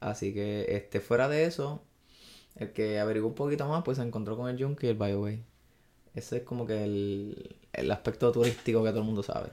Así 0.00 0.32
que, 0.34 0.66
este, 0.76 1.00
fuera 1.00 1.28
de 1.28 1.44
eso, 1.44 1.82
el 2.56 2.72
que 2.72 2.98
averiguó 3.00 3.28
un 3.28 3.34
poquito 3.34 3.68
más, 3.68 3.84
pues 3.84 3.98
se 3.98 4.04
encontró 4.04 4.36
con 4.36 4.48
el 4.50 4.62
Junkie 4.62 4.86
y 4.86 4.90
el 4.90 4.96
Bioway. 4.96 5.42
Ese 6.14 6.38
es 6.38 6.42
como 6.44 6.66
que 6.66 6.84
el, 6.84 7.56
el 7.72 7.90
aspecto 7.90 8.32
turístico 8.32 8.82
que 8.82 8.90
todo 8.90 9.00
el 9.00 9.06
mundo 9.06 9.22
sabe. 9.22 9.50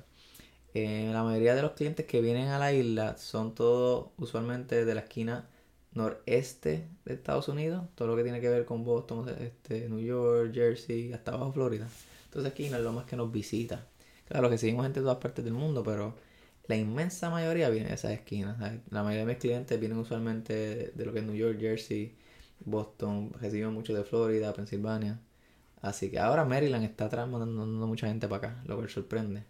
Eh, 0.73 1.09
la 1.13 1.23
mayoría 1.23 1.55
de 1.55 1.61
los 1.61 1.71
clientes 1.71 2.05
que 2.05 2.21
vienen 2.21 2.49
a 2.49 2.59
la 2.59 2.73
isla 2.73 3.17
son 3.17 3.55
todos 3.55 4.09
usualmente 4.17 4.83
de 4.85 4.95
la 4.95 5.01
esquina 5.01 5.47
noreste 5.93 6.89
de 7.05 7.13
Estados 7.13 7.47
Unidos, 7.47 7.85
todo 7.95 8.09
lo 8.09 8.15
que 8.17 8.23
tiene 8.23 8.41
que 8.41 8.49
ver 8.49 8.65
con 8.65 8.83
Boston, 8.83 9.29
este, 9.39 9.87
New 9.89 9.99
York, 10.01 10.53
Jersey, 10.53 11.13
hasta 11.13 11.31
abajo 11.33 11.53
Florida. 11.53 11.87
Entonces 12.25 12.51
aquí 12.51 12.69
no 12.69 12.77
es 12.77 12.83
lo 12.83 12.91
más 12.91 13.05
que 13.05 13.15
nos 13.15 13.31
visita. 13.31 13.87
Claro 14.27 14.49
que 14.49 14.57
seguimos 14.57 14.83
gente 14.85 14.99
de 14.99 15.05
todas 15.05 15.19
partes 15.19 15.45
del 15.45 15.53
mundo, 15.53 15.83
pero 15.83 16.15
la 16.67 16.75
inmensa 16.77 17.29
mayoría 17.29 17.69
viene 17.69 17.89
de 17.89 17.95
esas 17.95 18.11
esquinas. 18.11 18.57
¿sabes? 18.59 18.79
La 18.89 19.03
mayoría 19.03 19.25
de 19.25 19.33
mis 19.33 19.41
clientes 19.41 19.79
vienen 19.79 19.97
usualmente 19.99 20.53
de, 20.53 20.91
de 20.91 21.05
lo 21.05 21.13
que 21.13 21.19
es 21.19 21.25
New 21.25 21.35
York, 21.35 21.59
Jersey, 21.59 22.15
Boston, 22.65 23.31
reciben 23.39 23.73
mucho 23.73 23.93
de 23.93 24.03
Florida, 24.03 24.53
Pensilvania. 24.53 25.19
Así 25.81 26.09
que 26.11 26.19
ahora 26.19 26.45
Maryland 26.45 26.83
está 26.85 27.05
atrás 27.05 27.27
mandando 27.27 27.87
mucha 27.87 28.07
gente 28.07 28.27
para 28.27 28.49
acá, 28.49 28.63
lo 28.65 28.81
que 28.81 28.87
sorprende. 28.89 29.43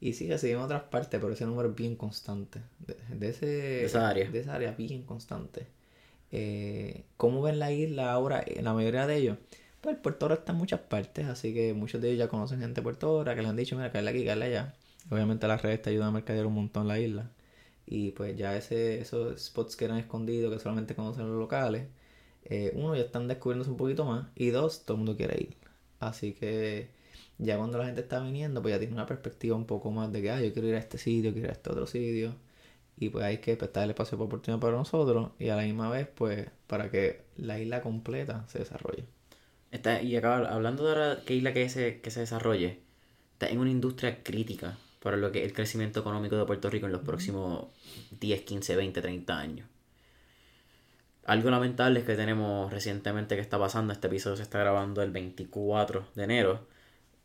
Y 0.00 0.14
sí, 0.14 0.28
recibimos 0.28 0.64
otras 0.64 0.84
partes, 0.84 1.20
pero 1.20 1.32
ese 1.32 1.46
número 1.46 1.70
es 1.70 1.74
bien 1.76 1.96
constante. 1.96 2.60
De, 2.78 2.96
de 3.16 3.28
ese, 3.30 3.46
de 3.46 3.84
esa 3.84 4.08
área. 4.08 4.30
De 4.30 4.40
esa 4.40 4.54
área 4.54 4.72
bien 4.72 5.02
constante. 5.02 5.66
Eh, 6.32 7.04
¿Cómo 7.16 7.42
ven 7.42 7.58
la 7.58 7.72
isla 7.72 8.12
ahora? 8.12 8.42
En 8.46 8.64
la 8.64 8.74
mayoría 8.74 9.06
de 9.06 9.16
ellos. 9.16 9.38
Pues 9.80 9.96
Puerto 9.98 10.26
Oro 10.26 10.34
está 10.34 10.52
en 10.52 10.58
muchas 10.58 10.80
partes, 10.80 11.26
así 11.26 11.54
que 11.54 11.74
muchos 11.74 12.00
de 12.00 12.08
ellos 12.10 12.18
ya 12.20 12.28
conocen 12.28 12.60
gente 12.60 12.80
de 12.80 12.82
Puerto 12.82 13.12
Oro, 13.12 13.34
que 13.34 13.40
les 13.42 13.50
han 13.50 13.56
dicho, 13.56 13.76
mira, 13.76 13.92
caerle 13.92 14.10
aquí, 14.10 14.24
caerle 14.24 14.46
allá. 14.46 14.74
Obviamente 15.10 15.48
las 15.48 15.62
redes 15.62 15.82
te 15.82 15.90
ayudan 15.90 16.08
a 16.08 16.12
mercadear 16.12 16.46
un 16.46 16.54
montón 16.54 16.88
la 16.88 16.98
isla. 16.98 17.30
Y 17.86 18.12
pues 18.12 18.36
ya 18.36 18.56
ese, 18.56 19.00
esos 19.00 19.40
spots 19.40 19.76
que 19.76 19.84
eran 19.86 19.98
escondidos, 19.98 20.52
que 20.52 20.60
solamente 20.60 20.94
conocen 20.94 21.28
los 21.28 21.38
locales, 21.38 21.88
eh, 22.44 22.72
uno, 22.74 22.94
ya 22.96 23.02
están 23.02 23.28
descubriéndose 23.28 23.70
un 23.70 23.76
poquito 23.76 24.04
más. 24.04 24.28
Y 24.36 24.50
dos, 24.50 24.84
todo 24.84 24.96
el 24.96 24.98
mundo 24.98 25.16
quiere 25.16 25.40
ir. 25.40 25.56
Así 26.00 26.32
que 26.34 26.90
ya 27.38 27.56
cuando 27.58 27.78
la 27.78 27.86
gente 27.86 28.02
está 28.02 28.20
viniendo, 28.20 28.62
pues 28.62 28.74
ya 28.74 28.78
tiene 28.78 28.94
una 28.94 29.06
perspectiva 29.06 29.56
un 29.56 29.66
poco 29.66 29.90
más 29.90 30.12
de 30.12 30.22
que, 30.22 30.30
ah, 30.30 30.40
yo 30.40 30.52
quiero 30.52 30.68
ir 30.68 30.74
a 30.76 30.78
este 30.78 30.98
sitio, 30.98 31.32
quiero 31.32 31.46
ir 31.46 31.50
a 31.50 31.54
este 31.54 31.70
otro 31.70 31.86
sitio. 31.86 32.34
Y 32.96 33.08
pues 33.10 33.24
hay 33.24 33.38
que 33.38 33.56
prestar 33.56 33.84
el 33.84 33.90
espacio 33.90 34.18
de 34.18 34.24
oportunidad 34.24 34.60
para 34.60 34.76
nosotros 34.76 35.30
y 35.38 35.48
a 35.48 35.56
la 35.56 35.62
misma 35.62 35.90
vez, 35.90 36.08
pues, 36.08 36.48
para 36.66 36.90
que 36.90 37.22
la 37.36 37.58
isla 37.58 37.82
completa 37.82 38.46
se 38.48 38.60
desarrolle. 38.60 39.06
Está, 39.72 40.02
y 40.02 40.16
acá, 40.16 40.36
hablando 40.52 40.84
de 40.84 40.90
ahora 40.90 41.24
que 41.24 41.34
isla 41.34 41.52
que 41.52 41.68
se, 41.68 42.00
que 42.00 42.10
se 42.10 42.20
desarrolle, 42.20 42.80
está 43.32 43.48
en 43.48 43.58
una 43.58 43.70
industria 43.70 44.22
crítica 44.22 44.78
para 45.00 45.16
lo 45.16 45.32
que 45.32 45.40
es 45.40 45.44
el 45.46 45.52
crecimiento 45.52 46.00
económico 46.00 46.36
de 46.36 46.44
Puerto 46.44 46.70
Rico 46.70 46.86
en 46.86 46.92
los 46.92 47.02
próximos 47.02 47.66
10, 48.20 48.42
15, 48.42 48.76
20, 48.76 49.00
30 49.02 49.38
años. 49.38 49.66
Algo 51.24 51.50
lamentable 51.50 52.00
es 52.00 52.06
que 52.06 52.16
tenemos 52.16 52.72
recientemente 52.72 53.34
que 53.36 53.40
está 53.42 53.58
pasando, 53.58 53.92
este 53.92 54.06
episodio 54.08 54.36
se 54.36 54.42
está 54.42 54.58
grabando 54.58 55.02
el 55.02 55.10
24 55.10 56.06
de 56.14 56.24
enero, 56.24 56.66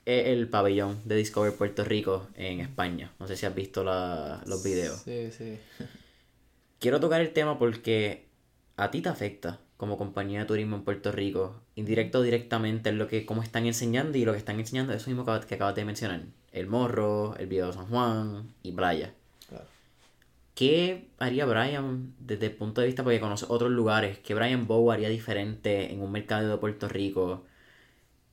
es 0.06 0.28
el 0.28 0.48
pabellón 0.50 1.00
de 1.06 1.16
Discover 1.16 1.54
Puerto 1.54 1.84
Rico 1.84 2.28
en 2.36 2.60
España. 2.60 3.12
No 3.20 3.28
sé 3.28 3.36
si 3.36 3.46
has 3.46 3.56
visto 3.56 3.84
la- 3.84 4.44
los 4.46 4.64
videos. 4.64 5.02
Sí, 5.02 5.32
sí. 5.32 5.58
Quiero 6.80 7.00
tocar 7.00 7.22
el 7.22 7.34
tema 7.34 7.58
porque 7.58 8.26
a 8.78 8.92
ti 8.92 9.02
te 9.02 9.10
afecta 9.10 9.60
como 9.78 9.98
compañía 9.98 10.40
de 10.40 10.46
turismo 10.46 10.78
en 10.78 10.84
Puerto 10.84 11.12
Rico, 11.12 11.62
indirecto 11.76 12.20
o 12.20 12.22
directamente, 12.22 12.90
en 12.90 12.98
lo 12.98 13.08
que 13.08 13.26
cómo 13.26 13.44
están 13.44 13.66
enseñando 13.66 14.18
y 14.18 14.26
lo 14.26 14.32
que 14.32 14.38
están 14.38 14.60
enseñando, 14.60 14.94
eso 14.94 15.10
mismo 15.10 15.26
que, 15.26 15.46
que 15.48 15.56
acabas 15.56 15.76
de 15.76 15.86
mencionar. 15.86 16.22
El 16.52 16.68
Morro, 16.68 17.36
el 17.38 17.48
Video 17.48 17.68
de 17.68 17.74
San 17.74 17.88
Juan 17.88 18.54
y 18.64 18.72
Playa. 18.72 19.14
Claro. 19.50 19.66
¿Qué 20.56 21.10
haría 21.20 21.46
Brian 21.46 22.14
desde 22.20 22.46
el 22.46 22.54
punto 22.54 22.80
de 22.80 22.88
vista, 22.88 23.04
porque 23.04 23.20
conoce 23.20 23.46
otros 23.50 23.72
lugares, 23.72 24.20
qué 24.20 24.34
Brian 24.34 24.68
Bow 24.68 24.92
haría 24.92 25.10
diferente 25.10 25.92
en 25.92 26.02
un 26.02 26.12
mercado 26.12 26.50
de 26.50 26.58
Puerto 26.58 26.88
Rico? 26.88 27.44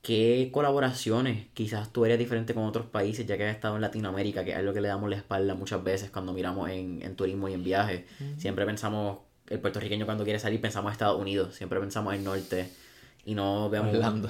¿Qué 0.01 0.49
colaboraciones 0.51 1.47
quizás 1.53 1.91
tú 1.93 2.03
harías 2.03 2.19
diferente 2.19 2.53
con 2.53 2.65
otros 2.65 2.85
países, 2.85 3.25
ya 3.25 3.37
que 3.37 3.45
has 3.47 3.55
estado 3.55 3.75
en 3.75 3.81
Latinoamérica, 3.81 4.43
que 4.43 4.51
es 4.51 4.57
algo 4.57 4.73
que 4.73 4.81
le 4.81 4.89
damos 4.89 5.09
la 5.09 5.15
espalda 5.17 5.55
muchas 5.55 5.81
veces 5.83 6.11
cuando 6.11 6.33
miramos 6.33 6.69
en, 6.69 7.01
en 7.01 7.15
turismo 7.15 7.47
y 7.49 7.53
en 7.53 7.63
viajes? 7.63 8.03
Siempre 8.37 8.65
pensamos, 8.65 9.19
el 9.49 9.59
puertorriqueño 9.59 10.05
cuando 10.05 10.23
quiere 10.23 10.39
salir 10.39 10.61
pensamos 10.61 10.89
en 10.89 10.93
Estados 10.93 11.19
Unidos, 11.19 11.55
siempre 11.55 11.79
pensamos 11.79 12.13
en 12.13 12.23
norte 12.23 12.69
y 13.25 13.35
no 13.35 13.69
vemos... 13.69 13.93
Orlando. 13.93 14.29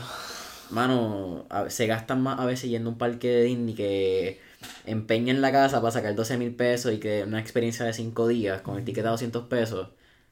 Mano, 0.71 1.45
a- 1.49 1.69
se 1.69 1.88
gastan 1.88 2.21
más 2.21 2.39
a 2.39 2.45
veces 2.45 2.69
yendo 2.69 2.89
a 2.89 2.93
un 2.93 2.97
parque 2.97 3.28
de 3.30 3.43
Disney 3.43 3.76
que 3.76 4.39
empeñan 4.86 5.41
la 5.41 5.52
casa 5.52 5.82
para 5.82 5.91
sacar 5.91 6.15
12 6.15 6.38
mil 6.38 6.56
pesos 6.56 6.93
y 6.93 6.99
que 6.99 7.23
una 7.23 7.39
experiencia 7.39 7.86
de 7.86 7.93
5 7.93 8.28
días 8.28 8.62
con 8.62 8.78
el 8.78 8.86
ticket 8.86 9.06
a 9.06 9.10
200 9.12 9.45
pesos 9.47 9.89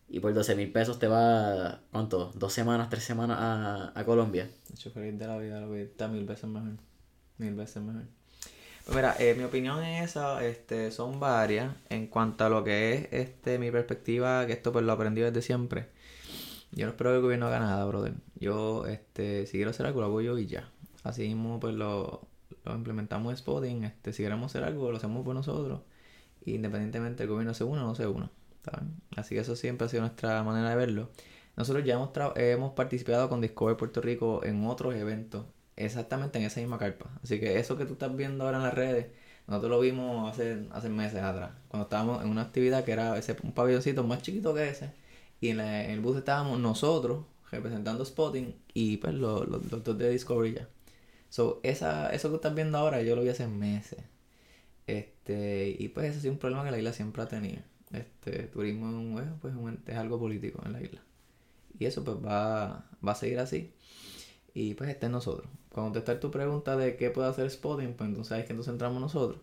y 0.10 0.20
por 0.20 0.34
12 0.34 0.56
mil 0.56 0.72
pesos 0.72 1.00
te 1.00 1.08
va, 1.08 1.82
¿cuánto? 1.92 2.32
¿Dos 2.36 2.54
semanas, 2.54 2.90
tres 2.90 3.04
semanas 3.04 3.38
a, 3.40 3.92
a 3.94 4.06
Colombia? 4.06 4.50
Feliz 4.94 5.18
de 5.20 5.28
la 5.28 5.38
vida, 5.38 5.62
lo 5.62 5.68
mil 5.68 6.26
veces 6.26 6.50
mejor. 6.50 6.72
Mil 7.38 7.54
veces 7.56 7.82
mejor. 7.84 8.04
Pues 8.86 8.96
mira, 8.96 9.16
eh, 9.20 9.36
mi 9.38 9.44
opinión 9.44 9.84
es 9.84 10.12
esa, 10.12 10.44
este, 10.46 10.92
son 10.92 11.20
varias. 11.20 11.76
En 11.90 12.08
cuanto 12.08 12.46
a 12.46 12.50
lo 12.50 12.64
que 12.64 12.94
es 12.94 13.08
este, 13.14 13.60
mi 13.60 13.72
perspectiva, 13.72 14.46
que 14.46 14.54
esto 14.54 14.72
pues 14.72 14.86
lo 14.86 14.92
aprendí 14.92 15.22
desde 15.22 15.42
siempre. 15.42 15.90
Yo 16.72 16.86
no 16.86 16.92
espero 16.92 17.12
que 17.12 17.18
el 17.18 17.22
gobierno 17.22 17.48
haga 17.48 17.60
nada, 17.60 17.86
brother. 17.86 18.14
Yo, 18.36 18.86
este, 18.88 19.46
si 19.46 19.54
quiero 19.54 19.72
hacer 19.72 19.86
algo, 19.86 20.02
lo 20.02 20.08
hago 20.08 20.22
yo 20.22 20.38
y 20.38 20.48
ya. 20.48 20.70
Así 21.04 21.24
mismo, 21.28 21.60
pues 21.60 21.76
lo, 21.76 22.28
lo 22.66 22.76
implementamos 22.76 23.32
en 23.32 23.38
Spotting. 23.38 23.84
Este, 23.84 24.14
si 24.14 24.24
queremos 24.24 24.52
hacer 24.52 24.64
algo, 24.64 24.92
lo 24.92 24.98
hacemos 24.98 25.24
por 25.26 25.36
nosotros. 25.36 25.82
Independientemente 26.46 27.24
del 27.24 27.30
gobierno 27.30 27.54
se 27.54 27.64
una 27.64 27.84
o 27.84 27.88
no 27.88 27.96
se 27.96 28.08
una. 28.08 28.32
Así 29.16 29.36
que 29.36 29.42
eso 29.42 29.56
siempre 29.56 29.86
ha 29.86 29.90
sido 29.90 30.02
nuestra 30.02 30.44
manera 30.44 30.70
de 30.70 30.76
verlo. 30.76 31.10
Nosotros 31.56 31.84
ya 31.86 31.96
hemos, 31.96 32.12
hemos 32.36 32.74
participado 32.74 33.30
con 33.30 33.42
Discover 33.42 33.78
Puerto 33.78 34.02
Rico 34.02 34.44
en 34.44 34.66
otros 34.66 34.96
eventos, 34.96 35.46
exactamente 35.76 36.40
en 36.40 36.46
esa 36.46 36.60
misma 36.60 36.78
carpa. 36.78 37.10
Así 37.24 37.40
que 37.40 37.60
eso 37.60 37.78
que 37.78 37.86
tú 37.86 37.94
estás 37.94 38.16
viendo 38.16 38.46
ahora 38.46 38.58
en 38.58 38.64
las 38.64 38.74
redes, 38.74 39.08
nosotros 39.48 39.72
lo 39.72 39.80
vimos 39.80 40.32
hace, 40.32 40.68
hace 40.72 40.90
meses 40.90 41.22
atrás, 41.22 41.52
cuando 41.68 41.86
estábamos 41.86 42.24
en 42.24 42.30
una 42.30 42.44
actividad 42.44 42.84
que 42.84 42.92
era 42.94 43.18
ese, 43.18 43.36
un 43.44 43.54
pabelloncito 43.54 44.04
más 44.04 44.22
chiquito 44.22 44.54
que 44.54 44.70
ese, 44.70 44.92
y 45.42 45.50
en, 45.50 45.60
el 45.60 46.00
bus 46.02 46.18
estábamos 46.18 46.60
nosotros 46.60 47.26
representando 47.52 48.06
Spotting 48.06 48.56
y 48.74 48.98
pues 48.98 49.14
los, 49.14 49.48
los, 49.48 49.84
dos 49.84 49.98
de 49.98 50.10
Discovery 50.10 50.54
ya. 50.54 50.70
So, 51.30 51.60
esa, 51.64 52.14
eso 52.14 52.30
que 52.30 52.36
estás 52.36 52.54
viendo 52.56 52.78
ahora 52.78 53.02
yo 53.02 53.16
lo 53.16 53.24
vi 53.24 53.30
hace 53.30 53.48
meses. 53.48 54.00
Este, 54.88 55.76
y 55.80 55.90
pues 55.90 56.12
ese 56.12 56.22
sido 56.22 56.34
un 56.34 56.40
problema 56.40 56.64
que 56.64 56.72
la 56.72 56.78
isla 56.78 56.94
siempre 56.94 57.22
ha 57.24 57.28
tenido. 57.28 57.62
Este, 57.92 58.44
turismo 58.44 59.20
es, 59.20 59.28
pues, 59.42 59.54
es 59.88 59.96
algo 59.98 60.20
político 60.20 60.62
en 60.66 60.74
la 60.74 60.82
isla. 60.82 61.02
Y 61.80 61.86
eso 61.86 62.04
pues 62.04 62.18
va, 62.18 62.86
va 63.06 63.12
a 63.12 63.16
seguir 63.16 63.40
así. 63.40 63.74
Y 64.54 64.74
pues 64.74 64.90
está 64.90 65.06
en 65.08 65.14
nosotros. 65.14 65.50
Para 65.70 65.84
contestar 65.84 66.20
tu 66.20 66.32
pregunta 66.32 66.76
de 66.76 66.98
qué 66.98 67.10
puede 67.10 67.30
hacer 67.30 67.50
Spotting, 67.50 67.94
pues 67.94 68.10
entonces 68.10 68.32
ahí 68.34 68.42
es 68.42 68.46
que 68.46 68.54
entonces 68.54 68.74
entramos 68.74 69.02
nosotros. 69.02 69.42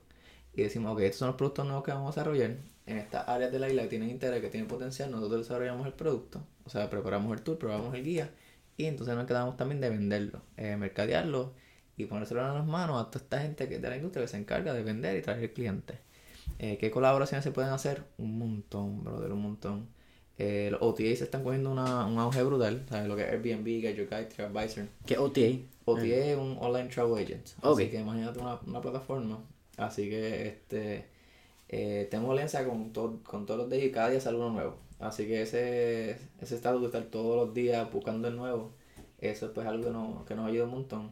Y 0.54 0.62
decimos, 0.62 0.92
ok, 0.92 1.00
estos 1.00 1.18
son 1.18 1.28
los 1.28 1.36
productos 1.36 1.64
nuevos 1.66 1.84
que 1.84 1.92
vamos 1.92 2.16
a 2.16 2.20
desarrollar. 2.20 2.56
En 2.86 2.98
estas 2.98 3.28
áreas 3.28 3.52
de 3.52 3.58
la 3.58 3.68
isla 3.68 3.82
que 3.82 3.88
tienen 3.88 4.10
interés, 4.10 4.40
que 4.40 4.48
tienen 4.48 4.68
potencial, 4.68 5.10
nosotros 5.10 5.42
desarrollamos 5.42 5.86
el 5.86 5.92
producto. 5.92 6.42
O 6.64 6.70
sea, 6.70 6.90
preparamos 6.90 7.36
el 7.36 7.42
tour, 7.42 7.58
probamos 7.58 7.94
el 7.94 8.04
guía. 8.04 8.30
Y 8.76 8.86
entonces 8.86 9.14
nos 9.14 9.26
quedamos 9.26 9.56
también 9.56 9.80
de 9.80 9.90
venderlo, 9.90 10.42
eh, 10.56 10.76
mercadearlo 10.76 11.52
y 11.96 12.06
ponérselo 12.06 12.46
en 12.46 12.54
las 12.54 12.66
manos 12.66 13.00
a 13.00 13.10
toda 13.10 13.24
esta 13.24 13.40
gente 13.40 13.68
que 13.68 13.78
de 13.78 13.88
la 13.90 13.96
industria 13.96 14.24
que 14.24 14.28
se 14.28 14.36
encarga 14.36 14.72
de 14.72 14.82
vender 14.82 15.16
y 15.16 15.22
traer 15.22 15.52
clientes. 15.52 15.98
Eh, 16.58 16.78
¿Qué 16.78 16.90
colaboraciones 16.90 17.44
se 17.44 17.50
pueden 17.50 17.72
hacer? 17.72 18.04
Un 18.18 18.38
montón, 18.38 19.04
brother, 19.04 19.32
un 19.32 19.42
montón. 19.42 19.88
Eh, 20.38 20.68
los 20.70 20.80
OTA 20.80 21.02
se 21.02 21.24
están 21.24 21.42
cogiendo 21.42 21.70
una, 21.70 22.06
un 22.06 22.18
auge 22.18 22.42
brutal, 22.42 22.84
¿sabes? 22.88 23.08
Lo 23.08 23.16
que 23.16 23.22
es 23.22 23.28
Airbnb, 23.30 23.80
Get 23.80 23.96
Your 23.96 24.08
Guide, 24.08 24.26
TripAdvisor. 24.26 24.84
¿Qué 25.04 25.18
OTA? 25.18 25.58
OTA 25.84 26.02
es 26.02 26.38
un 26.38 26.56
Online 26.60 26.88
Travel 26.88 27.24
Agent. 27.24 27.48
Así 27.60 27.88
que 27.88 28.00
imagínate 28.00 28.38
una, 28.38 28.60
una 28.66 28.80
plataforma. 28.80 29.40
Así 29.76 30.08
que 30.08 30.48
este 30.48 31.06
eh, 31.68 32.08
tenemos 32.10 32.32
alianza 32.32 32.64
con, 32.64 32.90
con 32.90 33.46
todos 33.46 33.60
los 33.60 33.70
días 33.70 33.84
y 33.84 33.90
cada 33.90 34.10
día 34.10 34.20
sale 34.20 34.38
uno 34.38 34.50
nuevo. 34.50 34.76
Así 34.98 35.26
que 35.26 35.42
ese, 35.42 36.18
ese 36.40 36.54
estado 36.54 36.80
de 36.80 36.86
estar 36.86 37.04
todos 37.04 37.36
los 37.36 37.54
días 37.54 37.90
buscando 37.92 38.28
el 38.28 38.36
nuevo, 38.36 38.72
eso 39.20 39.46
es 39.46 39.52
pues 39.52 39.66
algo 39.66 39.84
que 39.84 39.90
nos, 39.90 40.24
que 40.26 40.34
nos 40.34 40.48
ayuda 40.48 40.64
un 40.64 40.70
montón. 40.70 41.10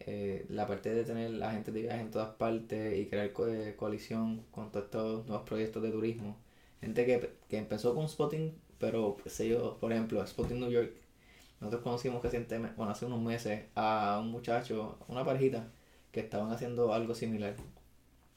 Eh, 0.00 0.44
la 0.50 0.66
parte 0.66 0.92
de 0.92 1.04
tener 1.04 1.30
la 1.30 1.52
gente 1.52 1.72
de 1.72 1.82
viaje 1.82 2.00
en 2.00 2.10
todas 2.10 2.34
partes 2.34 2.98
y 2.98 3.06
crear 3.06 3.32
coalición 3.76 4.42
con 4.50 4.70
todos 4.70 4.84
estos 4.86 5.26
nuevos 5.26 5.48
proyectos 5.48 5.82
de 5.82 5.90
turismo. 5.90 6.36
Gente 6.80 7.06
que, 7.06 7.30
que 7.48 7.56
empezó 7.56 7.94
con 7.94 8.08
Spotting 8.08 8.52
pero, 8.78 9.16
sé 9.26 9.48
yo, 9.48 9.78
por 9.78 9.92
ejemplo, 9.92 10.24
Spotting 10.26 10.60
New 10.60 10.70
York, 10.70 10.92
nosotros 11.60 11.82
conocimos 11.82 12.22
recientemente, 12.22 12.76
bueno, 12.76 12.92
hace 12.92 13.06
unos 13.06 13.20
meses, 13.20 13.64
a 13.74 14.18
un 14.22 14.30
muchacho, 14.30 14.98
una 15.08 15.24
parejita, 15.24 15.68
que 16.12 16.20
estaban 16.20 16.52
haciendo 16.52 16.92
algo 16.92 17.14
similar. 17.14 17.56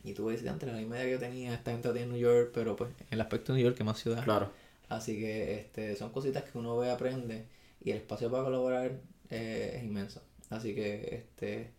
Y 0.03 0.13
tú 0.13 0.25
ves, 0.27 0.45
antes 0.47 0.71
la 0.71 0.81
idea 0.81 1.03
que 1.03 1.11
yo 1.11 1.19
tenía, 1.19 1.53
esta 1.53 1.71
gente 1.71 1.89
en 2.01 2.09
New 2.09 2.19
York, 2.19 2.51
pero 2.53 2.75
pues 2.75 2.91
en 2.99 3.07
el 3.11 3.21
aspecto 3.21 3.51
de 3.51 3.59
New 3.59 3.67
York, 3.67 3.77
que 3.77 3.83
más 3.83 3.99
ciudad. 3.99 4.23
Claro. 4.23 4.49
Así 4.89 5.19
que 5.19 5.59
este, 5.59 5.95
son 5.95 6.11
cositas 6.11 6.43
que 6.43 6.57
uno 6.57 6.77
ve, 6.77 6.89
aprende, 6.89 7.45
y 7.83 7.91
el 7.91 7.97
espacio 7.97 8.31
para 8.31 8.43
colaborar 8.43 8.99
eh, 9.29 9.73
es 9.75 9.83
inmenso. 9.83 10.21
Así 10.49 10.73
que 10.73 11.15
este, 11.15 11.71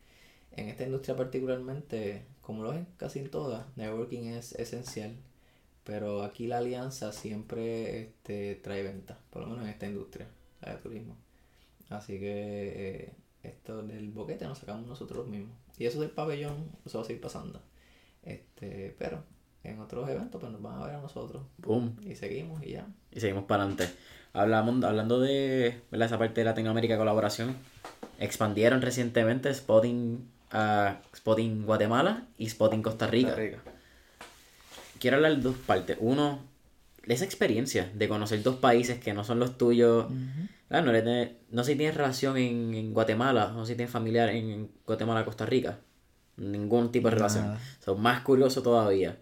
en 0.53 0.68
esta 0.68 0.85
industria 0.85 1.16
particularmente, 1.16 2.25
como 2.42 2.62
lo 2.62 2.73
es 2.73 2.85
casi 2.97 3.21
en 3.21 3.31
todas, 3.31 3.64
networking 3.77 4.25
es 4.25 4.53
esencial 4.53 5.16
pero 5.88 6.22
aquí 6.22 6.46
la 6.46 6.59
alianza 6.59 7.12
siempre 7.12 8.03
este, 8.03 8.57
trae 8.57 8.83
venta, 8.83 9.18
por 9.31 9.40
lo 9.40 9.48
menos 9.48 9.64
en 9.64 9.70
esta 9.70 9.87
industria, 9.87 10.27
la 10.61 10.72
de 10.72 10.83
turismo. 10.83 11.16
Así 11.88 12.18
que 12.20 13.07
eh, 13.07 13.12
esto 13.42 13.83
del 13.83 14.11
boquete 14.11 14.44
nos 14.44 14.59
sacamos 14.59 14.87
nosotros 14.87 15.27
mismos. 15.27 15.57
Y 15.79 15.87
eso 15.87 15.98
del 16.03 16.11
pabellón, 16.11 16.57
eso 16.85 16.98
va 16.98 17.05
a 17.05 17.07
seguir 17.07 17.22
pasando. 17.22 17.62
Este, 18.22 18.94
pero 18.98 19.24
en 19.64 19.81
otros 19.81 20.07
eventos 20.11 20.38
pues 20.38 20.53
nos 20.53 20.61
van 20.61 20.79
a 20.79 20.85
ver 20.85 20.96
a 20.96 21.01
nosotros. 21.01 21.46
Boom. 21.57 21.96
Y 22.03 22.16
seguimos 22.16 22.62
y 22.62 22.72
ya. 22.72 22.87
Y 23.11 23.20
seguimos 23.20 23.44
para 23.44 23.62
adelante. 23.62 23.88
Hablamos, 24.35 24.85
hablando 24.85 25.20
de 25.20 25.81
esa 25.90 26.18
parte 26.18 26.42
de 26.42 26.44
Latinoamérica 26.44 26.98
colaboración, 26.98 27.57
expandieron 28.18 28.83
recientemente 28.83 29.55
Spotting, 29.55 30.31
a 30.51 31.01
Spotting 31.16 31.64
Guatemala 31.64 32.27
y 32.37 32.51
Spotting 32.51 32.83
Costa 32.83 33.07
Rica. 33.07 33.29
Costa 33.29 33.42
Rica 33.42 33.62
quiero 34.99 35.17
hablar 35.17 35.37
de 35.37 35.43
dos 35.43 35.57
partes. 35.57 35.97
Uno, 36.01 36.41
esa 37.07 37.25
experiencia 37.25 37.91
de 37.95 38.09
conocer 38.09 38.43
dos 38.43 38.57
países 38.57 38.99
que 38.99 39.15
no 39.15 39.25
son 39.25 39.39
los 39.39 39.59
tuyos. 39.59 40.07
no, 40.71 40.83
no, 40.83 41.65
sé 41.65 41.73
si 41.73 41.77
tienes 41.77 41.97
relación 41.97 42.37
en, 42.37 42.93
Guatemala, 42.93 43.53
no 43.55 43.65
sé 43.65 43.73
si 43.73 43.77
tienes 43.77 43.93
familiar 43.93 44.29
en 44.31 44.69
Guatemala, 44.87 45.25
Costa 45.25 45.47
Rica. 45.47 45.79
Ningún 46.37 46.93
tipo 46.93 47.09
de 47.09 47.17
relación. 47.17 47.57
Son 47.85 48.01
más 48.01 48.21
curioso 48.21 48.63
todavía. 48.63 49.19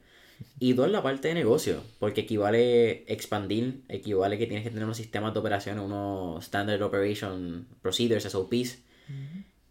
Y 0.59 0.75
dos, 0.75 0.91
la 0.91 1.03
parte 1.03 1.29
de 1.29 1.35
negocio, 1.35 1.83
porque 1.99 2.23
equivale 2.23 3.11
expandir, 3.11 3.83
equivale 3.89 4.37
que 4.37 4.47
tienes 4.47 4.65
que 4.65 4.71
tener 4.71 4.85
unos 4.85 4.97
sistemas 4.97 5.33
de 5.33 5.41
operación, 5.41 5.79
unos 5.79 6.45
Standard 6.45 6.83
Operation 6.83 7.67
Procedures, 7.81 8.25
SOPs. 8.25 8.79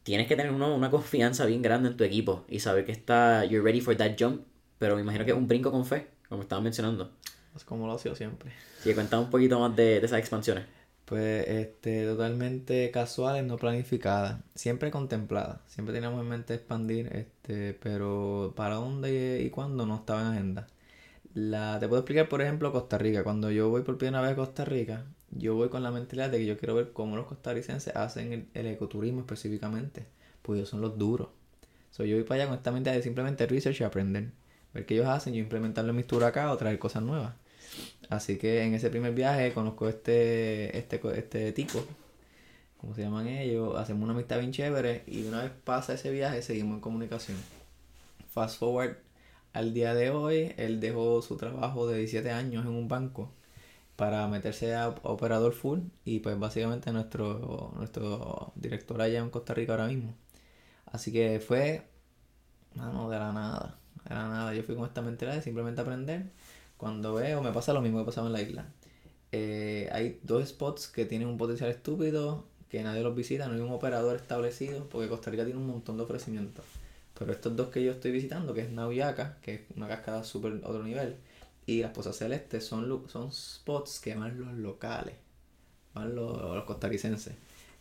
Tienes 0.04 0.28
que 0.28 0.36
tener 0.36 0.52
uno, 0.52 0.74
una 0.74 0.91
confianza 0.91 1.46
bien 1.46 1.62
grande 1.62 1.89
en 1.89 1.98
tu 1.98 2.04
equipo 2.04 2.46
y 2.48 2.60
saber 2.60 2.86
que 2.86 2.91
está, 2.91 3.46
you're 3.46 3.63
ready 3.63 3.82
for 3.82 3.96
that 3.96 4.15
jump 4.18 4.41
pero 4.78 4.96
me 4.96 5.02
imagino 5.02 5.26
que 5.26 5.32
es 5.32 5.38
un 5.38 5.48
brinco 5.48 5.72
con 5.72 5.86
fe, 5.86 6.08
como 6.30 6.42
estaba 6.42 6.62
mencionando. 6.62 7.12
Es 7.56 7.64
como 7.64 7.88
lo 7.88 7.94
ha 7.94 8.00
sido 8.00 8.16
siempre. 8.16 8.52
Sí, 8.82 8.94
cuéntame 8.94 9.24
un 9.24 9.30
poquito 9.30 9.60
más 9.60 9.76
de, 9.76 9.98
esas 9.98 10.20
expansiones. 10.20 10.66
Pues 11.06 11.48
este, 11.48 12.06
totalmente 12.06 12.90
casuales, 12.92 13.46
no 13.46 13.58
planificadas, 13.58 14.42
siempre 14.56 14.92
contempladas. 14.92 15.60
Siempre 15.68 15.94
teníamos 15.94 16.22
en 16.22 16.30
mente 16.30 16.56
expandir, 16.56 17.08
este, 17.16 17.74
pero 17.76 18.54
para 18.56 18.76
dónde 18.76 19.42
y 19.46 19.50
cuándo 19.52 19.86
no 19.86 19.96
estaba 19.98 20.22
en 20.22 20.28
agenda. 20.28 20.68
La, 21.34 21.80
te 21.80 21.88
puedo 21.88 22.02
explicar, 22.02 22.30
por 22.30 22.42
ejemplo, 22.42 22.72
Costa 22.72 22.98
Rica. 22.98 23.24
Cuando 23.24 23.52
yo 23.52 23.70
voy 23.70 23.84
por 23.84 23.98
primera 23.98 24.22
vez 24.22 24.32
a 24.32 24.36
Costa 24.36 24.66
Rica, 24.66 25.06
yo 25.32 25.56
voy 25.56 25.70
con 25.70 25.84
la 25.84 25.92
mentalidad 25.92 26.30
de 26.30 26.40
que 26.40 26.46
yo 26.46 26.58
quiero 26.58 26.76
ver 26.76 26.92
cómo 26.94 27.16
los 27.16 27.28
costarricenses 27.28 27.96
hacen 27.96 28.50
el, 28.54 28.68
ecoturismo 28.68 29.22
específicamente, 29.22 30.06
pues 30.42 30.58
ellos 30.58 30.70
son 30.70 30.82
los 30.82 30.98
duros. 30.98 31.30
So, 31.92 32.04
yo 32.06 32.16
voy 32.16 32.26
para 32.26 32.44
allá 32.44 32.50
con 32.50 32.58
esta 32.58 32.72
mentalidad 32.72 33.00
de 33.00 33.04
simplemente 33.04 33.46
research 33.48 33.82
y 33.82 33.84
aprender 33.84 34.32
ver 34.76 34.86
qué 34.86 34.96
ellos 34.96 35.08
hacen, 35.08 35.34
yo 35.34 35.40
implementarlo 35.40 35.92
en 35.92 35.98
mi 35.98 36.04
tour 36.04 36.24
acá 36.26 36.52
o 36.52 36.58
traer 36.58 36.78
cosas 36.80 37.02
nuevas. 37.04 37.34
Así 38.10 38.38
que 38.38 38.64
en 38.64 38.74
ese 38.76 38.90
primer 38.90 39.14
viaje 39.14 39.54
conozco 39.54 39.90
este, 39.90 40.78
este, 40.78 41.02
este 41.18 41.52
tipo, 41.54 41.84
como 42.78 42.94
se 42.96 43.02
llaman 43.04 43.28
ellos, 43.28 43.78
hacemos 43.78 44.04
una 44.04 44.14
amistad 44.14 44.40
bien 44.40 44.52
chévere 44.52 45.04
y 45.08 45.26
una 45.26 45.44
vez 45.44 45.52
pasa 45.64 45.94
ese 45.96 46.12
viaje 46.12 46.42
seguimos 46.42 46.76
en 46.76 46.82
comunicación. 46.82 47.38
Fast 48.30 48.60
forward 48.60 48.98
al 49.54 49.74
día 49.74 49.96
de 49.96 50.12
hoy, 50.12 50.54
él 50.58 50.80
dejó 50.82 51.22
su 51.22 51.38
trabajo 51.38 51.88
de 51.88 52.00
17 52.00 52.30
años 52.32 52.66
en 52.66 52.72
un 52.72 52.88
banco 52.90 53.32
para 53.96 54.28
meterse 54.28 54.76
a 54.76 54.90
operador 55.04 55.54
full 55.54 55.80
y 56.04 56.20
pues 56.20 56.38
básicamente 56.38 56.92
nuestro, 56.92 57.72
nuestro 57.78 58.52
director 58.56 59.02
allá 59.02 59.20
en 59.20 59.30
Costa 59.30 59.54
Rica 59.54 59.74
ahora 59.74 59.88
mismo. 59.88 60.16
Así 60.86 61.12
que 61.14 61.40
fue, 61.40 61.88
mano, 62.76 63.10
de 63.10 63.20
la 63.20 63.32
nada 63.34 63.64
era 64.06 64.28
nada, 64.28 64.54
yo 64.54 64.63
fui 64.63 64.76
con 64.76 64.86
esta 64.86 65.02
mentalidad 65.02 65.38
de 65.38 65.41
simplemente 65.41 65.82
aprender. 65.82 66.26
Cuando 66.78 67.13
veo, 67.15 67.41
me 67.41 67.52
pasa 67.52 67.74
lo 67.74 67.82
mismo 67.82 68.00
que 68.00 68.06
pasaba 68.06 68.28
en 68.28 68.34
la 68.34 68.41
isla. 68.41 68.65
Eh, 69.32 69.89
hay 69.91 70.20
dos 70.24 70.48
spots 70.48 70.88
que 70.88 71.06
tienen 71.06 71.28
un 71.28 71.38
potencial 71.38 71.70
estúpido, 71.70 72.46
que 72.70 72.84
nadie 72.84 73.02
los 73.02 73.15
visita, 73.15 73.48
no 73.48 73.56
hay 73.56 73.62
un 73.62 73.72
operador 73.72 74.15
establecido, 74.15 74.88
porque 74.89 75.10
Costa 75.10 75.32
Rica 75.32 75.46
tiene 75.46 75.60
un 75.60 75.68
montón 75.68 75.98
de 75.98 76.04
ofrecimientos. 76.04 76.65
Pero 77.18 77.32
estos 77.32 77.56
dos 77.56 77.70
que 77.70 77.84
yo 77.84 77.91
estoy 77.91 78.12
visitando, 78.12 78.54
que 78.54 78.62
es 78.62 78.72
Nauyaca, 78.72 79.38
que 79.41 79.56
es 79.56 79.62
una 79.76 79.88
cascada 79.88 80.24
super 80.24 80.54
otro 80.63 80.84
nivel, 80.84 81.15
y 81.65 81.82
las 81.82 81.91
Pozas 81.91 82.18
Celestes, 82.18 82.65
son, 82.65 83.10
son 83.10 83.32
spots 83.32 84.00
que 84.00 84.15
van 84.15 84.39
los 84.39 84.54
locales, 84.54 85.15
van 85.94 86.15
los 86.15 86.63
costarricenses. 86.65 87.36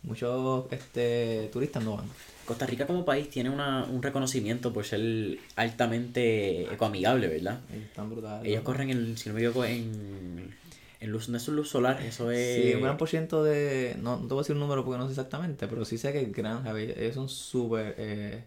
Muchos 0.05 0.65
este, 0.71 1.49
turistas 1.51 1.83
no 1.83 1.97
van. 1.97 2.05
Costa 2.45 2.65
Rica 2.65 2.85
como 2.85 3.03
país 3.03 3.29
tiene 3.29 3.49
una, 3.49 3.85
un 3.85 4.03
reconocimiento 4.03 4.71
por 4.71 4.85
ser 4.85 5.39
altamente 5.55 6.71
ecoamigable, 6.71 7.27
¿verdad? 7.27 7.59
Están 7.73 8.09
brutales. 8.09 8.47
Ellos 8.47 8.61
corren, 8.61 8.89
el, 8.91 9.17
si 9.17 9.29
no 9.29 9.35
me 9.35 9.41
equivoco, 9.41 9.65
en, 9.65 10.53
en 10.99 11.11
luz, 11.11 11.27
no 11.27 11.37
es 11.37 11.47
luz 11.47 11.69
solar, 11.69 12.01
eso 12.03 12.29
es... 12.29 12.63
Sí, 12.63 12.73
un 12.75 12.83
gran 12.83 12.97
por 12.97 13.09
ciento 13.09 13.43
de... 13.43 13.95
No, 13.99 14.17
no 14.17 14.27
te 14.27 14.33
voy 14.33 14.39
a 14.39 14.41
decir 14.41 14.53
un 14.55 14.61
número 14.61 14.85
porque 14.85 14.99
no 14.99 15.05
sé 15.05 15.13
exactamente, 15.13 15.67
pero 15.67 15.85
sí 15.85 15.97
sé 15.97 16.13
que 16.13 16.21
es 16.21 16.31
gran, 16.31 16.63
ellos 16.77 17.15
son 17.15 17.29
súper... 17.29 17.95
Eh, 17.97 18.43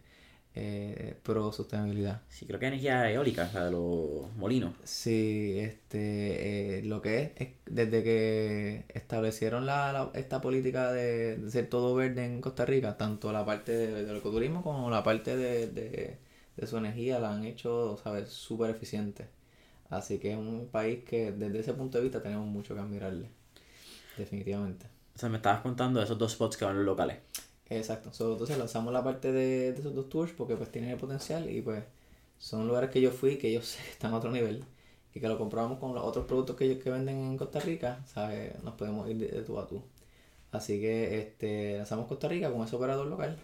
eh, 0.54 1.16
pro 1.22 1.52
sostenibilidad. 1.52 2.22
Sí, 2.28 2.46
creo 2.46 2.58
que 2.58 2.66
energía 2.66 3.10
eólica, 3.10 3.50
la 3.54 3.66
de 3.66 3.70
los 3.70 4.34
molinos. 4.36 4.74
Sí, 4.84 5.58
este, 5.58 6.78
eh, 6.78 6.82
lo 6.82 7.00
que 7.00 7.22
es, 7.22 7.30
es, 7.36 7.48
desde 7.66 8.02
que 8.02 8.84
establecieron 8.88 9.66
la, 9.66 10.10
esta 10.14 10.40
política 10.40 10.92
de, 10.92 11.38
ser 11.50 11.68
todo 11.68 11.94
verde 11.94 12.24
en 12.24 12.40
Costa 12.40 12.64
Rica, 12.64 12.96
tanto 12.96 13.32
la 13.32 13.44
parte 13.44 13.72
del 13.72 14.16
ecoturismo 14.16 14.62
como 14.62 14.90
la 14.90 15.02
parte 15.04 15.36
de, 15.36 15.68
de, 15.68 16.66
su 16.66 16.76
energía 16.76 17.20
la 17.20 17.32
han 17.32 17.44
hecho, 17.44 17.96
¿sabes?, 18.02 18.30
súper 18.30 18.70
eficiente. 18.70 19.28
Así 19.90 20.18
que 20.18 20.32
es 20.32 20.36
un 20.36 20.68
país 20.70 21.04
que 21.04 21.32
desde 21.32 21.60
ese 21.60 21.72
punto 21.72 21.98
de 21.98 22.04
vista 22.04 22.22
tenemos 22.22 22.46
mucho 22.46 22.74
que 22.74 22.80
admirarle. 22.80 23.30
Definitivamente. 24.16 24.86
O 25.14 25.18
sea, 25.18 25.28
me 25.28 25.36
estabas 25.36 25.60
contando 25.60 26.00
de 26.00 26.04
esos 26.04 26.18
dos 26.18 26.32
spots 26.32 26.56
que 26.56 26.64
van 26.64 26.76
los 26.76 26.84
locales. 26.84 27.18
Exacto. 27.70 28.12
So, 28.12 28.32
entonces 28.32 28.58
lanzamos 28.58 28.92
la 28.92 29.04
parte 29.04 29.32
de, 29.32 29.70
esos 29.70 29.94
dos 29.94 30.08
tours 30.08 30.32
porque 30.32 30.56
pues 30.56 30.70
tienen 30.72 30.90
el 30.90 30.96
potencial 30.98 31.50
y 31.50 31.60
pues 31.62 31.84
son 32.38 32.66
lugares 32.66 32.90
que 32.90 33.00
yo 33.00 33.10
fui 33.10 33.36
que 33.36 33.50
que 33.50 33.56
están 33.90 34.12
a 34.12 34.16
otro 34.16 34.30
nivel 34.30 34.64
y 35.14 35.20
que 35.20 35.28
lo 35.28 35.38
comprobamos 35.38 35.78
con 35.78 35.94
los 35.94 36.04
otros 36.04 36.26
productos 36.26 36.56
que 36.56 36.64
ellos 36.66 36.82
que 36.82 36.90
venden 36.90 37.16
en 37.18 37.36
Costa 37.38 37.60
Rica, 37.60 38.04
¿sabes? 38.06 38.62
Nos 38.62 38.74
podemos 38.74 39.08
ir 39.10 39.18
de, 39.18 39.28
de 39.28 39.42
tú 39.42 39.58
a 39.58 39.66
tú. 39.66 39.82
Así 40.52 40.80
que 40.80 41.20
este, 41.20 41.76
lanzamos 41.78 42.06
Costa 42.06 42.28
Rica 42.28 42.50
con 42.50 42.62
ese 42.62 42.76
operador 42.76 43.06
local, 43.06 43.38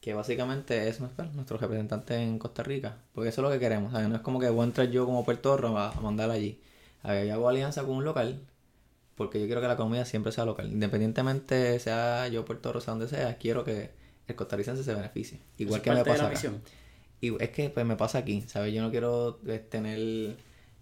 que 0.00 0.14
básicamente 0.14 0.88
es 0.88 1.00
nuestro, 1.00 1.56
representante 1.58 2.16
en 2.16 2.38
Costa 2.38 2.62
Rica, 2.62 2.98
porque 3.14 3.30
eso 3.30 3.40
es 3.40 3.44
lo 3.44 3.50
que 3.50 3.58
queremos. 3.60 3.92
No 3.92 4.16
es 4.16 4.22
como 4.22 4.38
que 4.40 4.50
voy 4.50 4.62
a 4.62 4.64
entrar 4.64 4.90
yo 4.90 5.06
como 5.06 5.24
Puerto 5.24 5.54
a, 5.78 5.92
mandar 6.02 6.30
allí. 6.30 6.60
A 7.02 7.12
ver, 7.12 7.30
hago 7.32 7.48
alianza 7.48 7.82
con 7.82 7.96
un 7.96 8.04
local, 8.04 8.40
porque 9.14 9.40
yo 9.40 9.46
quiero 9.46 9.60
que 9.60 9.68
la 9.68 9.76
comida 9.76 10.04
siempre 10.04 10.32
sea 10.32 10.44
local. 10.44 10.70
Independientemente 10.70 11.78
sea 11.78 12.28
yo 12.28 12.44
Puerto 12.44 12.70
Rico, 12.72 12.80
sea 12.80 12.92
donde 12.92 13.08
sea, 13.08 13.36
quiero 13.36 13.64
que 13.64 13.90
el 14.26 14.34
costarricense 14.34 14.82
se 14.82 14.94
beneficie. 14.94 15.40
Igual 15.58 15.82
que 15.82 15.90
me 15.90 16.04
pasa 16.04 16.24
la 16.24 16.28
acá. 16.30 16.52
Y 17.20 17.42
es 17.42 17.50
que 17.50 17.70
pues 17.70 17.86
me 17.86 17.96
pasa 17.96 18.18
aquí, 18.18 18.42
¿sabes? 18.42 18.74
Yo 18.74 18.82
no 18.82 18.90
quiero 18.90 19.40
eh, 19.46 19.58
tener 19.58 20.36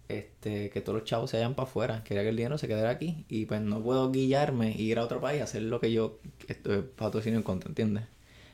este 0.09 0.69
que 0.69 0.81
todos 0.81 0.99
los 0.99 1.07
chavos 1.07 1.29
se 1.29 1.37
vayan 1.37 1.55
para 1.55 1.67
afuera, 1.67 2.03
quería 2.03 2.23
que 2.23 2.29
el 2.29 2.35
dinero 2.35 2.57
se 2.57 2.67
quedara 2.67 2.89
aquí 2.89 3.25
y 3.29 3.45
pues 3.45 3.61
no 3.61 3.81
puedo 3.81 4.11
guillarme 4.11 4.75
y 4.77 4.91
ir 4.91 4.99
a 4.99 5.03
otro 5.03 5.21
país 5.21 5.41
a 5.41 5.45
hacer 5.45 5.61
lo 5.61 5.79
que 5.79 5.91
yo 5.91 6.19
estoy 6.47 6.81
patrocinio 6.81 7.39
en 7.39 7.43
contra, 7.43 7.69
¿entiendes? 7.69 8.03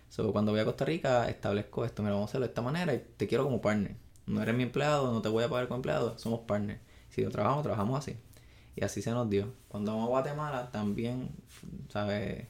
So, 0.09 0.31
cuando 0.31 0.51
voy 0.51 0.61
a 0.61 0.65
Costa 0.65 0.85
Rica 0.85 1.29
establezco 1.29 1.85
esto, 1.85 2.01
mira, 2.01 2.13
vamos 2.13 2.29
a 2.29 2.31
hacerlo 2.31 2.47
de 2.47 2.51
esta 2.51 2.61
manera 2.61 2.93
y 2.93 3.03
te 3.17 3.27
quiero 3.27 3.43
como 3.43 3.61
partner. 3.61 3.95
No 4.25 4.41
eres 4.41 4.55
mi 4.55 4.63
empleado, 4.63 5.11
no 5.11 5.21
te 5.21 5.29
voy 5.29 5.43
a 5.43 5.49
pagar 5.49 5.67
como 5.67 5.77
empleado, 5.77 6.17
somos 6.17 6.41
partners. 6.41 6.79
Si 7.09 7.21
lo 7.21 7.31
trabajamos, 7.31 7.63
trabajamos 7.63 7.99
así. 7.99 8.17
Y 8.75 8.83
así 8.83 9.01
se 9.01 9.11
nos 9.11 9.29
dio. 9.29 9.53
Cuando 9.67 9.91
vamos 9.91 10.07
a 10.07 10.09
Guatemala 10.09 10.71
también, 10.71 11.29
¿sabes? 11.89 12.47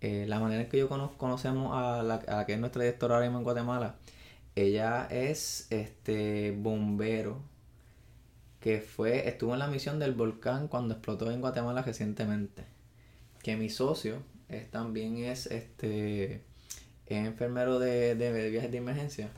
Eh, 0.00 0.26
la 0.28 0.40
manera 0.40 0.62
en 0.62 0.68
que 0.68 0.78
yo 0.78 0.88
conozco, 0.88 1.16
conocemos 1.16 1.72
a 1.74 2.02
la, 2.02 2.16
a 2.16 2.36
la 2.38 2.46
que 2.46 2.54
es 2.54 2.58
nuestra 2.60 2.82
directora 2.82 3.14
ahora 3.14 3.26
mismo 3.26 3.38
en 3.38 3.44
Guatemala, 3.44 3.96
ella 4.56 5.06
es 5.10 5.68
este 5.70 6.52
bombero 6.52 7.40
que 8.60 8.80
fue, 8.80 9.28
estuvo 9.28 9.52
en 9.54 9.58
la 9.58 9.66
misión 9.68 9.98
del 9.98 10.14
volcán 10.14 10.68
cuando 10.68 10.94
explotó 10.94 11.30
en 11.30 11.40
Guatemala 11.40 11.82
recientemente. 11.82 12.64
Que 13.42 13.56
mi 13.56 13.70
socio 13.70 14.22
es, 14.48 14.70
también 14.70 15.18
es 15.18 15.46
este 15.46 16.44
es 17.06 17.26
enfermero 17.26 17.78
de, 17.78 18.14
de 18.14 18.50
viajes 18.50 18.70
de 18.70 18.78
emergencia. 18.78 19.30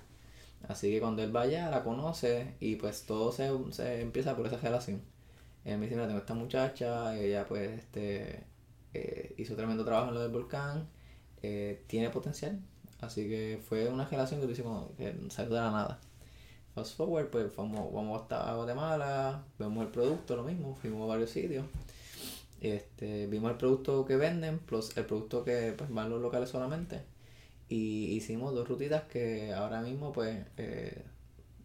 Así 0.69 0.91
que 0.91 1.01
cuando 1.01 1.23
él 1.23 1.33
vaya 1.33 1.71
la 1.71 1.85
conoce 1.85 2.55
y 2.61 2.77
pues 2.77 3.05
todo 3.07 3.33
se, 3.33 3.51
se 3.73 4.01
empieza 4.01 4.37
por 4.37 4.47
esa 4.47 4.59
relación. 4.59 5.03
Él 5.65 5.79
me 5.79 5.87
dice, 5.87 5.97
mira, 5.97 6.07
tengo 6.07 6.21
esta 6.21 6.35
muchacha, 6.35 7.17
ella 7.17 7.47
pues 7.47 7.79
este 7.79 8.45
eh, 8.93 9.35
hizo 9.39 9.57
tremendo 9.57 9.85
trabajo 9.85 10.09
en 10.09 10.15
lo 10.15 10.21
del 10.21 10.31
volcán, 10.31 10.89
eh, 11.43 11.83
tiene 11.87 12.11
potencial. 12.11 12.61
Así 13.01 13.29
que 13.29 13.61
fue 13.67 13.89
una 13.89 14.07
relación 14.07 14.41
que 14.41 14.47
tú 14.47 14.63
como 14.63 14.95
que 14.97 15.15
salió 15.31 15.55
de 15.55 15.61
la 15.61 15.71
nada. 15.71 16.01
Fast 16.75 16.97
forward, 16.97 17.29
pues 17.29 17.55
vamos, 17.57 17.93
vamos 17.93 18.23
hasta 18.23 18.55
Guatemala, 18.55 19.45
vemos 19.59 19.85
el 19.85 19.91
producto, 19.91 20.37
lo 20.37 20.43
mismo, 20.43 20.75
fuimos 20.75 21.05
a 21.05 21.07
varios 21.07 21.31
sitios. 21.31 21.67
Este, 22.61 23.27
vimos 23.27 23.51
el 23.53 23.59
producto 23.59 24.05
que 24.07 24.17
venden, 24.17 24.59
plus 24.59 24.97
el 24.97 25.05
producto 25.07 25.45
que 25.45 25.75
pues, 25.77 25.91
van 25.91 26.11
los 26.11 26.21
locales 26.21 26.49
solamente. 26.49 27.03
Y 27.69 28.07
hicimos 28.15 28.55
dos 28.55 28.69
rutitas 28.69 29.05
que 29.05 29.53
ahora 29.53 29.83
mismo, 29.83 30.13
pues, 30.13 30.45
eh, 30.57 31.05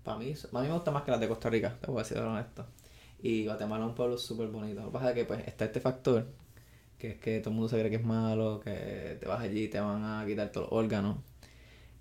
para 0.04 0.18
mí, 0.18 0.34
para 0.52 0.62
mí 0.64 0.68
me 0.68 0.76
gusta 0.76 0.92
más 0.92 1.04
que 1.04 1.12
las 1.12 1.20
de 1.20 1.28
Costa 1.28 1.50
Rica, 1.50 1.78
te 1.82 1.88
voy 1.88 2.00
a 2.00 2.04
decir 2.04 2.18
honesto. 2.18 2.66
Y 3.22 3.46
Guatemala 3.46 3.84
es 3.86 3.90
un 3.90 3.96
pueblo 3.96 4.18
súper 4.18 4.48
bonito. 4.48 4.80
Lo 4.82 4.88
que 4.88 4.94
pasa 4.94 5.10
es 5.10 5.16
que 5.16 5.26
pues 5.26 5.48
está 5.48 5.66
este 5.66 5.82
factor, 5.82 6.28
que 6.98 7.12
es 7.12 7.20
que 7.20 7.40
todo 7.40 7.50
el 7.50 7.56
mundo 7.56 7.70
se 7.70 7.78
cree 7.78 7.90
que 7.90 7.98
es 7.98 8.06
malo, 8.06 8.62
que 8.64 9.18
te 9.20 9.28
vas 9.28 9.42
allí 9.42 9.64
y 9.64 9.68
te 9.68 9.80
van 9.80 10.04
a 10.04 10.26
quitar 10.26 10.52
todos 10.52 10.70
los 10.70 10.80
órganos. 10.80 11.18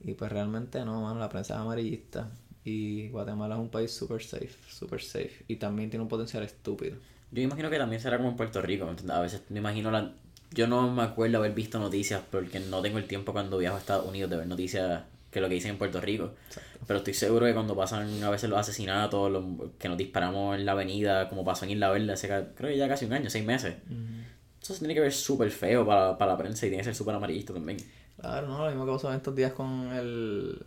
Y 0.00 0.14
pues 0.14 0.30
realmente 0.30 0.84
no, 0.84 1.02
mano, 1.02 1.18
la 1.18 1.28
prensa 1.28 1.54
es 1.54 1.60
amarillista. 1.60 2.30
Y 2.64 3.08
Guatemala 3.08 3.56
es 3.56 3.60
un 3.60 3.70
país 3.70 3.90
súper 3.90 4.22
safe, 4.22 4.54
súper 4.68 5.02
safe. 5.02 5.44
Y 5.48 5.56
también 5.56 5.90
tiene 5.90 6.02
un 6.02 6.08
potencial 6.08 6.42
estúpido. 6.42 6.96
Yo 7.30 7.42
imagino 7.42 7.70
que 7.70 7.78
también 7.78 8.00
será 8.00 8.16
como 8.16 8.30
en 8.30 8.36
Puerto 8.36 8.62
Rico. 8.62 8.88
A 9.08 9.20
veces 9.20 9.42
me 9.48 9.58
imagino 9.58 9.90
la... 9.90 10.12
Yo 10.52 10.66
no 10.66 10.90
me 10.90 11.02
acuerdo 11.02 11.38
haber 11.38 11.52
visto 11.52 11.78
noticias 11.78 12.22
porque 12.30 12.60
no 12.60 12.80
tengo 12.80 12.98
el 12.98 13.06
tiempo 13.06 13.32
cuando 13.32 13.58
viajo 13.58 13.76
a 13.76 13.80
Estados 13.80 14.08
Unidos 14.08 14.30
de 14.30 14.38
ver 14.38 14.46
noticias 14.46 15.02
que 15.30 15.40
lo 15.40 15.48
que 15.48 15.54
dicen 15.54 15.72
en 15.72 15.78
Puerto 15.78 16.00
Rico. 16.00 16.32
Pero 16.86 16.98
estoy 16.98 17.14
seguro 17.14 17.46
que 17.46 17.54
cuando 17.54 17.76
pasan 17.76 18.22
a 18.22 18.30
veces 18.30 18.48
los 18.48 18.58
asesinatos, 18.58 19.30
los, 19.30 19.44
que 19.78 19.88
nos 19.88 19.98
disparamos 19.98 20.56
en 20.56 20.64
la 20.64 20.72
avenida, 20.72 21.28
como 21.28 21.44
pasó 21.44 21.64
en 21.64 21.72
Isla 21.72 21.90
Verde 21.90 22.12
hace 22.12 22.28
creo 22.28 22.70
que 22.70 22.76
ya 22.76 22.88
casi 22.88 23.04
un 23.04 23.12
año, 23.12 23.28
seis 23.30 23.44
meses. 23.44 23.76
Eso 24.62 24.72
se 24.74 24.78
tiene 24.80 24.94
que 24.94 25.00
ver 25.00 25.12
súper 25.12 25.50
feo 25.50 25.86
para, 25.86 26.16
para 26.18 26.32
la 26.32 26.38
prensa 26.38 26.66
y 26.66 26.70
tiene 26.70 26.78
que 26.82 26.84
ser 26.84 26.94
súper 26.94 27.14
amarillista 27.14 27.52
también. 27.54 27.78
Claro, 28.20 28.48
no, 28.48 28.64
lo 28.64 28.70
mismo 28.70 28.84
que 28.86 28.92
pasó 28.92 29.10
en 29.10 29.16
estos 29.16 29.34
días 29.34 29.52
con 29.52 29.92
el, 29.92 30.58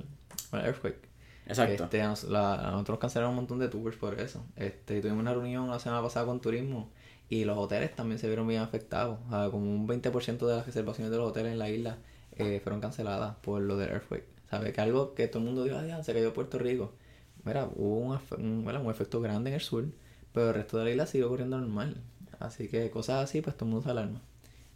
con 0.49 0.59
el 0.59 0.65
earthquake. 0.67 1.09
Exacto. 1.47 1.83
Este, 1.85 2.01
nos- 2.03 2.23
la- 2.25 2.69
nosotros 2.71 2.99
cancelaron 2.99 3.31
un 3.31 3.35
montón 3.37 3.59
de 3.59 3.67
tours 3.67 3.97
por 3.97 4.19
eso. 4.19 4.45
Este, 4.55 5.01
tuvimos 5.01 5.19
una 5.19 5.33
reunión 5.33 5.69
la 5.69 5.79
semana 5.79 6.01
pasada 6.01 6.25
con 6.25 6.39
turismo 6.39 6.89
y 7.29 7.43
los 7.45 7.57
hoteles 7.57 7.93
también 7.95 8.19
se 8.19 8.27
vieron 8.27 8.47
bien 8.47 8.61
afectados. 8.61 9.19
O 9.27 9.29
sea, 9.29 9.49
como 9.49 9.65
un 9.69 9.87
20% 9.87 10.47
de 10.47 10.55
las 10.55 10.65
reservaciones 10.65 11.11
de 11.11 11.17
los 11.17 11.29
hoteles 11.29 11.51
en 11.51 11.59
la 11.59 11.69
isla 11.69 11.97
eh, 12.37 12.59
fueron 12.63 12.79
canceladas 12.79 13.35
por 13.41 13.61
lo 13.61 13.75
del 13.75 13.89
earthquake. 13.89 14.25
¿Sabes? 14.51 14.73
Que 14.73 14.81
algo 14.81 15.15
que 15.15 15.27
todo 15.27 15.39
el 15.39 15.45
mundo 15.45 15.63
dijo, 15.63 15.81
ya, 15.87 16.03
se 16.03 16.13
cayó 16.13 16.33
Puerto 16.33 16.59
Rico. 16.59 16.93
Mira, 17.45 17.69
hubo 17.75 17.99
un, 18.37 18.67
un, 18.67 18.91
efecto 18.91 19.21
grande 19.21 19.49
en 19.49 19.55
el 19.55 19.61
sur, 19.61 19.85
pero 20.33 20.49
el 20.49 20.53
resto 20.55 20.77
de 20.77 20.85
la 20.85 20.91
isla 20.91 21.07
siguió 21.07 21.29
corriendo 21.29 21.57
normal. 21.57 21.97
Así 22.39 22.67
que 22.67 22.91
cosas 22.91 23.23
así, 23.23 23.41
pues 23.41 23.55
todo 23.55 23.65
el 23.67 23.71
mundo 23.71 23.85
se 23.85 23.91
alarma. 23.91 24.21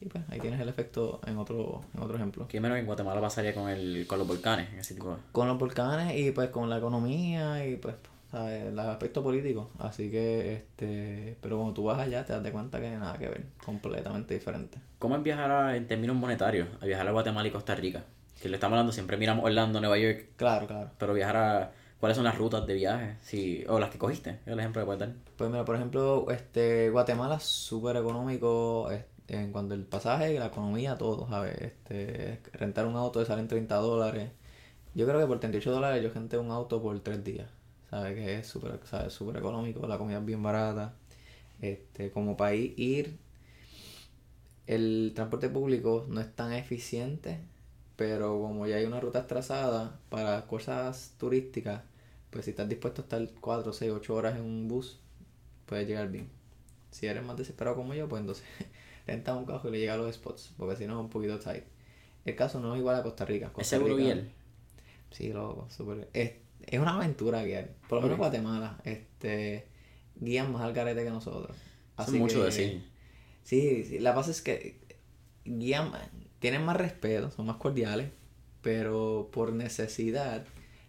Y 0.01 0.05
pues 0.07 0.23
ahí 0.29 0.39
tienes 0.39 0.59
el 0.61 0.69
efecto 0.69 1.19
en 1.27 1.37
otro, 1.37 1.81
en 1.93 2.01
otro 2.03 2.15
ejemplo. 2.15 2.47
¿Qué 2.47 2.59
menos 2.61 2.77
en 2.77 2.85
Guatemala 2.85 3.21
pasaría 3.21 3.53
con, 3.53 3.69
el, 3.69 4.05
con 4.07 4.19
los 4.19 4.27
volcanes? 4.27 4.73
Ese 4.73 4.93
tipo 4.95 5.11
de- 5.11 5.17
con 5.33 5.47
los 5.47 5.57
volcanes 5.59 6.17
y 6.19 6.31
pues 6.31 6.49
con 6.49 6.69
la 6.69 6.77
economía 6.77 7.65
y 7.67 7.75
pues 7.77 7.95
¿sabes? 8.31 8.63
el 8.65 8.79
aspecto 8.79 9.23
político 9.23 9.69
así 9.79 10.09
que 10.11 10.53
este 10.55 11.37
pero 11.41 11.57
cuando 11.57 11.73
tú 11.73 11.83
vas 11.83 11.99
allá 11.99 12.25
te 12.25 12.33
das 12.33 12.43
de 12.43 12.51
cuenta 12.51 12.79
que 12.81 12.89
nada 12.91 13.17
que 13.17 13.29
ver 13.29 13.45
completamente 13.63 14.33
diferente 14.33 14.79
¿Cómo 14.99 15.15
es 15.15 15.23
viajar 15.23 15.51
a- 15.51 15.75
en 15.77 15.87
términos 15.87 16.15
monetarios? 16.15 16.67
A 16.81 16.85
viajar 16.85 17.07
a 17.07 17.11
Guatemala 17.11 17.47
y 17.47 17.51
Costa 17.51 17.75
Rica. 17.75 18.03
Que 18.45 18.49
le 18.49 18.57
estamos 18.57 18.73
hablando, 18.75 18.91
siempre 18.93 19.17
miramos 19.17 19.43
Orlando, 19.43 19.79
Nueva 19.79 19.97
York, 19.97 20.27
claro 20.35 20.67
claro. 20.67 20.91
Pero 20.99 21.15
viajar 21.15 21.35
a... 21.35 21.71
¿Cuáles 21.99 22.15
son 22.15 22.25
las 22.25 22.37
rutas 22.37 22.67
de 22.67 22.75
viaje? 22.75 23.17
Sí, 23.23 23.63
o 23.67 23.79
las 23.79 23.89
que 23.89 23.97
cogiste, 23.97 24.39
el 24.45 24.59
ejemplo 24.59 24.83
que 24.83 24.85
puedes 24.85 24.99
dar. 24.99 25.13
pues 25.35 25.49
mira 25.49 25.65
por 25.65 25.75
ejemplo 25.75 26.27
este 26.29 26.89
Guatemala 26.91 27.35
es 27.37 27.43
súper 27.43 27.97
económico 27.97 28.91
es- 28.91 29.05
en 29.27 29.51
cuanto 29.51 29.73
al 29.73 29.81
pasaje 29.85 30.37
la 30.37 30.47
economía 30.47 30.95
todo 30.97 31.27
sabes 31.27 31.59
este 31.59 32.39
rentar 32.53 32.85
un 32.85 32.95
auto 32.95 33.19
te 33.19 33.25
salen 33.25 33.47
30 33.47 33.77
dólares. 33.77 34.29
Yo 34.95 35.07
creo 35.07 35.19
que 35.19 35.27
por 35.27 35.39
38 35.39 35.71
dólares 35.71 36.03
yo 36.03 36.09
renté 36.13 36.37
un 36.37 36.51
auto 36.51 36.81
por 36.81 36.99
3 37.01 37.23
días 37.23 37.49
sabes 37.89 38.15
que 38.15 38.39
es 38.39 38.47
súper 38.47 38.79
sabes 38.85 39.13
súper 39.13 39.37
económico 39.37 39.87
la 39.87 39.97
comida 39.97 40.19
es 40.19 40.25
bien 40.25 40.43
barata. 40.43 40.93
Este 41.61 42.11
como 42.11 42.37
país 42.37 42.73
ir 42.77 43.17
el 44.67 45.11
transporte 45.15 45.49
público 45.49 46.05
no 46.09 46.21
es 46.21 46.33
tan 46.35 46.51
eficiente, 46.53 47.39
pero 47.95 48.39
como 48.39 48.67
ya 48.67 48.75
hay 48.77 48.85
una 48.85 48.99
ruta 48.99 49.27
trazada 49.27 49.99
para 50.09 50.45
cosas 50.47 51.13
turísticas, 51.17 51.81
pues 52.29 52.45
si 52.45 52.51
estás 52.51 52.67
dispuesto 52.67 53.01
a 53.01 53.03
estar 53.05 53.27
4, 53.39 53.71
6, 53.73 53.91
8 53.91 54.13
horas 54.15 54.35
en 54.35 54.41
un 54.43 54.67
bus, 54.67 54.99
puedes 55.65 55.87
llegar 55.87 56.09
bien. 56.09 56.29
Si 56.91 57.07
eres 57.07 57.23
más 57.23 57.37
desesperado 57.37 57.75
como 57.77 57.93
yo, 57.93 58.07
pues 58.07 58.19
entonces 58.21 58.45
renta 59.07 59.35
un 59.35 59.45
carro 59.45 59.69
y 59.69 59.71
le 59.73 59.79
llega 59.79 59.93
a 59.93 59.97
los 59.97 60.13
spots, 60.15 60.53
porque 60.57 60.75
si 60.75 60.85
no 60.87 60.93
es 60.93 60.99
un 60.99 61.09
poquito 61.09 61.39
tight. 61.39 61.63
El 62.25 62.35
caso 62.35 62.59
no 62.59 62.73
es 62.73 62.79
igual 62.79 62.95
a 62.95 63.03
Costa 63.03 63.23
Rica. 63.25 63.51
¿Es 63.57 63.67
seguro 63.67 63.95
Rica- 63.95 64.13
guiar? 64.15 64.27
Sí, 65.11 65.31
loco, 65.31 65.67
súper. 65.69 66.09
Es, 66.13 66.33
es 66.65 66.79
una 66.79 66.95
aventura 66.95 67.43
guiar. 67.43 67.69
Por 67.87 67.97
lo 67.97 68.01
menos. 68.03 68.17
Guatemala, 68.17 68.79
este, 68.83 69.67
guían 70.19 70.51
más 70.51 70.63
al 70.63 70.73
garete 70.73 71.03
que 71.03 71.09
nosotros. 71.11 71.55
Eso 71.99 72.11
es 72.11 72.19
mucho 72.19 72.39
que- 72.39 72.45
decir. 72.45 72.83
Sí, 73.43 73.83
sí, 73.83 73.99
la 73.99 74.11
base 74.13 74.31
es 74.31 74.41
que 74.41 74.79
guían, 75.45 75.91
tienen 76.39 76.63
más 76.65 76.77
respeto, 76.77 77.31
son 77.31 77.45
más 77.47 77.57
cordiales, 77.57 78.09
pero 78.61 79.29
por 79.31 79.53
necesidad, 79.53 80.43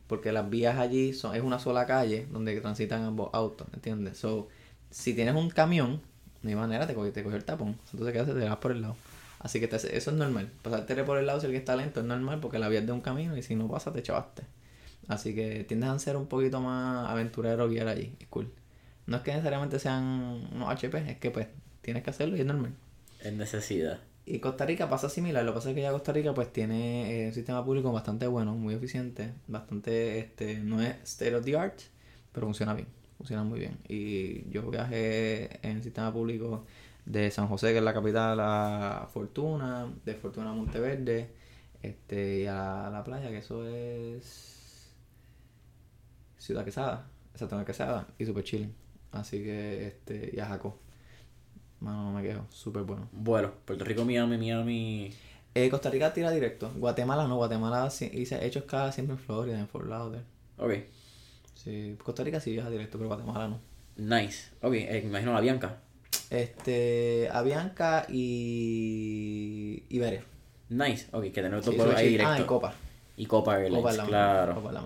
porque 0.06 0.32
las 0.32 0.48
vías 0.48 0.78
allí 0.78 1.12
son, 1.12 1.34
es 1.34 1.42
una 1.42 1.58
sola 1.58 1.86
calle 1.86 2.26
donde 2.30 2.58
transitan 2.60 3.02
ambos 3.04 3.30
autos, 3.32 3.66
¿entiendes? 3.74 4.18
So, 4.18 4.48
si 4.90 5.14
tienes 5.14 5.34
un 5.34 5.50
camión, 5.50 6.00
no 6.42 6.48
hay 6.50 6.56
manera, 6.56 6.86
te 6.86 6.94
coge, 6.94 7.10
te 7.12 7.22
coge 7.22 7.36
el 7.36 7.44
tapón, 7.44 7.78
entonces 7.92 8.12
¿qué 8.12 8.20
haces? 8.20 8.34
Te 8.34 8.48
vas 8.48 8.56
por 8.58 8.72
el 8.72 8.82
lado. 8.82 8.96
Así 9.38 9.60
que 9.60 9.68
te- 9.68 9.76
eso 9.76 10.10
es 10.10 10.16
normal, 10.16 10.50
pasarte 10.62 11.02
por 11.04 11.18
el 11.18 11.26
lado 11.26 11.40
si 11.40 11.46
el 11.46 11.52
que 11.52 11.58
está 11.58 11.76
lento 11.76 12.00
es 12.00 12.06
normal 12.06 12.40
porque 12.40 12.58
la 12.58 12.68
vía 12.68 12.80
es 12.80 12.86
de 12.86 12.92
un 12.92 13.00
camino 13.00 13.36
y 13.36 13.42
si 13.42 13.54
no 13.54 13.68
pasa 13.68 13.92
te 13.92 14.02
chavaste. 14.02 14.42
Así 15.08 15.34
que 15.34 15.64
tiendes 15.64 15.90
a 15.90 15.98
ser 15.98 16.16
un 16.16 16.26
poquito 16.26 16.60
más 16.60 17.08
aventurero 17.08 17.68
guiar 17.68 17.88
allí, 17.88 18.14
es 18.18 18.26
cool. 18.28 18.50
No 19.06 19.18
es 19.18 19.22
que 19.22 19.30
necesariamente 19.32 19.78
sean 19.78 20.48
unos 20.52 20.68
HP, 20.70 21.10
es 21.10 21.18
que 21.18 21.30
pues 21.30 21.46
tienes 21.82 22.02
que 22.02 22.10
hacerlo 22.10 22.36
y 22.36 22.40
es 22.40 22.46
normal. 22.46 22.72
Es 23.20 23.32
necesidad. 23.32 24.00
Y 24.28 24.40
Costa 24.40 24.66
Rica 24.66 24.88
pasa 24.90 25.08
similar, 25.08 25.44
lo 25.44 25.52
que 25.52 25.56
pasa 25.56 25.70
es 25.70 25.76
que 25.76 25.82
ya 25.82 25.92
Costa 25.92 26.12
Rica 26.12 26.34
pues 26.34 26.52
tiene 26.52 27.26
eh, 27.26 27.28
un 27.28 27.32
sistema 27.32 27.64
público 27.64 27.92
bastante 27.92 28.26
bueno, 28.26 28.54
muy 28.56 28.74
eficiente, 28.74 29.32
bastante, 29.46 30.18
este, 30.18 30.58
no 30.58 30.82
es 30.82 30.96
state 31.04 31.36
of 31.36 31.44
the 31.44 31.56
art, 31.56 31.78
pero 32.32 32.46
funciona 32.48 32.74
bien. 32.74 32.88
funcionan 33.18 33.46
muy 33.48 33.60
bien. 33.60 33.78
Y 33.88 34.50
yo 34.50 34.68
viajé 34.70 35.60
en 35.66 35.76
el 35.76 35.82
sistema 35.84 36.12
público 36.12 36.66
de 37.04 37.30
San 37.30 37.46
José, 37.48 37.70
que 37.72 37.78
es 37.78 37.84
la 37.84 37.94
capital, 37.94 38.40
a 38.40 39.08
Fortuna, 39.12 39.88
de 40.04 40.14
Fortuna 40.16 40.50
a 40.50 40.54
Monteverde, 40.54 41.30
este, 41.82 42.40
y 42.40 42.46
a 42.46 42.90
la 42.90 43.04
playa, 43.04 43.28
que 43.30 43.38
eso 43.38 43.64
es 43.68 44.92
Ciudad 46.38 46.64
Quesada, 46.64 47.08
exacto, 47.32 47.64
Quesada, 47.64 48.08
y 48.18 48.26
super 48.26 48.42
chilling. 48.44 48.74
Así 49.12 49.42
que, 49.42 49.86
este, 49.86 50.30
y 50.34 50.40
a 50.40 50.46
Jaco. 50.46 50.85
Mano, 51.80 52.04
no 52.04 52.12
me 52.12 52.22
quejo, 52.22 52.46
súper 52.50 52.82
bueno. 52.82 53.08
Bueno, 53.12 53.52
Puerto 53.64 53.84
Rico, 53.84 54.04
Miami, 54.04 54.38
Miami. 54.38 55.12
Eh, 55.54 55.68
Costa 55.70 55.90
Rica 55.90 56.12
tira 56.12 56.30
directo. 56.30 56.70
Guatemala 56.76 57.26
no, 57.26 57.36
Guatemala 57.36 57.88
hice 58.12 58.46
hechos 58.46 58.64
cada 58.64 58.92
siempre 58.92 59.14
en 59.16 59.18
Florida, 59.20 59.58
en 59.58 59.68
Fort 59.68 59.86
Lauderdale. 59.88 60.24
Ok. 60.58 60.72
Sí, 61.54 61.96
Costa 62.02 62.22
Rica 62.24 62.40
sí 62.40 62.52
viaja 62.52 62.70
directo, 62.70 62.98
pero 62.98 63.08
Guatemala 63.08 63.48
no. 63.48 63.60
Nice. 63.96 64.50
Ok, 64.62 64.74
eh, 64.74 65.00
me 65.02 65.08
imagino 65.10 65.32
la 65.32 65.40
Bianca. 65.40 65.78
Este, 66.30 67.28
Avianca 67.32 68.06
y 68.08 69.82
Iberia. 69.88 70.24
Nice. 70.68 71.06
Ok, 71.12 71.24
que 71.24 71.30
tener 71.30 71.54
otro 71.54 71.72
Sí, 71.72 71.78
súper 71.78 71.96
ahí 71.96 72.02
chill. 72.04 72.12
directo. 72.12 72.32
Ah, 72.32 72.40
y 72.40 72.44
Copa. 72.44 72.74
Y 73.16 73.26
Copa 73.26 73.54
Airlines, 73.56 73.78
Copa 73.78 73.90
es 73.90 73.96
la 73.96 74.02
mejor, 74.04 74.10
claro. 74.10 74.54
Copa. 74.56 74.84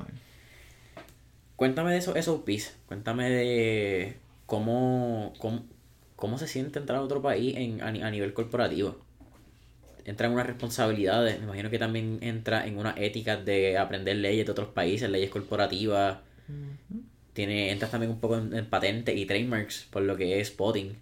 Cuéntame 1.57 1.93
de 1.93 1.99
esos 1.99 2.17
SOPs. 2.25 2.77
Cuéntame 2.87 3.29
de 3.31 4.17
cómo, 4.47 5.33
cómo, 5.39 5.65
cómo 6.21 6.39
se 6.39 6.47
siente 6.47 6.79
entrar 6.79 7.01
a 7.01 7.03
otro 7.03 7.21
país 7.21 7.57
en, 7.57 7.83
a, 7.83 7.91
ni- 7.91 8.03
a 8.03 8.11
nivel 8.13 8.33
corporativo. 8.33 8.97
Entra 10.05 10.29
en 10.29 10.33
unas 10.35 10.47
responsabilidades. 10.47 11.39
Me 11.39 11.45
imagino 11.47 11.71
que 11.71 11.79
también 11.79 12.19
entra 12.23 12.67
en 12.67 12.79
una 12.79 12.95
ética 12.97 13.37
de 13.37 13.77
aprender 13.79 14.17
leyes 14.17 14.47
de 14.47 14.53
otros 14.53 14.69
países, 14.69 15.11
leyes 15.11 15.31
corporativas. 15.31 16.19
Tiene, 17.33 17.71
entras 17.71 17.91
también 17.91 18.11
un 18.13 18.21
poco 18.21 18.37
en, 18.39 18.55
en 18.55 18.67
patentes 18.67 19.17
y 19.17 19.27
trademarks 19.27 19.87
por 19.91 20.03
lo 20.03 20.17
que 20.17 20.41
es 20.41 20.49
spotting. 20.49 20.97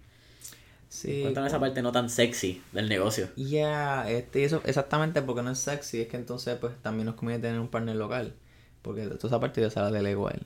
Sí. 0.89 1.21
Cuéntame 1.21 1.47
esa 1.47 1.59
parte 1.59 1.81
no 1.81 1.91
tan 1.91 2.09
sexy 2.09 2.61
del 2.71 2.89
negocio. 2.89 3.29
Ya, 3.35 4.09
este, 4.09 4.41
y 4.41 4.43
eso 4.43 4.61
exactamente 4.65 5.21
porque 5.21 5.43
no 5.43 5.51
es 5.51 5.59
sexy, 5.59 6.01
es 6.01 6.07
que 6.07 6.17
entonces 6.17 6.57
pues 6.59 6.73
también 6.81 7.05
nos 7.05 7.15
conviene 7.15 7.41
tener 7.41 7.59
un 7.59 7.67
partner 7.67 7.95
local. 7.95 8.33
Porque 8.81 9.05
toda 9.05 9.27
esa 9.27 9.39
parte 9.39 9.61
yo 9.61 9.69
se 9.69 9.79
la 9.79 9.91
delego 9.91 10.27
a 10.27 10.31
él. 10.31 10.45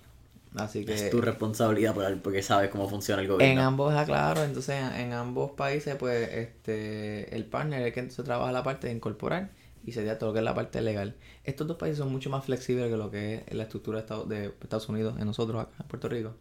Así 0.56 0.86
que 0.86 0.93
Es 0.93 1.10
tu 1.10 1.20
responsabilidad 1.22 1.93
por- 1.93 2.22
porque 2.22 2.41
sabes 2.41 2.70
cómo 2.70 2.88
funciona 2.89 3.22
el 3.22 3.28
en 3.38 3.58
gobierno. 3.58 3.62
ambos, 3.62 3.93
ah, 3.95 4.06
claro, 4.06 4.43
entonces 4.43 4.76
en, 4.80 4.93
en 4.93 5.14
ambos 5.14 5.51
países 5.51 5.95
pues 5.95 6.30
este 6.32 7.36
el 7.36 7.45
partner 7.45 7.82
es 7.82 7.88
el 7.88 7.93
que 7.93 7.99
entonces 8.01 8.24
trabaja 8.26 8.51
la 8.51 8.64
parte 8.64 8.88
de 8.88 8.93
incorporar 8.93 9.51
y 9.86 9.91
sería 9.91 10.18
todo 10.18 10.30
lo 10.30 10.34
que 10.34 10.39
es 10.39 10.45
la 10.45 10.54
parte 10.56 10.82
legal. 10.82 11.16
Estos 11.43 11.68
dos 11.68 11.78
países 11.78 11.97
son 11.99 12.12
mucho 12.12 12.30
más 12.30 12.45
flexibles 12.45 12.89
que 12.89 12.97
lo 12.97 13.12
que 13.12 13.43
es 13.47 13.54
la 13.56 13.64
estructura 13.64 13.97
de 13.97 14.01
Estados, 14.04 14.30
de 14.30 14.45
Estados 14.62 14.88
Unidos 14.89 15.16
en 15.20 15.26
nosotros 15.26 15.62
acá 15.64 15.72
en 15.82 15.88
Puerto 15.88 16.08
Rico. 16.10 16.36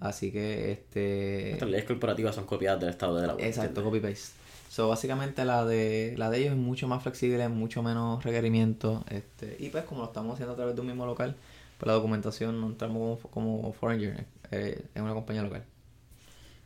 Así 0.00 0.32
que 0.32 0.72
este 0.72 1.50
Nuestras 1.50 1.70
leyes 1.70 1.86
corporativas 1.86 2.34
son 2.34 2.46
copiadas 2.46 2.80
del 2.80 2.90
estado 2.90 3.16
de 3.20 3.26
la 3.26 3.32
Exacto, 3.38 3.82
copy 3.84 4.00
paste. 4.00 4.32
So, 4.68 4.88
básicamente 4.88 5.44
la 5.44 5.64
de 5.64 6.14
la 6.18 6.30
de 6.30 6.38
ellos 6.38 6.52
es 6.52 6.58
mucho 6.58 6.88
más 6.88 7.02
flexible, 7.02 7.48
mucho 7.48 7.82
menos 7.82 8.22
requerimientos, 8.22 9.02
este, 9.10 9.56
y 9.58 9.70
pues 9.70 9.84
como 9.84 10.02
lo 10.02 10.06
estamos 10.08 10.34
haciendo 10.34 10.52
a 10.52 10.56
través 10.56 10.74
de 10.74 10.80
un 10.82 10.86
mismo 10.88 11.06
local, 11.06 11.36
pues 11.78 11.86
la 11.86 11.94
documentación 11.94 12.60
no 12.60 12.66
entramos 12.66 13.20
como, 13.20 13.30
como 13.30 13.72
foreigner, 13.72 14.26
eh, 14.50 14.84
es 14.94 15.00
una 15.00 15.14
compañía 15.14 15.42
local. 15.42 15.64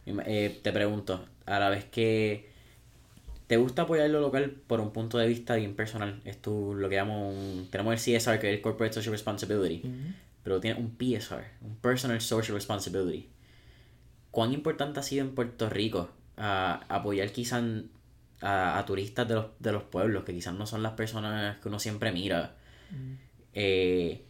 Eh, 0.06 0.60
te 0.62 0.72
pregunto, 0.72 1.24
a 1.46 1.58
la 1.58 1.68
vez 1.68 1.84
que 1.84 2.50
te 3.46 3.58
gusta 3.58 3.82
apoyar 3.82 4.08
lo 4.08 4.20
local 4.20 4.50
por 4.66 4.80
un 4.80 4.90
punto 4.90 5.18
de 5.18 5.28
vista 5.28 5.54
bien 5.54 5.76
personal, 5.76 6.20
es 6.24 6.40
tu, 6.40 6.74
lo 6.74 6.88
que 6.88 6.96
llamo 6.96 7.28
un, 7.28 7.68
tenemos 7.70 7.92
el 7.94 8.18
CSR 8.18 8.40
que 8.40 8.50
es 8.50 8.56
el 8.56 8.62
Corporate 8.62 8.94
Social 8.94 9.12
Responsibility, 9.12 9.82
pero 10.42 10.58
tiene 10.60 10.80
un 10.80 10.96
PSR, 10.96 11.44
un 11.60 11.76
Personal 11.76 12.20
Social 12.20 12.54
Responsibility. 12.54 13.28
¿Cuán 14.30 14.54
importante 14.54 15.00
ha 15.00 15.02
sido 15.02 15.26
en 15.26 15.34
Puerto 15.34 15.68
Rico 15.68 16.08
apoyar 16.36 17.30
quizás 17.32 17.62
a, 18.40 18.78
a 18.78 18.86
turistas 18.86 19.28
de 19.28 19.34
los, 19.34 19.46
de 19.58 19.72
los 19.72 19.82
pueblos, 19.82 20.24
que 20.24 20.32
quizás 20.32 20.54
no 20.54 20.66
son 20.66 20.82
las 20.82 20.92
personas 20.92 21.58
que 21.58 21.68
uno 21.68 21.78
siempre 21.78 22.12
mira? 22.12 22.56
Eh, 23.52 24.24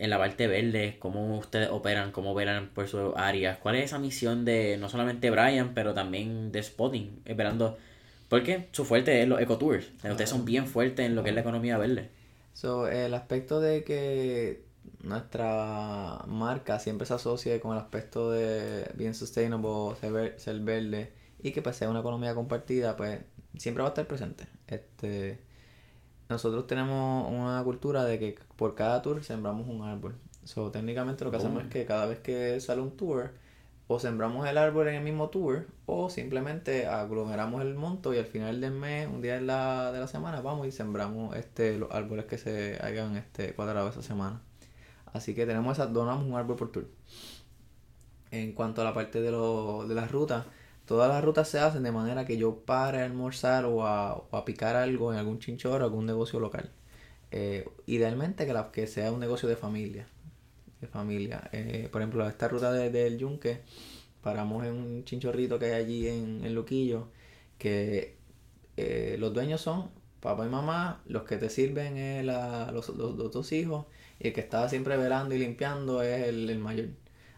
en 0.00 0.08
la 0.08 0.18
parte 0.18 0.46
verde, 0.46 0.96
cómo 0.98 1.36
ustedes 1.36 1.68
operan, 1.70 2.10
cómo 2.10 2.32
operan 2.32 2.70
por 2.70 2.88
sus 2.88 3.12
áreas, 3.16 3.58
cuál 3.58 3.76
es 3.76 3.84
esa 3.84 3.98
misión 3.98 4.46
de 4.46 4.78
no 4.78 4.88
solamente 4.88 5.30
Brian, 5.30 5.74
pero 5.74 5.92
también 5.92 6.52
de 6.52 6.62
Spotting, 6.62 7.20
esperando, 7.26 7.76
porque 8.30 8.68
su 8.72 8.86
fuerte 8.86 9.20
es 9.20 9.28
los 9.28 9.40
ecotours, 9.40 9.90
ustedes 10.02 10.30
son 10.30 10.46
bien 10.46 10.66
fuertes 10.66 11.04
en 11.04 11.14
lo 11.14 11.22
que 11.22 11.28
es 11.28 11.34
la 11.34 11.42
economía 11.42 11.76
verde. 11.76 12.08
So, 12.54 12.88
el 12.88 13.12
aspecto 13.12 13.60
de 13.60 13.84
que 13.84 14.64
nuestra 15.02 16.24
marca 16.26 16.78
siempre 16.78 17.06
se 17.06 17.14
asocie 17.14 17.60
con 17.60 17.72
el 17.72 17.78
aspecto 17.78 18.30
de 18.30 18.90
bien 18.94 19.14
sustainable, 19.14 19.96
ser 20.38 20.60
verde 20.60 21.12
y 21.42 21.52
que 21.52 21.60
pues 21.60 21.76
sea 21.76 21.90
una 21.90 22.00
economía 22.00 22.34
compartida, 22.34 22.96
pues 22.96 23.20
siempre 23.58 23.82
va 23.82 23.88
a 23.88 23.92
estar 23.92 24.06
presente. 24.06 24.46
Este, 24.66 25.40
nosotros 26.30 26.66
tenemos 26.66 27.28
una 27.30 27.62
cultura 27.64 28.04
de 28.04 28.18
que 28.18 28.38
por 28.56 28.74
cada 28.74 29.02
tour 29.02 29.22
sembramos 29.24 29.68
un 29.68 29.82
árbol. 29.82 30.14
So, 30.44 30.70
técnicamente 30.70 31.24
lo 31.24 31.30
que 31.30 31.36
hacemos 31.36 31.62
Oh. 31.62 31.66
es 31.66 31.68
que 31.72 31.84
cada 31.84 32.06
vez 32.06 32.20
que 32.20 32.58
sale 32.60 32.80
un 32.80 32.96
tour, 32.96 33.30
o 33.88 33.98
sembramos 33.98 34.46
el 34.48 34.56
árbol 34.56 34.88
en 34.88 34.94
el 34.94 35.02
mismo 35.02 35.28
tour, 35.30 35.66
o 35.86 36.08
simplemente 36.08 36.86
aglomeramos 36.86 37.62
el 37.62 37.74
monto 37.74 38.14
y 38.14 38.18
al 38.18 38.26
final 38.26 38.60
del 38.60 38.72
mes, 38.72 39.08
un 39.08 39.20
día 39.20 39.34
de 39.34 39.40
la, 39.42 39.90
de 39.92 39.98
la 39.98 40.06
semana, 40.06 40.40
vamos 40.40 40.66
y 40.68 40.72
sembramos 40.72 41.36
este 41.36 41.76
los 41.78 41.90
árboles 41.90 42.26
que 42.26 42.38
se 42.38 42.78
hayan 42.80 43.16
este 43.16 43.52
cuadrado 43.54 43.88
esa 43.88 44.02
semana. 44.02 44.40
Así 45.12 45.34
que 45.34 45.44
tenemos 45.46 45.76
esa, 45.78 45.86
donamos 45.88 46.24
un 46.24 46.34
árbol 46.36 46.56
por 46.56 46.70
tour. 46.70 46.86
En 48.30 48.52
cuanto 48.52 48.80
a 48.82 48.84
la 48.84 48.94
parte 48.94 49.20
de, 49.20 49.32
lo, 49.32 49.86
de 49.88 49.94
las 49.96 50.12
rutas, 50.12 50.46
todas 50.86 51.08
las 51.08 51.24
rutas 51.24 51.48
se 51.48 51.58
hacen 51.60 51.82
de 51.82 51.92
manera 51.92 52.26
que 52.26 52.36
yo 52.36 52.56
pare 52.64 53.00
a 53.02 53.04
almorzar 53.04 53.64
o 53.66 53.86
a, 53.86 54.14
o 54.16 54.36
a 54.36 54.44
picar 54.44 54.76
algo 54.76 55.12
en 55.12 55.18
algún 55.18 55.38
chinchorro, 55.38 55.84
algún 55.84 56.06
negocio 56.06 56.40
local. 56.40 56.70
Eh, 57.32 57.68
idealmente 57.86 58.46
que, 58.46 58.52
la, 58.52 58.70
que 58.72 58.86
sea 58.86 59.12
un 59.12 59.20
negocio 59.20 59.48
de 59.48 59.56
familia. 59.56 60.06
De 60.80 60.86
familia. 60.88 61.48
Eh, 61.52 61.88
por 61.92 62.00
ejemplo, 62.02 62.26
esta 62.28 62.48
ruta 62.48 62.72
de- 62.72 62.90
del 62.90 63.18
Yunque, 63.18 63.60
paramos 64.22 64.64
en 64.66 64.72
un 64.74 65.04
chinchorrito 65.04 65.58
que 65.58 65.66
hay 65.66 65.72
allí 65.84 66.08
en, 66.08 66.44
en 66.44 66.54
Luquillo, 66.54 67.08
que 67.58 68.16
eh, 68.76 69.16
los 69.18 69.32
dueños 69.34 69.60
son 69.60 69.90
papá 70.20 70.46
y 70.46 70.48
mamá, 70.50 71.02
los 71.06 71.24
que 71.24 71.36
te 71.38 71.50
sirven 71.50 71.96
es 71.98 72.24
la- 72.24 72.70
los, 72.72 72.88
los- 72.90 73.16
dos 73.32 73.52
hijos, 73.52 73.86
y 74.18 74.28
el 74.28 74.34
que 74.34 74.40
está 74.42 74.68
siempre 74.68 74.96
velando 74.96 75.34
y 75.34 75.38
limpiando 75.38 76.02
es 76.02 76.28
el, 76.28 76.50
el 76.50 76.58
mayor. 76.58 76.88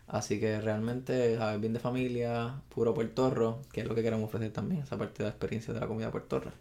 Así 0.06 0.38
que 0.40 0.60
realmente, 0.60 1.36
¿sabes? 1.36 1.60
bien 1.60 1.72
de 1.72 1.80
familia, 1.80 2.54
puro 2.68 2.92
puertorro, 2.92 3.60
que 3.72 3.80
es 3.80 3.86
lo 3.86 3.94
que 3.94 4.02
queremos 4.02 4.26
ofrecer 4.26 4.52
también, 4.52 4.82
esa 4.82 4.98
parte 4.98 5.18
de 5.18 5.24
la 5.24 5.30
experiencia 5.30 5.72
de 5.72 5.80
la 5.80 5.86
comida 5.86 6.10
puertorra. 6.10 6.52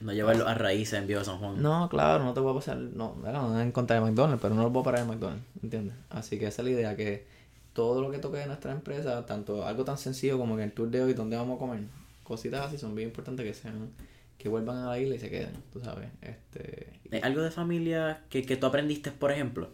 No 0.00 0.12
llevarlo 0.12 0.48
a 0.48 0.54
raíces 0.54 0.98
en 0.98 1.06
Viejo 1.06 1.24
San 1.24 1.38
Juan. 1.38 1.60
No, 1.60 1.88
claro, 1.90 2.24
no 2.24 2.32
te 2.32 2.40
voy 2.40 2.52
a 2.52 2.54
pasar, 2.54 2.78
no, 2.78 3.12
bueno, 3.14 3.48
no 3.48 3.60
en 3.60 3.72
contra 3.72 3.96
de 3.96 4.02
McDonald's, 4.02 4.40
pero 4.40 4.54
no 4.54 4.62
lo 4.62 4.72
puedo 4.72 4.84
parar 4.84 5.02
en 5.02 5.08
McDonald's, 5.08 5.44
¿entiendes? 5.62 5.94
Así 6.08 6.38
que 6.38 6.46
esa 6.46 6.62
es 6.62 6.66
la 6.66 6.70
idea, 6.70 6.96
que 6.96 7.26
todo 7.72 8.00
lo 8.00 8.10
que 8.10 8.18
toque 8.18 8.38
de 8.38 8.46
nuestra 8.46 8.72
empresa, 8.72 9.26
tanto 9.26 9.66
algo 9.66 9.84
tan 9.84 9.98
sencillo 9.98 10.38
como 10.38 10.56
que 10.56 10.62
el 10.62 10.72
tour 10.72 10.88
de 10.88 11.02
hoy, 11.02 11.12
donde 11.12 11.36
vamos 11.36 11.56
a 11.56 11.58
comer, 11.58 11.80
cositas 12.22 12.66
así 12.66 12.78
son 12.78 12.94
bien 12.94 13.08
importantes 13.08 13.44
que 13.44 13.54
sean, 13.54 13.90
que 14.38 14.48
vuelvan 14.48 14.78
a 14.78 14.86
la 14.86 14.98
isla 14.98 15.16
y 15.16 15.18
se 15.18 15.28
queden, 15.28 15.52
tú 15.72 15.80
sabes, 15.80 16.08
este... 16.22 17.20
¿Algo 17.22 17.42
de 17.42 17.50
familia 17.50 18.22
que, 18.30 18.42
que 18.42 18.56
tú 18.56 18.66
aprendiste, 18.66 19.10
por 19.10 19.32
ejemplo? 19.32 19.68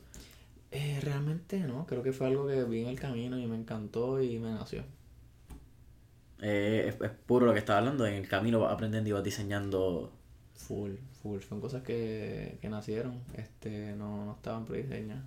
Eh, 0.78 1.00
realmente 1.00 1.58
no, 1.60 1.86
creo 1.86 2.02
que 2.02 2.12
fue 2.12 2.26
algo 2.26 2.46
que 2.46 2.62
vi 2.64 2.82
en 2.82 2.88
el 2.88 3.00
camino 3.00 3.38
y 3.38 3.46
me 3.46 3.56
encantó 3.56 4.20
y 4.20 4.38
me 4.38 4.50
nació. 4.50 4.82
Eh, 6.42 6.84
es, 6.88 7.00
es 7.00 7.10
puro 7.26 7.46
lo 7.46 7.54
que 7.54 7.60
estaba 7.60 7.78
hablando, 7.78 8.06
en 8.06 8.12
el 8.12 8.28
camino 8.28 8.60
vas 8.60 8.74
aprendiendo 8.74 9.08
y 9.08 9.12
vas 9.12 9.24
diseñando. 9.24 10.12
Full, 10.54 10.92
full, 11.22 11.40
son 11.40 11.62
cosas 11.62 11.82
que, 11.82 12.58
que 12.60 12.68
nacieron, 12.68 13.20
este, 13.34 13.94
no, 13.96 14.26
no 14.26 14.32
estaban 14.32 14.66
prediseñadas. 14.66 15.24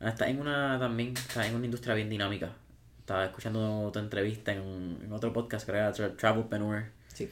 Ah, 0.00 0.08
Estás 0.08 0.28
en 0.28 0.40
una 0.40 0.78
también, 0.78 1.10
estás 1.10 1.46
en 1.48 1.56
una 1.56 1.66
industria 1.66 1.94
bien 1.94 2.08
dinámica. 2.08 2.52
Estaba 3.00 3.26
escuchando 3.26 3.90
tu 3.92 3.98
entrevista 3.98 4.52
en, 4.54 4.98
en 5.04 5.12
otro 5.12 5.34
podcast 5.34 5.66
que 5.66 5.72
era 5.72 5.92
Tra- 5.92 6.16
Travelpreneur. 6.16 6.84
Sí. 7.08 7.28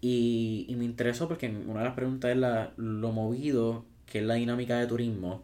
Y, 0.00 0.66
y 0.68 0.76
me 0.76 0.84
interesó 0.84 1.26
porque 1.26 1.48
una 1.48 1.80
de 1.80 1.86
las 1.86 1.94
preguntas 1.94 2.30
es 2.30 2.36
la, 2.36 2.72
lo 2.76 3.10
movido 3.10 3.84
que 4.06 4.20
es 4.20 4.24
la 4.24 4.34
dinámica 4.34 4.78
de 4.78 4.86
turismo 4.86 5.42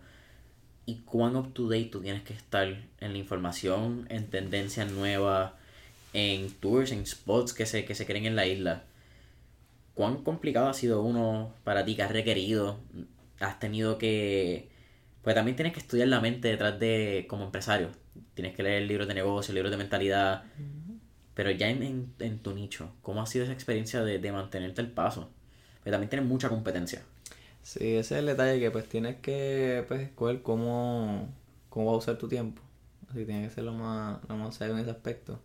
y 0.86 1.00
cuán 1.00 1.36
up 1.36 1.52
to 1.52 1.68
date 1.68 1.86
tú 1.86 2.00
tienes 2.00 2.22
que 2.22 2.32
estar 2.32 2.68
en 2.68 3.12
la 3.12 3.18
información, 3.18 4.06
en 4.08 4.30
tendencias 4.30 4.90
nuevas, 4.90 5.52
en 6.12 6.50
tours, 6.52 6.92
en 6.92 7.04
spots 7.04 7.52
que 7.52 7.66
se, 7.66 7.84
que 7.84 7.96
se 7.96 8.06
creen 8.06 8.24
en 8.24 8.36
la 8.36 8.46
isla. 8.46 8.84
¿Cuán 9.94 10.22
complicado 10.22 10.68
ha 10.68 10.74
sido 10.74 11.02
uno 11.02 11.52
para 11.64 11.84
ti 11.84 11.96
que 11.96 12.02
has 12.02 12.12
requerido? 12.12 12.78
Has 13.40 13.58
tenido 13.58 13.98
que... 13.98 14.70
Pues 15.22 15.34
también 15.34 15.56
tienes 15.56 15.72
que 15.72 15.80
estudiar 15.80 16.06
la 16.06 16.20
mente 16.20 16.48
detrás 16.48 16.78
de 16.78 17.26
como 17.28 17.44
empresario. 17.44 17.90
Tienes 18.34 18.54
que 18.54 18.62
leer 18.62 18.84
libros 18.84 19.08
de 19.08 19.14
negocio, 19.14 19.52
libros 19.52 19.72
de 19.72 19.78
mentalidad. 19.78 20.44
Pero 21.34 21.50
ya 21.50 21.68
en, 21.68 21.82
en, 21.82 22.14
en 22.20 22.38
tu 22.38 22.54
nicho, 22.54 22.92
¿cómo 23.02 23.20
ha 23.20 23.26
sido 23.26 23.44
esa 23.44 23.52
experiencia 23.52 24.04
de, 24.04 24.20
de 24.20 24.32
mantenerte 24.32 24.80
al 24.80 24.92
paso? 24.92 25.30
Pero 25.82 25.94
también 25.94 26.10
tienes 26.10 26.28
mucha 26.28 26.48
competencia. 26.48 27.02
Sí, 27.66 27.96
ese 27.96 28.14
es 28.14 28.20
el 28.20 28.26
detalle 28.26 28.60
que 28.60 28.70
pues 28.70 28.88
tienes 28.88 29.16
que 29.16 29.84
pues 29.88 30.00
escoger 30.02 30.40
cómo, 30.42 31.34
cómo 31.68 31.90
a 31.92 31.96
usar 31.96 32.16
tu 32.16 32.28
tiempo. 32.28 32.62
Así 33.08 33.18
que 33.20 33.24
tiene 33.26 33.42
que 33.48 33.54
ser 33.54 33.64
lo 33.64 33.72
más, 33.72 34.20
lo 34.28 34.36
más 34.36 34.54
serio 34.54 34.74
en 34.74 34.80
ese 34.82 34.90
aspecto. 34.92 35.40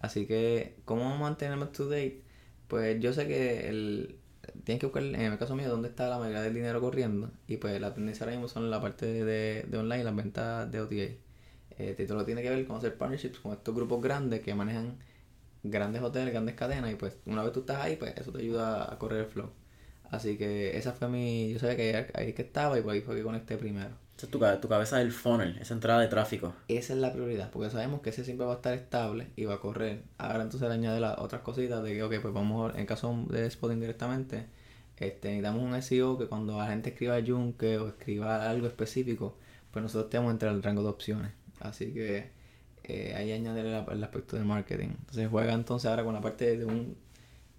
Así 0.00 0.26
que, 0.26 0.76
¿cómo 0.86 1.16
mantenerme 1.18 1.66
to 1.66 1.86
date? 1.86 2.22
Pues 2.68 3.00
yo 3.00 3.12
sé 3.12 3.28
que 3.28 3.68
el, 3.68 4.18
tienes 4.64 4.80
que 4.80 4.86
buscar, 4.86 5.04
en 5.04 5.16
el 5.20 5.38
caso 5.38 5.56
mío, 5.56 5.68
dónde 5.70 5.88
está 5.88 6.08
la 6.08 6.18
mayoría 6.18 6.42
del 6.42 6.54
dinero 6.54 6.80
corriendo. 6.80 7.30
Y 7.48 7.58
pues 7.58 7.80
la 7.80 7.94
tendencia 7.94 8.24
ahora 8.24 8.36
mismo 8.36 8.48
son 8.48 8.70
la 8.70 8.80
parte 8.80 9.06
de, 9.06 9.64
de 9.68 9.78
online, 9.78 10.04
las 10.04 10.16
ventas 10.16 10.70
de 10.72 10.80
OTA. 10.80 10.94
Eh, 11.78 12.06
lo 12.10 12.24
tiene 12.26 12.42
que 12.42 12.50
ver 12.50 12.66
con 12.66 12.76
hacer 12.78 12.96
partnerships 12.98 13.40
con 13.40 13.52
estos 13.52 13.74
grupos 13.74 14.02
grandes 14.02 14.40
que 14.42 14.54
manejan 14.54 14.98
grandes 15.64 16.02
hoteles, 16.02 16.32
grandes 16.32 16.56
cadenas. 16.56 16.92
Y 16.92 16.96
pues 16.96 17.18
una 17.26 17.42
vez 17.44 17.52
tú 17.52 17.60
estás 17.60 17.82
ahí, 17.82 17.96
pues 17.96 18.16
eso 18.16 18.32
te 18.32 18.40
ayuda 18.40 18.92
a 18.92 18.98
correr 18.98 19.20
el 19.20 19.26
flow. 19.26 19.50
Así 20.10 20.36
que 20.36 20.76
esa 20.76 20.92
fue 20.92 21.08
mi. 21.08 21.52
Yo 21.52 21.58
sabía 21.58 21.76
que 21.76 22.10
ahí 22.14 22.32
que 22.32 22.42
estaba 22.42 22.78
y 22.78 22.82
pues 22.82 22.94
ahí 22.94 23.00
fue 23.00 23.16
que 23.16 23.22
conecté 23.22 23.56
primero. 23.56 23.90
Esa 24.16 24.26
es 24.26 24.30
tu, 24.32 24.38
tu 24.60 24.68
cabeza 24.68 24.98
del 24.98 25.12
funnel, 25.12 25.56
esa 25.60 25.72
entrada 25.72 26.00
de 26.00 26.08
tráfico. 26.08 26.54
Esa 26.68 26.92
es 26.92 26.98
la 26.98 27.12
prioridad, 27.12 27.50
porque 27.50 27.70
sabemos 27.70 28.02
que 28.02 28.10
ese 28.10 28.24
siempre 28.24 28.44
va 28.44 28.52
a 28.52 28.56
estar 28.56 28.74
estable 28.74 29.28
y 29.36 29.46
va 29.46 29.54
a 29.54 29.60
correr. 29.60 30.02
Ahora 30.18 30.42
entonces 30.42 30.68
le 30.68 30.74
añade 30.74 31.00
las 31.00 31.18
otras 31.18 31.40
cositas 31.40 31.82
de 31.82 31.94
que, 31.94 32.02
ok, 32.02 32.14
pues 32.20 32.34
vamos, 32.34 32.74
en 32.76 32.84
caso 32.84 33.24
de 33.30 33.50
spotting 33.50 33.80
directamente, 33.80 34.46
este, 34.98 35.28
necesitamos 35.28 35.62
un 35.62 35.82
SEO 35.82 36.18
que 36.18 36.26
cuando 36.26 36.58
la 36.58 36.66
gente 36.66 36.90
escriba 36.90 37.16
Junke 37.26 37.78
o 37.78 37.88
escriba 37.88 38.50
algo 38.50 38.66
específico, 38.66 39.38
pues 39.70 39.82
nosotros 39.82 40.10
tenemos 40.10 40.32
entre 40.32 40.50
el 40.50 40.62
rango 40.62 40.82
de 40.82 40.88
opciones. 40.90 41.32
Así 41.60 41.94
que 41.94 42.30
eh, 42.84 43.14
ahí 43.16 43.32
añade 43.32 43.60
el, 43.60 44.04
aspecto 44.04 44.36
del 44.36 44.44
marketing. 44.44 44.88
Entonces 44.88 45.28
juega 45.30 45.54
entonces 45.54 45.88
ahora 45.88 46.04
con 46.04 46.12
la 46.12 46.20
parte 46.20 46.58
de 46.58 46.66
un, 46.66 46.96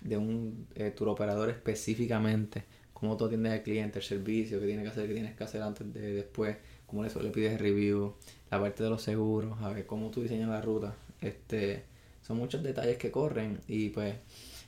de 0.02 0.18
un 0.18 0.68
eh, 0.76 0.92
tour 0.92 1.10
operador 1.10 1.50
específicamente, 1.50 2.64
cómo 2.94 3.18
tú 3.18 3.26
atiendes 3.26 3.54
al 3.54 3.64
cliente, 3.64 4.00
el 4.00 4.06
servicio, 4.06 4.60
qué 4.60 4.66
tienes 4.66 4.84
que 4.84 4.90
hacer, 4.90 5.08
qué 5.08 5.14
tienes 5.14 5.36
que 5.36 5.44
hacer 5.44 5.62
antes 5.62 5.94
de 5.94 6.14
después, 6.14 6.58
cómo 6.86 7.04
le, 7.04 7.10
le 7.10 7.30
pides 7.30 7.60
review, 7.60 8.16
la 8.50 8.60
parte 8.60 8.84
de 8.84 8.90
los 8.90 9.02
seguros, 9.02 9.60
a 9.62 9.70
ver 9.70 9.86
cómo 9.86 10.12
tú 10.12 10.22
diseñas 10.22 10.50
la 10.50 10.62
ruta. 10.62 10.96
Este, 11.22 11.84
son 12.22 12.38
muchos 12.38 12.64
detalles 12.64 12.98
que 12.98 13.12
corren 13.12 13.60
y 13.68 13.90
pues 13.90 14.16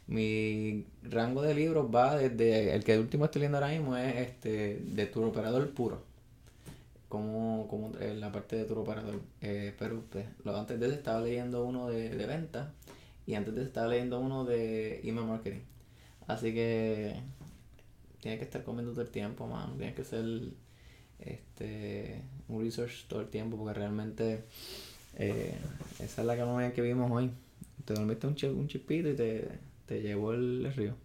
mi 0.08 0.86
rango 1.04 1.42
de 1.42 1.54
libros 1.54 1.88
va 1.94 2.18
desde 2.18 2.76
el 2.76 2.84
que 2.84 2.94
el 2.94 3.00
último 3.00 3.26
estoy 3.26 3.42
leyendo 3.42 3.58
ahora 3.58 3.70
mismo 3.70 3.96
es 3.96 4.16
este 4.16 4.82
de 4.84 5.06
tour 5.06 5.26
operador 5.26 5.70
puro 5.72 6.02
como, 7.08 7.68
como 7.70 7.92
en 8.00 8.20
la 8.20 8.32
parte 8.32 8.58
de 8.58 8.66
tour 8.66 8.80
operador 8.80 9.22
eh, 9.42 9.74
pero 9.80 10.04
pues, 10.12 10.26
lo, 10.44 10.58
antes 10.58 10.80
de 10.80 10.88
eso 10.88 10.96
estaba 10.96 11.22
leyendo 11.22 11.64
uno 11.64 11.88
de, 11.90 12.10
de 12.10 12.26
venta 12.26 12.74
y 13.26 13.36
antes 13.36 13.54
eso 13.54 13.64
estaba 13.64 13.88
leyendo 13.88 14.20
uno 14.20 14.46
de 14.46 15.00
email 15.04 15.28
marketing 15.28 15.62
así 16.28 16.54
que 16.54 17.16
tiene 18.22 18.38
que 18.38 18.44
estar 18.44 18.64
comiendo 18.64 18.92
todo 18.92 19.02
el 19.02 19.10
tiempo 19.10 19.48
man 19.48 19.78
tiene 19.78 19.94
que 19.94 20.04
ser 20.04 20.26
este 21.20 22.22
un 22.48 22.64
research 22.64 23.06
todo 23.08 23.22
el 23.22 23.28
tiempo 23.28 23.58
porque 23.58 23.74
realmente 23.74 24.44
eh, 25.16 25.56
esa 26.00 26.22
es 26.22 26.28
la 26.28 26.36
que 26.36 26.74
que 26.74 26.82
vimos 26.82 27.12
hoy 27.12 27.32
te 27.86 27.94
dormiste 27.94 28.28
un, 28.28 28.36
un 28.58 28.68
chispito 28.68 29.10
y 29.10 29.16
te 29.16 29.48
te 29.86 30.02
llevó 30.02 30.34
el, 30.34 30.72
río. 30.74 30.96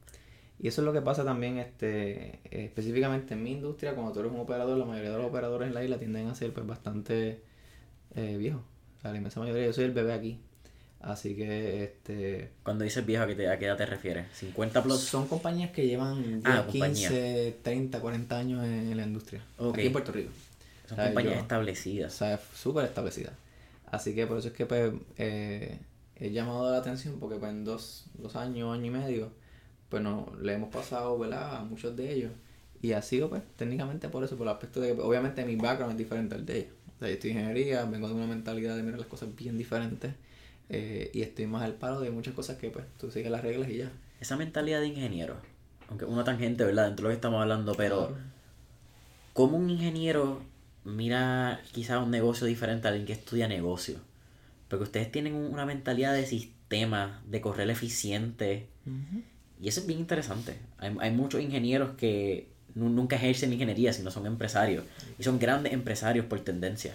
Y 0.59 0.69
eso 0.69 0.81
es 0.81 0.87
lo 0.87 0.93
que 0.93 1.03
pasa 1.03 1.25
también 1.25 1.59
este 1.59 2.41
específicamente 2.51 3.35
en 3.35 3.43
mi 3.43 3.53
industria, 3.53 3.95
cuando 3.95 4.13
tú 4.13 4.21
eres 4.21 4.33
un 4.33 4.41
operador, 4.41 4.77
la 4.77 4.85
mayoría 4.85 5.13
de 5.13 5.19
los 5.19 5.27
operadores 5.27 5.69
en 5.69 5.75
la 5.75 5.85
isla 5.85 5.99
tienden 5.99 6.29
a 6.29 6.35
ser 6.35 6.53
pues 6.53 6.67
bastante 6.67 7.43
eh, 8.15 8.37
viejos. 8.37 8.63
La 9.03 9.15
inmensa 9.17 9.41
mayoría, 9.41 9.67
yo 9.67 9.73
soy 9.73 9.85
el 9.85 9.93
bebé 9.93 10.13
aquí. 10.13 10.41
Así 11.01 11.37
que, 11.37 11.85
este... 11.85 12.51
Cuando 12.63 12.85
dices 12.85 13.07
viejo, 13.07 13.25
¿a 13.25 13.27
qué, 13.27 13.35
te, 13.35 13.49
a 13.49 13.59
qué 13.59 13.67
edad 13.67 13.77
te 13.77 13.87
refieres? 13.87 14.27
¿50 14.41 14.83
plus? 14.83 15.01
Son 15.01 15.29
compañías 15.29 15.71
que 15.71 15.87
llevan 15.87 16.43
15, 16.71 17.59
30, 17.63 18.01
40 18.01 18.39
años 18.39 18.65
en, 18.65 18.97
la 18.97 19.05
industria. 19.05 19.43
Aquí 19.59 19.87
en 19.87 19.93
Puerto 19.93 20.13
Rico. 20.13 20.31
Son 20.89 20.99
compañías 20.99 21.39
establecidas. 21.39 22.15
O 22.15 22.19
sea, 22.19 22.41
súper 22.55 22.85
establecidas. 22.85 23.33
Así 23.91 24.15
que 24.15 24.27
por 24.27 24.39
eso 24.39 24.49
es 24.49 24.55
que, 24.55 24.67
pues, 24.67 24.93
eh, 25.17 25.79
he 26.17 26.31
llamado 26.31 26.71
la 26.71 26.79
atención 26.79 27.19
porque 27.21 27.37
pues 27.37 27.53
en 27.53 27.65
dos, 27.65 28.07
dos 28.15 28.37
años, 28.37 28.75
año 28.75 28.87
y 28.87 28.91
medio, 28.91 29.31
pues 29.89 30.03
no, 30.03 30.33
le 30.41 30.55
hemos 30.55 30.71
pasado, 30.71 31.19
¿verdad? 31.19 31.57
A 31.57 31.65
muchos 31.65 31.97
de 31.97 32.13
ellos. 32.13 32.33
Y 32.83 32.93
ha 32.93 33.03
sido 33.03 33.29
pues 33.29 33.43
técnicamente 33.57 34.09
por 34.09 34.25
eso, 34.25 34.37
por 34.37 34.47
el 34.47 34.53
aspecto 34.53 34.81
de 34.81 34.95
que 34.95 35.01
obviamente 35.01 35.45
mi 35.45 35.57
background 35.57 35.93
es 35.93 35.99
diferente 35.99 36.35
al 36.35 36.45
de 36.45 36.59
ellos. 36.59 36.73
O 36.97 36.99
sea, 36.99 37.09
yo 37.09 37.15
estoy 37.15 37.31
en 37.31 37.39
ingeniería, 37.39 37.85
vengo 37.85 38.09
de 38.09 38.15
una 38.15 38.27
mentalidad 38.27 38.77
de 38.77 38.83
mirar 38.83 38.99
las 38.99 39.09
cosas 39.09 39.35
bien 39.35 39.57
diferentes 39.57 40.13
eh, 40.69 41.11
y 41.15 41.23
estoy 41.23 41.47
más 41.47 41.63
al 41.63 41.75
paro 41.75 42.01
de 42.01 42.11
muchas 42.11 42.35
cosas 42.35 42.59
que 42.59 42.71
pues 42.71 42.85
tú 42.99 43.11
sigues 43.11 43.31
las 43.31 43.43
reglas 43.43 43.69
y 43.71 43.79
ya. 43.79 43.93
Esa 44.21 44.37
mentalidad 44.37 44.81
de 44.81 44.89
ingeniero, 44.89 45.37
aunque 45.89 46.05
una 46.05 46.25
tangente, 46.25 46.65
¿verdad? 46.65 46.87
Dentro 46.87 47.05
de 47.05 47.09
lo 47.09 47.09
que 47.11 47.17
estamos 47.17 47.41
hablando, 47.41 47.75
pero 47.75 48.17
¿cómo 49.33 49.57
un 49.57 49.71
ingeniero 49.71 50.43
mira 50.85 51.61
quizás 51.73 52.03
un 52.03 52.11
negocio 52.11 52.47
diferente 52.47 52.89
a 52.89 52.91
alguien 52.91 53.07
que 53.07 53.13
estudia 53.13 53.49
negocio? 53.49 53.97
Porque 54.69 54.85
ustedes 54.85 55.11
tienen 55.11 55.35
una 55.35 55.65
mentalidad 55.65 56.13
de 56.13 56.27
sistema, 56.27 57.23
de 57.27 57.41
correr 57.41 57.71
eficiente. 57.71 58.69
Y 59.61 59.69
eso 59.69 59.81
es 59.81 59.87
bien 59.87 59.99
interesante. 59.99 60.59
Hay, 60.77 60.95
hay 61.01 61.11
muchos 61.11 61.41
ingenieros 61.41 61.93
que 61.97 62.49
nunca 62.75 63.17
ejercen 63.17 63.53
ingeniería, 63.53 63.93
sino 63.93 64.11
son 64.11 64.27
empresarios. 64.27 64.85
Y 65.19 65.23
son 65.23 65.39
grandes 65.39 65.73
empresarios 65.73 66.27
por 66.27 66.41
tendencia. 66.41 66.95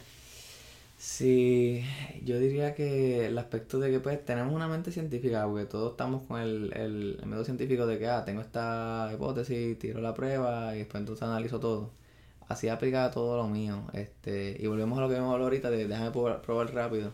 Sí, 1.05 1.83
yo 2.23 2.39
diría 2.39 2.73
que 2.75 3.25
el 3.27 3.37
aspecto 3.37 3.77
de 3.77 3.91
que 3.91 3.99
pues 3.99 4.23
tenemos 4.23 4.53
una 4.53 4.69
mente 4.69 4.89
científica, 4.91 5.45
porque 5.45 5.65
todos 5.65 5.91
estamos 5.91 6.23
con 6.23 6.39
el, 6.39 6.71
el, 6.77 7.19
método 7.25 7.43
científico 7.43 7.85
de 7.85 7.99
que, 7.99 8.07
ah, 8.07 8.23
tengo 8.23 8.39
esta 8.41 9.11
hipótesis, 9.13 9.77
tiro 9.77 9.99
la 9.99 10.13
prueba 10.13 10.73
y 10.75 10.79
después 10.79 11.01
entonces 11.01 11.23
analizo 11.23 11.59
todo. 11.59 11.91
Así 12.47 12.69
aplica 12.69 13.11
todo 13.11 13.35
lo 13.37 13.49
mío. 13.49 13.85
este 13.93 14.55
Y 14.59 14.67
volvemos 14.67 14.97
a 14.97 15.01
lo 15.01 15.09
que 15.09 15.15
hemos 15.17 15.27
hablado 15.27 15.45
ahorita 15.45 15.69
de 15.69 15.87
déjame 15.87 16.11
probar 16.11 16.73
rápido 16.73 17.13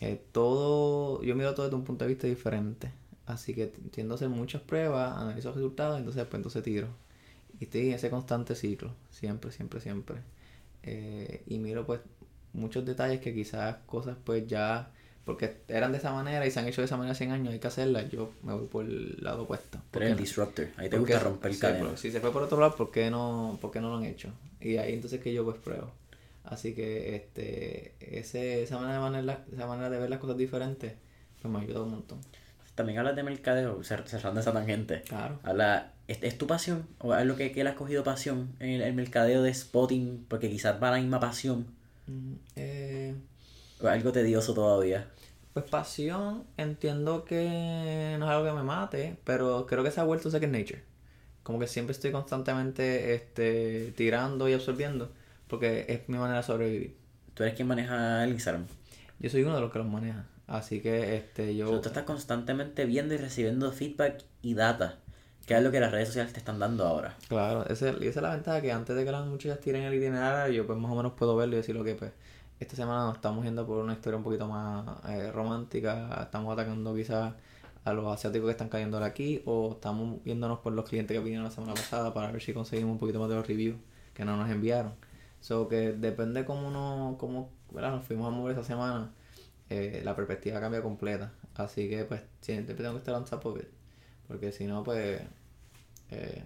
eh, 0.00 0.22
todo, 0.32 1.22
yo 1.22 1.36
miro 1.36 1.54
todo 1.54 1.66
desde 1.66 1.76
un 1.76 1.84
punto 1.84 2.04
de 2.04 2.10
vista 2.10 2.26
diferente. 2.26 2.92
Así 3.26 3.54
que 3.54 3.66
tiendo 3.66 4.14
a 4.14 4.16
hacer 4.16 4.28
muchas 4.30 4.62
pruebas, 4.62 5.16
analizo 5.18 5.48
los 5.48 5.56
resultados, 5.56 5.98
entonces 5.98 6.20
después 6.22 6.38
entonces 6.38 6.62
tiro. 6.62 6.88
Y 7.60 7.64
estoy 7.64 7.88
en 7.88 7.94
ese 7.94 8.10
constante 8.10 8.54
ciclo, 8.54 8.94
siempre, 9.10 9.52
siempre, 9.52 9.80
siempre. 9.80 10.22
Eh, 10.82 11.42
y 11.46 11.58
miro 11.58 11.86
pues 11.86 12.00
muchos 12.52 12.84
detalles 12.84 13.20
que 13.20 13.34
quizás 13.34 13.76
cosas 13.86 14.16
pues 14.24 14.46
ya, 14.46 14.90
porque 15.24 15.58
eran 15.68 15.92
de 15.92 15.98
esa 15.98 16.12
manera 16.12 16.46
y 16.46 16.50
se 16.50 16.60
han 16.60 16.68
hecho 16.68 16.80
de 16.80 16.86
esa 16.86 16.96
manera 16.96 17.14
100 17.14 17.32
años, 17.32 17.52
hay 17.52 17.58
que 17.58 17.68
hacerlas, 17.68 18.10
yo 18.10 18.32
me 18.42 18.54
voy 18.54 18.66
por 18.66 18.84
el 18.84 19.16
lado 19.20 19.42
opuesto. 19.42 19.80
Pero 19.90 20.06
el 20.06 20.16
disruptor, 20.16 20.68
ahí 20.76 20.88
te 20.88 20.98
gusta 20.98 21.18
romper 21.18 21.50
el 21.50 21.58
cadena. 21.58 21.96
Si 21.96 22.10
se 22.10 22.20
fue 22.20 22.32
por 22.32 22.42
otro 22.42 22.60
lado, 22.60 22.76
¿por 22.76 22.90
qué, 22.90 23.10
no, 23.10 23.58
¿por 23.60 23.70
qué 23.70 23.80
no 23.80 23.90
lo 23.90 23.96
han 23.96 24.04
hecho? 24.04 24.32
Y 24.60 24.76
ahí 24.76 24.94
entonces 24.94 25.20
que 25.20 25.32
yo 25.32 25.44
pues 25.44 25.58
pruebo. 25.58 25.90
Así 26.44 26.74
que 26.74 27.16
este, 27.16 27.94
ese, 28.00 28.62
esa, 28.62 28.78
manera 28.78 28.94
de 28.94 29.00
manera, 29.00 29.44
esa 29.52 29.66
manera 29.66 29.90
de 29.90 29.98
ver 29.98 30.10
las 30.10 30.18
cosas 30.18 30.36
diferentes 30.36 30.94
pues 31.40 31.52
me 31.52 31.58
ha 31.58 31.62
ayudado 31.62 31.84
un 31.84 31.92
montón. 31.92 32.18
También 32.74 32.98
hablas 32.98 33.16
de 33.16 33.22
mercadeo, 33.22 33.82
cerrando 33.84 34.40
esa 34.40 34.52
tangente. 34.52 35.02
Claro. 35.02 35.38
Habla, 35.42 35.92
¿es, 36.08 36.18
¿es, 36.22 36.38
tu 36.38 36.46
pasión? 36.46 36.86
¿O 36.98 37.14
es 37.14 37.26
lo 37.26 37.36
que, 37.36 37.52
que 37.52 37.60
él 37.60 37.66
ha 37.66 37.74
cogido 37.74 38.04
pasión 38.04 38.54
en 38.58 38.80
el, 38.80 38.94
mercadeo 38.94 39.42
de 39.42 39.52
spotting? 39.52 40.24
Porque 40.28 40.48
quizás 40.48 40.82
va 40.82 40.90
la 40.90 40.96
misma 40.98 41.20
pasión. 41.20 41.66
Eh, 42.56 43.14
¿O 43.80 43.88
algo 43.88 44.12
tedioso 44.12 44.54
todavía? 44.54 45.10
Pues 45.52 45.64
pasión, 45.64 46.44
entiendo 46.56 47.24
que 47.24 48.16
no 48.18 48.26
es 48.26 48.30
algo 48.30 48.46
que 48.46 48.52
me 48.52 48.62
mate, 48.62 49.18
pero 49.24 49.66
creo 49.66 49.82
que 49.82 49.90
se 49.90 50.00
ha 50.00 50.04
vuelto 50.04 50.30
second 50.30 50.56
nature. 50.56 50.84
Como 51.42 51.58
que 51.58 51.66
siempre 51.66 51.92
estoy 51.92 52.12
constantemente 52.12 53.14
este, 53.14 53.92
tirando 53.96 54.48
y 54.48 54.52
absorbiendo 54.52 55.10
porque 55.50 55.84
es 55.88 56.08
mi 56.08 56.16
manera 56.16 56.38
de 56.38 56.44
sobrevivir. 56.44 56.96
¿Tú 57.34 57.42
eres 57.42 57.56
quien 57.56 57.68
maneja 57.68 58.24
el 58.24 58.30
Instagram? 58.30 58.66
Yo 59.18 59.28
soy 59.28 59.42
uno 59.42 59.56
de 59.56 59.60
los 59.60 59.72
que 59.72 59.78
los 59.80 59.88
maneja. 59.88 60.24
Así 60.46 60.80
que 60.80 61.16
este 61.16 61.54
yo... 61.56 61.80
tú 61.80 61.88
estás 61.88 62.04
constantemente 62.04 62.86
viendo 62.86 63.14
y 63.14 63.16
recibiendo 63.18 63.70
feedback 63.72 64.24
y 64.42 64.54
data. 64.54 65.00
Que 65.50 65.56
es 65.56 65.64
lo 65.64 65.72
que 65.72 65.80
las 65.80 65.90
redes 65.90 66.06
sociales 66.06 66.32
te 66.32 66.38
están 66.38 66.60
dando 66.60 66.86
ahora. 66.86 67.16
Claro, 67.26 67.66
esa, 67.66 67.88
esa 67.88 67.98
es 68.04 68.16
la 68.22 68.30
ventaja 68.30 68.62
que 68.62 68.70
antes 68.70 68.94
de 68.94 69.04
que 69.04 69.10
las 69.10 69.26
muchachas 69.26 69.58
tiren 69.58 69.82
el 69.82 69.94
itinerario, 69.94 70.54
yo 70.54 70.64
pues 70.64 70.78
más 70.78 70.92
o 70.92 70.94
menos 70.94 71.14
puedo 71.14 71.34
verlo 71.34 71.54
y 71.54 71.56
decir 71.56 71.74
lo 71.74 71.82
que 71.82 71.96
pues 71.96 72.12
esta 72.60 72.76
semana 72.76 73.06
nos 73.06 73.16
estamos 73.16 73.44
yendo 73.44 73.66
por 73.66 73.78
una 73.78 73.94
historia 73.94 74.16
un 74.16 74.22
poquito 74.22 74.46
más 74.46 75.04
eh, 75.08 75.32
romántica, 75.32 76.20
estamos 76.22 76.52
atacando 76.52 76.94
quizás 76.94 77.34
a 77.84 77.92
los 77.92 78.06
asiáticos 78.06 78.46
que 78.46 78.52
están 78.52 78.68
cayendo 78.68 79.02
aquí 79.02 79.42
o 79.44 79.72
estamos 79.72 80.22
viéndonos 80.22 80.60
por 80.60 80.72
los 80.72 80.88
clientes 80.88 81.16
que 81.16 81.20
vinieron 81.20 81.46
la 81.46 81.50
semana 81.50 81.74
pasada 81.74 82.14
para 82.14 82.30
ver 82.30 82.40
si 82.40 82.52
conseguimos 82.52 82.92
un 82.92 83.00
poquito 83.00 83.18
más 83.18 83.28
de 83.28 83.34
los 83.34 83.44
reviews 83.44 83.76
que 84.14 84.24
no 84.24 84.36
nos 84.36 84.48
enviaron. 84.50 84.92
So 85.40 85.66
que 85.66 85.90
depende 85.94 86.44
cómo 86.44 86.70
no, 86.70 87.16
cómo, 87.18 87.50
¿verdad? 87.72 87.90
nos 87.90 88.04
fuimos 88.04 88.28
a 88.28 88.30
mover 88.30 88.52
esa 88.52 88.62
semana, 88.62 89.10
eh, 89.68 90.00
la 90.04 90.14
perspectiva 90.14 90.60
cambia 90.60 90.80
completa. 90.80 91.32
Así 91.56 91.88
que 91.88 92.04
pues 92.04 92.22
siempre 92.40 92.76
tengo 92.76 92.92
que 92.92 92.98
estar 92.98 93.16
on 93.16 93.24
top 93.24 93.46
of. 93.46 93.58
Porque 94.28 94.52
si 94.52 94.64
no, 94.64 94.84
pues 94.84 95.20
eh, 96.10 96.44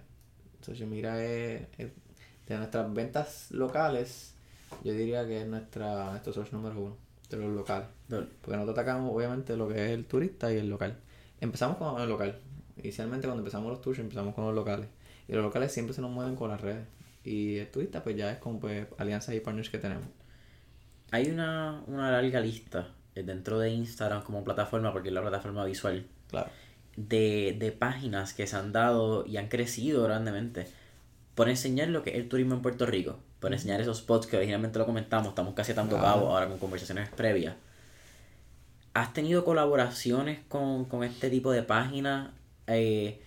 social 0.61 0.89
media 0.89 1.23
es, 1.23 1.67
de 1.77 2.57
nuestras 2.57 2.93
ventas 2.93 3.51
locales, 3.51 4.35
yo 4.83 4.93
diría 4.93 5.25
que 5.25 5.41
es 5.41 5.47
nuestra, 5.47 6.11
nuestro 6.11 6.33
source 6.33 6.55
número 6.55 6.79
uno 6.79 6.97
de 7.29 7.37
los 7.37 7.55
locales. 7.55 7.87
Porque 8.07 8.57
nosotros 8.57 8.77
atacamos 8.77 9.11
obviamente 9.13 9.57
lo 9.57 9.67
que 9.67 9.85
es 9.85 9.91
el 9.91 10.05
turista 10.05 10.51
y 10.51 10.57
el 10.57 10.69
local. 10.69 10.97
Empezamos 11.41 11.77
con 11.77 12.01
el 12.01 12.09
local. 12.09 12.39
Inicialmente 12.77 13.27
cuando 13.27 13.41
empezamos 13.41 13.69
los 13.69 13.81
tours 13.81 13.99
empezamos 13.99 14.35
con 14.35 14.45
los 14.45 14.53
locales. 14.53 14.87
Y 15.27 15.33
los 15.33 15.43
locales 15.43 15.71
siempre 15.71 15.93
se 15.93 16.01
nos 16.01 16.11
mueven 16.11 16.35
con 16.35 16.49
las 16.49 16.61
redes. 16.61 16.87
Y 17.23 17.57
el 17.57 17.71
turista 17.71 18.03
pues 18.03 18.15
ya 18.15 18.31
es 18.31 18.37
con 18.37 18.59
pues, 18.59 18.87
alianzas 18.97 19.33
y 19.33 19.39
partners 19.39 19.69
que 19.69 19.79
tenemos. 19.79 20.05
Hay 21.11 21.29
una, 21.29 21.83
una 21.87 22.11
larga 22.11 22.39
lista 22.39 22.93
eh, 23.15 23.23
dentro 23.23 23.57
de 23.59 23.69
Instagram 23.71 24.23
como 24.23 24.43
plataforma, 24.43 24.91
porque 24.91 25.09
es 25.09 25.13
la 25.13 25.21
plataforma 25.21 25.65
visual, 25.65 26.05
Claro. 26.29 26.49
De, 26.95 27.55
de 27.59 27.71
páginas 27.71 28.33
que 28.33 28.47
se 28.47 28.55
han 28.55 28.71
dado 28.71 29.25
y 29.25 29.37
han 29.37 29.47
crecido 29.47 30.03
grandemente 30.03 30.67
por 31.35 31.49
enseñar 31.49 31.89
lo 31.89 32.01
que 32.03 32.11
es 32.11 32.15
el 32.15 32.29
turismo 32.29 32.55
en 32.55 32.61
Puerto 32.61 32.85
Rico, 32.85 33.19
por 33.39 33.51
enseñar 33.51 33.81
esos 33.81 33.97
spots 33.97 34.25
que 34.27 34.37
originalmente 34.37 34.79
lo 34.79 34.85
comentamos, 34.85 35.29
estamos 35.29 35.53
casi 35.53 35.73
tanto 35.73 35.97
Claro. 35.97 36.13
cabo 36.13 36.29
ahora 36.31 36.47
con 36.47 36.57
conversaciones 36.57 37.09
previas. 37.09 37.55
¿Has 38.93 39.13
tenido 39.13 39.43
colaboraciones 39.43 40.39
con, 40.47 40.85
con 40.85 41.03
este 41.03 41.29
tipo 41.29 41.51
de 41.51 41.63
páginas? 41.63 42.29
Eh, 42.67 43.19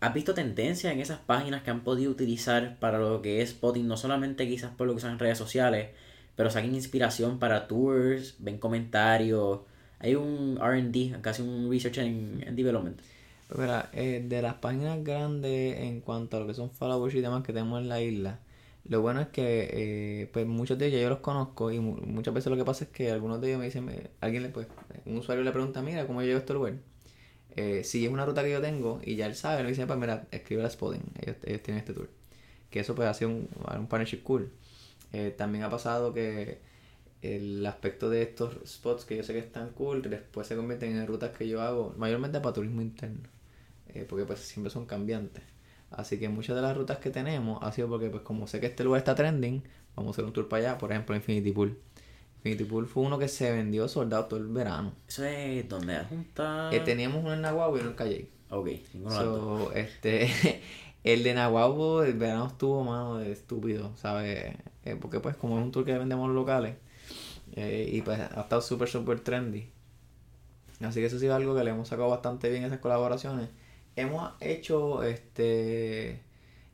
¿Has 0.00 0.14
visto 0.14 0.32
tendencias 0.34 0.92
en 0.92 1.00
esas 1.00 1.18
páginas 1.18 1.62
que 1.62 1.70
han 1.70 1.80
podido 1.82 2.12
utilizar 2.12 2.78
para 2.78 3.00
lo 3.00 3.20
que 3.20 3.42
es 3.42 3.50
spotting? 3.50 3.88
No 3.88 3.96
solamente 3.96 4.46
quizás 4.46 4.70
por 4.70 4.86
lo 4.86 4.94
que 4.94 5.00
son 5.00 5.10
en 5.10 5.18
redes 5.18 5.36
sociales, 5.36 5.88
pero 6.36 6.50
saquen 6.50 6.76
inspiración 6.76 7.40
para 7.40 7.66
tours, 7.66 8.36
ven 8.38 8.58
comentarios. 8.58 9.60
Hay 10.00 10.14
un 10.14 10.58
RD, 10.62 11.20
casi 11.20 11.42
un 11.42 11.70
research 11.70 11.98
en 11.98 12.54
development. 12.56 13.00
Pues 13.48 13.60
mira, 13.60 13.90
eh, 13.94 14.24
de 14.28 14.42
las 14.42 14.54
páginas 14.54 15.02
grandes 15.04 15.78
en 15.80 16.00
cuanto 16.00 16.36
a 16.36 16.40
lo 16.40 16.46
que 16.46 16.54
son 16.54 16.70
followers 16.70 17.14
y 17.14 17.20
demás 17.20 17.42
que 17.44 17.52
tenemos 17.52 17.80
en 17.80 17.88
la 17.88 18.00
isla, 18.02 18.40
lo 18.84 19.00
bueno 19.02 19.20
es 19.20 19.28
que 19.28 19.68
eh, 20.22 20.30
pues 20.32 20.46
muchos 20.46 20.78
de 20.78 20.86
ellos 20.88 21.00
yo 21.00 21.08
los 21.08 21.18
conozco 21.20 21.70
y 21.72 21.80
mu- 21.80 21.96
muchas 22.06 22.34
veces 22.34 22.50
lo 22.50 22.56
que 22.56 22.64
pasa 22.64 22.84
es 22.84 22.90
que 22.90 23.10
algunos 23.10 23.40
de 23.40 23.48
ellos 23.48 23.58
me 23.60 23.66
dicen, 23.66 23.84
me- 23.86 24.10
alguien 24.20 24.42
le 24.42 24.50
pues, 24.50 24.66
un 25.06 25.18
usuario 25.18 25.44
le 25.44 25.52
pregunta, 25.52 25.82
mira, 25.82 26.06
¿cómo 26.06 26.20
yo 26.20 26.26
llego 26.26 26.36
a 26.38 26.40
este 26.40 26.54
lugar? 26.54 26.74
Eh, 27.56 27.82
si 27.84 28.04
es 28.06 28.12
una 28.12 28.24
ruta 28.26 28.42
que 28.44 28.50
yo 28.52 28.60
tengo 28.60 29.00
y 29.04 29.16
ya 29.16 29.26
él 29.26 29.34
sabe, 29.34 29.62
le 29.62 29.70
dice, 29.70 29.86
pues 29.86 29.98
mira, 29.98 30.26
escribe 30.30 30.62
la 30.62 30.70
spotting, 30.70 31.02
ellos, 31.22 31.36
ellos 31.44 31.62
tienen 31.62 31.80
este 31.80 31.92
tour. 31.94 32.08
Que 32.70 32.80
eso 32.80 32.94
pues 32.94 33.08
ha 33.08 33.14
sido 33.14 33.30
un, 33.30 33.48
un 33.78 33.86
partnership 33.88 34.22
cool. 34.22 34.50
Eh, 35.12 35.34
también 35.36 35.64
ha 35.64 35.70
pasado 35.70 36.14
que 36.14 36.58
el 37.22 37.64
aspecto 37.66 38.10
de 38.10 38.22
estos 38.22 38.56
spots 38.66 39.04
que 39.04 39.16
yo 39.16 39.22
sé 39.22 39.32
que 39.32 39.40
están 39.40 39.70
cool, 39.70 40.02
después 40.02 40.46
se 40.46 40.56
convierten 40.56 40.96
en 40.96 41.06
rutas 41.06 41.36
que 41.36 41.48
yo 41.48 41.60
hago, 41.60 41.94
mayormente 41.96 42.40
para 42.40 42.52
turismo 42.52 42.80
interno, 42.80 43.28
eh, 43.88 44.06
porque 44.08 44.24
pues 44.24 44.40
siempre 44.40 44.70
son 44.70 44.86
cambiantes. 44.86 45.42
Así 45.90 46.18
que 46.18 46.28
muchas 46.28 46.54
de 46.54 46.62
las 46.62 46.76
rutas 46.76 46.98
que 46.98 47.10
tenemos 47.10 47.62
ha 47.62 47.72
sido 47.72 47.88
porque 47.88 48.10
pues 48.10 48.22
como 48.22 48.46
sé 48.46 48.60
que 48.60 48.66
este 48.66 48.84
lugar 48.84 48.98
está 48.98 49.14
trending, 49.14 49.62
vamos 49.96 50.10
a 50.10 50.12
hacer 50.12 50.24
un 50.24 50.32
tour 50.32 50.48
para 50.48 50.70
allá, 50.70 50.78
por 50.78 50.92
ejemplo 50.92 51.16
Infinity 51.16 51.50
Pool. 51.50 51.78
Infinity 52.36 52.64
Pool 52.64 52.86
fue 52.86 53.02
uno 53.04 53.18
que 53.18 53.26
se 53.26 53.50
vendió 53.50 53.88
soldado 53.88 54.26
todo 54.26 54.38
el 54.38 54.48
verano. 54.48 54.92
Eso 55.08 55.24
es 55.24 55.68
donde 55.68 55.98
junta. 56.04 56.70
Eh, 56.72 56.80
teníamos 56.80 57.24
uno 57.24 57.34
en 57.34 57.40
Nahuatl 57.40 57.78
y 57.78 57.80
uno 57.80 57.90
en 57.90 57.96
Calle. 57.96 58.28
Ok. 58.50 58.68
So, 59.08 59.72
este, 59.72 60.30
el 61.04 61.24
de 61.24 61.34
Nahuatl, 61.34 62.06
el 62.06 62.14
verano 62.18 62.46
estuvo, 62.46 62.84
mano, 62.84 63.18
de 63.18 63.32
estúpido, 63.32 63.92
¿sabes? 63.96 64.54
Eh, 64.84 64.96
porque 65.00 65.20
pues 65.20 65.36
como 65.36 65.58
es 65.58 65.64
un 65.64 65.72
tour 65.72 65.84
que 65.84 65.96
vendemos 65.96 66.30
locales, 66.30 66.76
eh, 67.58 67.88
y 67.92 68.02
pues 68.02 68.20
ha 68.20 68.40
estado 68.42 68.62
súper, 68.62 68.88
súper 68.88 69.20
trendy. 69.20 69.70
Así 70.80 71.00
que 71.00 71.06
eso 71.06 71.16
ha 71.16 71.20
sido 71.20 71.34
algo 71.34 71.56
que 71.56 71.64
le 71.64 71.70
hemos 71.70 71.88
sacado 71.88 72.08
bastante 72.08 72.50
bien 72.50 72.64
esas 72.64 72.78
colaboraciones. 72.78 73.48
Hemos 73.96 74.32
hecho 74.40 75.02
este 75.02 76.22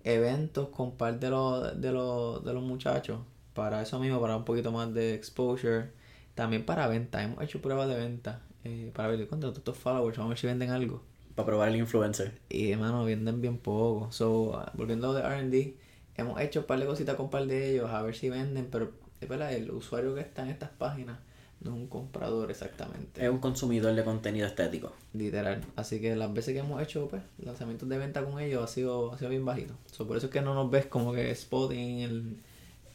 eventos 0.05 0.69
con 0.69 0.97
parte 0.99 1.27
de 1.27 1.31
los, 1.31 1.81
de 1.81 1.93
los, 1.93 2.45
de 2.45 2.53
los 2.53 2.63
muchachos 2.63 3.21
para 3.55 3.81
eso 3.81 3.99
mismo, 3.99 4.21
para 4.21 4.37
un 4.37 4.45
poquito 4.45 4.73
más 4.73 4.93
de 4.93 5.15
exposure. 5.15 5.91
También 6.35 6.67
para 6.67 6.87
venta, 6.89 7.23
hemos 7.23 7.43
hecho 7.43 7.63
pruebas 7.63 7.89
de 7.89 7.95
venta 7.95 8.43
eh, 8.65 8.91
para 8.95 9.09
ver 9.09 9.27
todos 9.27 9.57
estos 9.57 9.79
followers, 9.79 10.19
vamos 10.19 10.31
a 10.31 10.35
ver 10.35 10.39
si 10.39 10.47
venden 10.47 10.71
algo. 10.71 11.03
Para 11.35 11.47
probar 11.47 11.69
el 11.71 11.77
influencer. 11.77 12.41
Y 12.49 12.73
hermano, 12.73 13.05
venden 13.05 13.41
bien 13.41 13.59
poco. 13.59 14.13
So, 14.13 14.65
volviendo 14.75 15.15
de 15.15 15.23
RD, 15.23 15.77
hemos 16.17 16.41
hecho 16.41 16.61
un 16.61 16.67
par 16.67 16.79
de 16.79 16.87
cositas 16.87 17.17
con 17.17 17.27
un 17.27 17.31
par 17.31 17.47
de 17.47 17.71
ellos 17.73 17.91
a 17.91 18.03
ver 18.03 18.15
si 18.15 18.29
venden, 18.29 18.69
pero 18.71 18.85
es 18.87 18.91
verdad, 19.29 19.53
el 19.53 19.71
usuario 19.71 20.15
que 20.15 20.21
está 20.21 20.43
en 20.43 20.51
estas 20.51 20.71
páginas 20.71 21.19
no 21.61 21.71
es 21.71 21.77
un 21.77 21.87
comprador 21.87 22.51
exactamente. 22.51 23.25
Es 23.25 23.31
un 23.31 23.39
consumidor 23.39 23.95
de 23.95 24.05
contenido 24.05 24.47
estético. 24.47 24.93
Literal. 25.13 25.63
Así 25.77 26.01
que 26.01 26.15
las 26.15 26.33
veces 26.33 26.53
que 26.53 26.61
hemos 26.61 26.83
hecho 26.83 27.09
pues, 27.09 27.23
lanzamientos 27.39 27.89
de 27.89 27.99
venta 27.99 28.25
con 28.25 28.39
ellos 28.41 28.63
ha 28.63 28.67
sido, 28.67 29.13
ha 29.13 29.19
sido 29.19 29.31
bien 29.31 29.45
bajito. 29.45 29.75
So, 29.91 30.07
por 30.07 30.17
eso 30.17 30.27
es 30.27 30.33
que 30.33 30.43
no 30.43 30.55
nos 30.55 30.71
ves 30.71 30.87
como 30.87 31.13
que 31.13 31.35
spotting 31.35 32.01
en, 32.01 32.43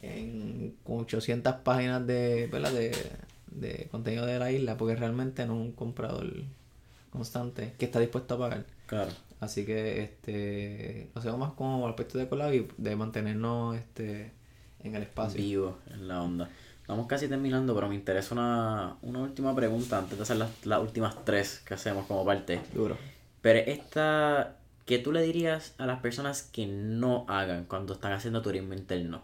en 0.02 0.76
con 0.84 1.00
800 1.00 1.56
páginas 1.56 2.06
de, 2.06 2.48
¿verdad? 2.50 2.72
de, 2.72 2.92
de 3.50 3.88
contenido 3.90 4.26
de 4.26 4.38
la 4.38 4.52
isla, 4.52 4.76
porque 4.76 4.94
realmente 4.94 5.44
no 5.46 5.54
es 5.54 5.60
un 5.60 5.72
comprador 5.72 6.30
constante 7.10 7.74
que 7.76 7.86
está 7.86 7.98
dispuesto 7.98 8.34
a 8.34 8.38
pagar. 8.38 8.66
Claro. 8.86 9.10
Así 9.40 9.64
que 9.64 10.02
este 10.02 11.10
lo 11.14 11.20
hacemos 11.20 11.38
más 11.38 11.52
como 11.52 11.88
aspecto 11.88 12.18
de 12.18 12.28
collab 12.28 12.52
y 12.52 12.68
de 12.76 12.96
mantenernos 12.96 13.76
este 13.76 14.32
en 14.84 14.94
el 14.96 15.02
espacio. 15.02 15.40
Vivo 15.40 15.78
en 15.90 16.08
la 16.08 16.22
onda. 16.22 16.48
Estamos 16.80 17.06
casi 17.06 17.28
terminando, 17.28 17.74
pero 17.74 17.88
me 17.88 17.94
interesa 17.94 18.34
una, 18.34 18.96
una 19.02 19.20
última 19.20 19.54
pregunta 19.54 19.98
antes 19.98 20.16
de 20.18 20.22
hacer 20.22 20.36
las, 20.38 20.50
las 20.66 20.80
últimas 20.80 21.24
tres 21.24 21.62
que 21.64 21.74
hacemos 21.74 22.06
como 22.06 22.24
parte. 22.24 22.60
Duro. 22.74 22.96
Pero 23.42 23.58
esta, 23.60 24.56
¿qué 24.86 24.98
tú 24.98 25.12
le 25.12 25.22
dirías 25.22 25.74
a 25.78 25.86
las 25.86 26.00
personas 26.00 26.42
que 26.42 26.66
no 26.66 27.24
hagan 27.28 27.64
cuando 27.64 27.92
están 27.94 28.12
haciendo 28.12 28.42
turismo 28.42 28.74
interno? 28.74 29.22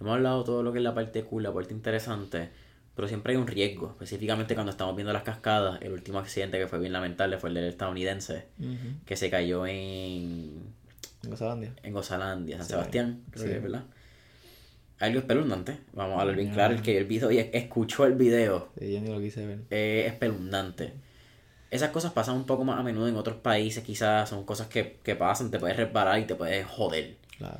Hemos 0.00 0.14
hablado 0.14 0.44
todo 0.44 0.62
lo 0.62 0.72
que 0.72 0.78
es 0.78 0.84
la 0.84 0.94
parte 0.94 1.24
cool, 1.24 1.42
la 1.42 1.52
parte 1.52 1.74
interesante, 1.74 2.48
pero 2.94 3.08
siempre 3.08 3.32
hay 3.34 3.38
un 3.40 3.46
riesgo, 3.46 3.88
específicamente 3.90 4.54
cuando 4.54 4.70
estamos 4.70 4.94
viendo 4.96 5.12
las 5.12 5.24
cascadas. 5.24 5.82
El 5.82 5.92
último 5.92 6.20
accidente 6.20 6.58
que 6.58 6.68
fue 6.68 6.78
bien 6.78 6.92
lamentable 6.92 7.38
fue 7.38 7.48
el 7.50 7.54
del 7.56 7.64
estadounidense, 7.64 8.46
que 9.04 9.16
se 9.16 9.28
cayó 9.30 9.66
en, 9.66 10.62
En 11.24 11.30
Gozalandia. 11.30 11.72
en 11.82 11.92
Gozalandia, 11.92 12.56
San 12.58 12.66
Sí. 12.66 12.70
Sebastián, 12.72 13.22
creo 13.30 13.44
Sí. 13.46 13.52
que 13.52 13.58
¿verdad? 13.58 13.82
Algo 15.00 15.18
espeluznante, 15.20 15.78
vamos 15.94 16.18
a 16.18 16.20
hablar 16.20 16.36
bien 16.36 16.52
claro, 16.52 16.74
el 16.74 16.82
que 16.82 16.98
el 16.98 17.06
video 17.06 17.30
y 17.32 17.38
escuchó 17.38 18.04
el 18.04 18.14
video 18.14 18.68
Sí, 18.78 18.92
yo 18.92 19.00
ni 19.00 19.08
lo 19.08 19.18
quise 19.18 19.46
ver. 19.46 19.60
eh, 19.70 20.04
espeluznante. 20.06 20.92
Esas 21.70 21.90
cosas 21.90 22.12
pasan 22.12 22.36
un 22.36 22.44
poco 22.44 22.64
más 22.64 22.78
a 22.78 22.82
menudo 22.82 23.08
en 23.08 23.16
otros 23.16 23.36
países, 23.36 23.82
quizás 23.82 24.28
son 24.28 24.44
cosas 24.44 24.66
que, 24.68 24.98
que 25.02 25.16
pasan, 25.16 25.50
te 25.50 25.58
puedes 25.58 25.76
reparar 25.76 26.18
y 26.18 26.24
te 26.24 26.34
puedes 26.34 26.66
joder. 26.66 27.16
Claro. 27.38 27.58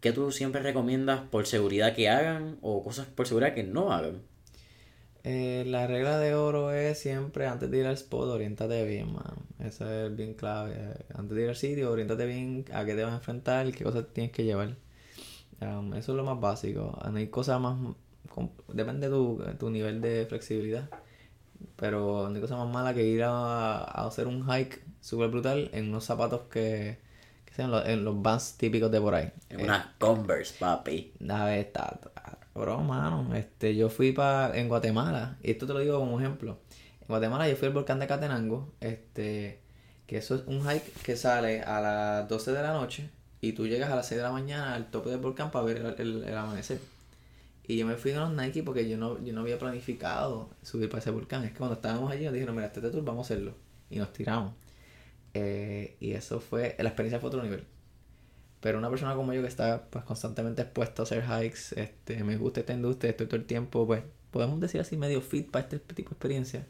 ¿Qué 0.00 0.12
tú 0.12 0.30
siempre 0.30 0.62
recomiendas 0.62 1.20
por 1.22 1.46
seguridad 1.46 1.94
que 1.94 2.08
hagan 2.08 2.58
o 2.62 2.82
cosas 2.84 3.06
por 3.06 3.26
seguridad 3.26 3.52
que 3.54 3.64
no 3.64 3.92
hagan? 3.92 4.22
Eh, 5.24 5.64
la 5.66 5.86
regla 5.86 6.18
de 6.18 6.34
oro 6.34 6.72
es 6.72 6.98
siempre 6.98 7.46
antes 7.46 7.70
de 7.70 7.78
ir 7.78 7.86
al 7.86 7.94
spot, 7.94 8.28
orientate 8.28 8.84
bien, 8.86 9.12
mano. 9.12 9.42
Eso 9.58 9.90
es 9.90 10.14
bien 10.16 10.34
clave. 10.34 10.74
Antes 11.14 11.36
de 11.36 11.42
ir 11.42 11.48
al 11.50 11.56
sitio, 11.56 11.90
orientate 11.90 12.24
bien 12.26 12.64
a 12.72 12.84
qué 12.84 12.94
te 12.94 13.02
vas 13.02 13.12
a 13.12 13.16
enfrentar, 13.16 13.70
qué 13.72 13.84
cosas 13.84 14.06
tienes 14.14 14.32
que 14.32 14.44
llevar. 14.44 14.76
Um, 15.60 15.94
eso 15.94 16.12
es 16.12 16.16
lo 16.16 16.24
más 16.24 16.40
básico. 16.40 16.98
No 17.10 17.18
hay 17.18 17.28
cosas 17.28 17.60
más. 17.60 17.76
Depende 18.68 19.08
de 19.08 19.14
tu, 19.14 19.42
tu 19.58 19.70
nivel 19.70 20.00
de 20.00 20.26
flexibilidad. 20.26 20.88
Pero 21.76 22.28
no 22.28 22.34
hay 22.34 22.40
cosa 22.40 22.56
más 22.56 22.68
mala 22.72 22.94
que 22.94 23.04
ir 23.04 23.22
a, 23.22 23.78
a 23.78 24.06
hacer 24.06 24.26
un 24.26 24.44
hike 24.50 24.82
súper 25.00 25.28
brutal 25.28 25.70
en 25.72 25.88
unos 25.88 26.04
zapatos 26.04 26.42
que, 26.50 26.98
que 27.44 27.54
sean 27.54 27.70
los, 27.70 27.86
en 27.86 28.04
los 28.04 28.20
vans 28.22 28.56
típicos 28.56 28.90
de 28.90 29.00
por 29.00 29.14
ahí. 29.14 29.30
En 29.50 29.62
unas 29.62 29.86
Converse, 29.98 30.54
papi. 30.58 31.12
A 31.28 31.44
ver, 31.44 31.58
está- 31.60 31.98
bro, 32.54 32.78
mano, 32.80 33.34
este, 33.34 33.74
yo 33.76 33.88
fui 33.90 34.12
para 34.12 34.56
en 34.58 34.68
Guatemala, 34.68 35.38
y 35.42 35.50
esto 35.52 35.66
te 35.66 35.72
lo 35.72 35.78
digo 35.80 35.98
como 35.98 36.18
ejemplo. 36.20 36.58
En 37.00 37.06
Guatemala 37.08 37.48
yo 37.48 37.56
fui 37.56 37.68
al 37.68 37.74
volcán 37.74 37.98
de 37.98 38.06
Catenango, 38.06 38.72
este, 38.80 39.60
que 40.06 40.18
eso 40.18 40.34
es 40.36 40.42
un 40.46 40.62
hike 40.68 40.92
que 41.02 41.16
sale 41.16 41.62
a 41.62 41.80
las 41.80 42.28
12 42.28 42.52
de 42.52 42.62
la 42.62 42.72
noche 42.72 43.10
y 43.40 43.52
tú 43.52 43.66
llegas 43.66 43.90
a 43.90 43.96
las 43.96 44.06
6 44.08 44.18
de 44.18 44.22
la 44.22 44.32
mañana 44.32 44.74
al 44.74 44.90
tope 44.90 45.10
del 45.10 45.20
volcán 45.20 45.50
para 45.50 45.64
ver 45.64 45.96
el, 45.98 46.36
amanecer. 46.36 46.80
Y 47.66 47.76
yo 47.76 47.86
me 47.86 47.94
fui 47.96 48.12
con 48.12 48.20
los 48.20 48.32
Nike 48.32 48.62
porque 48.62 48.88
yo 48.88 48.98
no, 48.98 49.22
yo 49.24 49.32
no 49.32 49.40
había 49.40 49.58
planificado 49.58 50.50
subir 50.62 50.88
para 50.88 51.00
ese 51.00 51.10
volcán. 51.10 51.44
Es 51.44 51.52
que 51.52 51.58
cuando 51.58 51.76
estábamos 51.76 52.10
allí 52.10 52.24
nos 52.24 52.34
dijeron, 52.34 52.54
mira, 52.54 52.66
este 52.66 52.80
tour 52.80 53.04
vamos 53.04 53.30
a 53.30 53.32
hacerlo. 53.32 53.54
Y 53.88 53.98
nos 53.98 54.12
tiramos. 54.12 54.52
Eh, 55.34 55.96
y 56.00 56.12
eso 56.12 56.40
fue, 56.40 56.76
la 56.78 56.88
experiencia 56.88 57.20
fue 57.20 57.28
otro 57.28 57.42
nivel. 57.42 57.64
Pero 58.60 58.78
una 58.78 58.90
persona 58.90 59.14
como 59.14 59.32
yo 59.32 59.40
que 59.42 59.48
está 59.48 59.86
pues 59.90 60.04
constantemente 60.04 60.62
expuesto 60.62 61.02
a 61.02 61.04
hacer 61.04 61.24
hikes, 61.24 61.80
este, 61.80 62.22
me 62.24 62.36
gusta 62.36 62.60
esta 62.60 62.74
industria, 62.74 63.10
estoy 63.10 63.26
todo 63.26 63.36
el 63.36 63.46
tiempo, 63.46 63.86
pues, 63.86 64.02
podemos 64.30 64.60
decir 64.60 64.80
así 64.80 64.96
medio 64.96 65.20
fit 65.22 65.50
para 65.50 65.64
este 65.64 65.78
tipo 65.78 66.10
de 66.10 66.14
experiencia. 66.14 66.66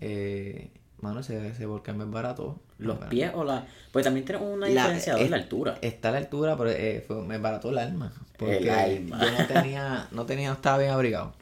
Eh, 0.00 0.70
mano, 1.00 1.20
ese, 1.20 1.48
ese 1.48 1.66
volcán 1.66 2.00
es 2.00 2.10
barato. 2.10 2.60
Los 2.80 2.98
pies 3.06 3.30
o 3.34 3.44
la... 3.44 3.66
Pues 3.92 4.04
también 4.04 4.24
tiene 4.24 4.40
una 4.42 4.66
diferencia 4.66 5.14
de 5.14 5.24
es- 5.24 5.30
la 5.30 5.36
altura. 5.36 5.78
Está 5.82 6.10
la 6.10 6.18
altura, 6.18 6.56
pero 6.56 6.70
eh, 6.70 7.04
fue- 7.06 7.22
me 7.22 7.38
barató 7.38 7.70
el 7.70 7.78
alma. 7.78 8.12
Porque 8.36 8.58
El 8.58 8.70
alma. 8.70 9.20
yo 9.22 9.30
no 9.38 9.46
tenía, 9.46 10.08
no 10.12 10.26
tenía, 10.26 10.48
no 10.48 10.54
estaba 10.54 10.78
bien 10.78 10.90
abrigado. 10.90 11.34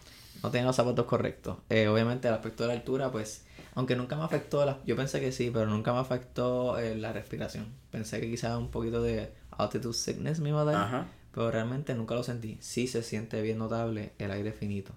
No 0.42 0.50
tenía 0.50 0.66
los 0.66 0.76
zapatos 0.76 1.06
correctos. 1.06 1.56
Eh, 1.70 1.88
obviamente 1.88 2.28
el 2.28 2.34
aspecto 2.34 2.62
de 2.64 2.68
la 2.68 2.74
altura, 2.74 3.10
pues, 3.12 3.44
aunque 3.74 3.96
nunca 3.96 4.16
me 4.16 4.24
afectó, 4.24 4.64
la- 4.64 4.78
yo 4.86 4.96
pensé 4.96 5.20
que 5.20 5.30
sí, 5.32 5.50
pero 5.52 5.66
nunca 5.66 5.92
me 5.92 5.98
afectó 6.00 6.78
eh, 6.78 6.96
la 6.96 7.12
respiración. 7.12 7.66
Pensé 7.90 8.20
que 8.20 8.28
quizás 8.30 8.56
un 8.58 8.70
poquito 8.70 9.02
de 9.02 9.30
altitude 9.50 9.94
sickness 9.94 10.40
me 10.40 10.48
iba 10.50 10.62
a 10.62 10.64
dar, 10.64 10.74
Ajá. 10.76 11.06
pero 11.32 11.50
realmente 11.50 11.94
nunca 11.94 12.14
lo 12.14 12.22
sentí. 12.22 12.56
Sí 12.60 12.86
se 12.86 13.02
siente 13.02 13.40
bien 13.42 13.58
notable 13.58 14.12
el 14.18 14.30
aire 14.30 14.52
finito. 14.52 14.92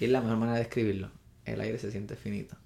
Y 0.00 0.04
es 0.06 0.10
la 0.10 0.20
mejor 0.20 0.36
manera 0.38 0.56
de 0.58 0.64
describirlo. 0.64 1.10
El 1.44 1.60
aire 1.60 1.78
se 1.78 1.90
siente 1.90 2.16
finito. 2.16 2.56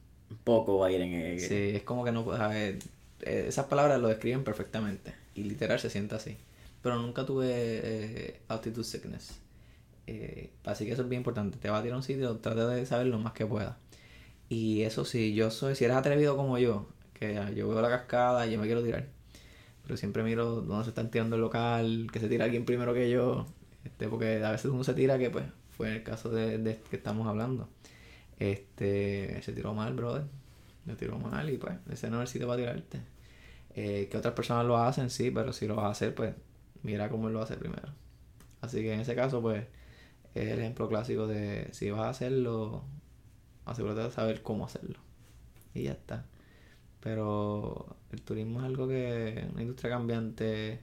Poco 0.45 0.79
va 0.79 0.89
a 0.89 0.91
ir 0.93 1.01
en... 1.01 1.13
el- 1.15 1.41
Sí, 1.41 1.73
es 1.75 1.83
como 1.83 2.05
que 2.05 2.13
no 2.13 2.25
puedes. 2.25 2.85
Esas 3.21 3.67
palabras 3.67 4.01
lo 4.01 4.09
describen 4.09 4.45
perfectamente. 4.45 5.15
Y 5.35 5.45
literal 5.45 5.79
se 5.79 5.91
siente 5.91 6.15
así. 6.15 6.37
Pero 6.83 6.97
nunca 6.97 7.27
tuve 7.27 7.49
eh, 7.53 8.41
altitude 8.49 8.85
sickness. 8.85 9.41
Eh, 10.07 10.51
así 10.65 10.87
que 10.87 10.93
eso 10.93 11.03
es 11.03 11.09
bien 11.09 11.21
importante. 11.21 11.59
Te 11.59 11.71
va 11.71 11.79
a 11.79 11.83
tirar 11.83 11.95
a 11.95 11.99
un 11.99 12.03
sitio, 12.03 12.37
trata 12.39 12.69
de 12.69 12.87
saber 12.87 13.07
lo 13.09 13.19
más 13.19 13.33
que 13.33 13.47
pueda. 13.47 13.79
Y 14.49 14.83
eso 14.83 15.05
sí, 15.05 15.35
yo 15.35 15.51
soy, 15.51 15.75
si 15.75 15.85
eres 15.85 15.97
atrevido 15.97 16.37
como 16.37 16.59
yo, 16.59 16.89
que 17.15 17.35
yo 17.57 17.69
veo 17.69 17.81
la 17.83 17.89
cascada 17.89 18.47
y 18.47 18.53
yo 18.53 18.61
me 18.61 18.67
quiero 18.67 18.83
tirar. 18.83 19.07
Pero 19.83 19.97
siempre 19.97 20.23
miro 20.23 20.63
dónde 20.63 20.85
se 20.85 20.91
está 20.91 21.09
tirando 21.11 21.37
el 21.37 21.43
local, 21.43 22.09
que 22.13 22.21
se 22.21 22.29
tira 22.29 22.45
alguien 22.45 22.65
primero 22.65 22.95
que 22.95 23.11
yo. 23.11 23.47
Este, 23.85 24.09
porque 24.09 24.45
a 24.45 24.51
veces 24.53 24.71
uno 24.71 24.85
se 24.85 24.95
tira 24.95 25.19
que 25.19 25.31
pues 25.31 25.45
fue 25.77 25.97
el 25.97 26.03
caso 26.03 26.31
de, 26.31 26.59
de 26.59 26.79
que 26.91 26.97
estamos 26.97 27.27
hablando. 27.27 27.69
Este, 28.39 29.41
se 29.43 29.53
tiró 29.53 29.75
mal, 29.75 29.95
brother. 29.95 30.25
Se 30.87 30.95
tiró 30.97 31.19
mal 31.19 31.51
y 31.51 31.59
pues 31.59 31.75
ese 31.91 32.11
no 32.11 32.23
es 32.23 32.29
el 32.29 32.33
sitio 32.33 32.49
para 32.49 32.63
tirarte. 32.63 33.01
Eh, 33.75 34.09
que 34.11 34.17
otras 34.17 34.35
personas 34.35 34.65
lo 34.65 34.79
hacen, 34.79 35.11
sí, 35.11 35.31
pero 35.31 35.53
si 35.53 35.67
lo 35.67 35.77
vas 35.77 35.87
a 35.87 35.91
hacer, 35.91 36.15
pues 36.15 36.35
mira 36.83 37.11
cómo 37.11 37.29
él 37.29 37.35
lo 37.35 37.43
hace 37.43 37.57
primero. 37.57 37.89
Así 38.61 38.81
que 38.81 38.95
en 38.95 39.01
ese 39.01 39.15
caso, 39.15 39.43
pues 39.43 39.65
es 40.35 40.49
el 40.49 40.61
ejemplo 40.61 40.89
clásico 40.89 41.27
de 41.27 41.69
si 41.73 41.91
vas 41.91 42.03
a 42.03 42.09
hacerlo, 42.11 42.85
asegúrate 43.65 44.03
de 44.03 44.11
saber 44.11 44.43
cómo 44.43 44.65
hacerlo. 44.65 44.99
Y 45.75 45.85
ya 45.85 45.93
está. 45.93 46.25
Pero 47.01 47.97
el 48.13 48.23
turismo 48.23 48.61
es 48.61 48.67
algo 48.67 48.89
que, 48.89 49.47
una 49.53 49.63
industria 49.63 49.91
cambiante, 49.91 50.81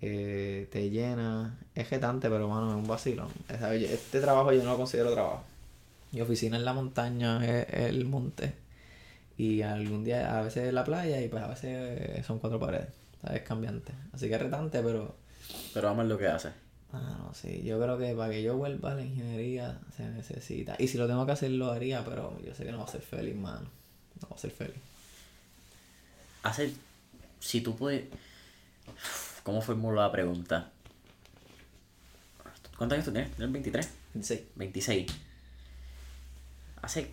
eh, 0.00 0.68
te 0.70 0.90
llena, 0.90 1.58
es 1.74 1.88
jetante, 1.88 2.28
pero 2.28 2.48
bueno, 2.48 2.70
es 2.70 2.76
un 2.76 2.86
vacilo. 2.86 3.28
Este 3.48 4.20
trabajo 4.20 4.52
yo 4.52 4.62
no 4.62 4.72
lo 4.72 4.76
considero 4.76 5.12
trabajo. 5.12 5.44
Mi 6.12 6.20
oficina 6.20 6.56
en 6.56 6.64
la 6.64 6.72
montaña 6.72 7.44
es 7.44 7.66
el 7.72 8.04
monte. 8.04 8.61
Y 9.42 9.60
algún 9.62 10.04
día, 10.04 10.38
a 10.38 10.42
veces 10.42 10.72
la 10.72 10.84
playa 10.84 11.20
y 11.20 11.26
pues 11.26 11.42
a 11.42 11.48
veces 11.48 12.24
son 12.24 12.38
cuatro 12.38 12.60
paredes. 12.60 12.90
Es 13.28 13.42
cambiante. 13.42 13.92
Así 14.12 14.28
que 14.28 14.36
es 14.36 14.40
retante, 14.40 14.80
pero... 14.84 15.16
Pero 15.74 15.88
vamos 15.88 16.06
lo 16.06 16.16
que 16.16 16.28
hace. 16.28 16.50
Ah, 16.92 17.16
no, 17.18 17.34
sí. 17.34 17.60
Yo 17.64 17.80
creo 17.82 17.98
que 17.98 18.14
para 18.14 18.30
que 18.30 18.40
yo 18.40 18.56
vuelva 18.56 18.92
a 18.92 18.94
la 18.94 19.02
ingeniería 19.02 19.80
se 19.96 20.04
necesita. 20.04 20.76
Y 20.78 20.86
si 20.86 20.96
lo 20.96 21.08
tengo 21.08 21.26
que 21.26 21.32
hacer, 21.32 21.50
lo 21.50 21.72
haría, 21.72 22.04
pero 22.04 22.40
yo 22.46 22.54
sé 22.54 22.64
que 22.64 22.70
no 22.70 22.78
va 22.78 22.84
a 22.84 22.86
ser 22.86 23.00
feliz, 23.00 23.34
mano. 23.34 23.68
No 24.20 24.28
va 24.28 24.36
a 24.36 24.38
ser 24.38 24.52
feliz. 24.52 24.76
Hacer... 26.44 26.70
Si 27.40 27.62
tú 27.62 27.74
puedes... 27.74 28.04
¿Cómo 29.42 29.60
formulo 29.60 30.00
la 30.00 30.12
pregunta? 30.12 30.70
¿Cuántos 32.78 32.94
años 32.94 33.06
tú 33.06 33.12
tienes? 33.12 33.32
¿Tienes 33.32 33.52
23? 33.52 33.90
26. 34.14 34.42
26. 34.54 35.06
Hace 36.80 37.12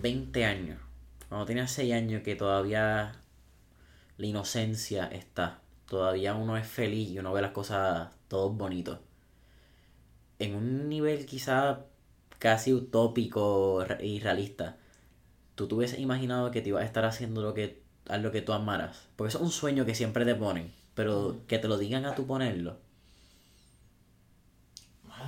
20 0.00 0.44
años 0.46 0.78
cuando 1.32 1.46
tienes 1.46 1.70
6 1.70 1.94
años 1.94 2.22
que 2.22 2.36
todavía 2.36 3.14
la 4.18 4.26
inocencia 4.26 5.06
está, 5.06 5.62
todavía 5.88 6.34
uno 6.34 6.58
es 6.58 6.66
feliz 6.66 7.08
y 7.08 7.18
uno 7.20 7.32
ve 7.32 7.40
las 7.40 7.52
cosas 7.52 8.10
todos 8.28 8.54
bonitos. 8.54 8.98
En 10.38 10.54
un 10.54 10.90
nivel 10.90 11.24
quizá 11.24 11.86
casi 12.38 12.74
utópico 12.74 13.82
y 14.02 14.20
realista, 14.20 14.76
tú 15.54 15.66
te 15.68 15.74
hubieses 15.74 16.00
imaginado 16.00 16.50
que 16.50 16.60
te 16.60 16.68
ibas 16.68 16.82
a 16.82 16.84
estar 16.84 17.06
haciendo 17.06 17.40
lo 17.40 17.54
que, 17.54 17.80
a 18.10 18.18
lo 18.18 18.30
que 18.30 18.42
tú 18.42 18.52
amaras. 18.52 19.08
Porque 19.16 19.30
eso 19.30 19.38
es 19.38 19.44
un 19.44 19.52
sueño 19.52 19.86
que 19.86 19.94
siempre 19.94 20.26
te 20.26 20.34
ponen, 20.34 20.70
pero 20.94 21.38
que 21.46 21.58
te 21.58 21.66
lo 21.66 21.78
digan 21.78 22.04
a 22.04 22.14
tú 22.14 22.26
ponerlo. 22.26 22.76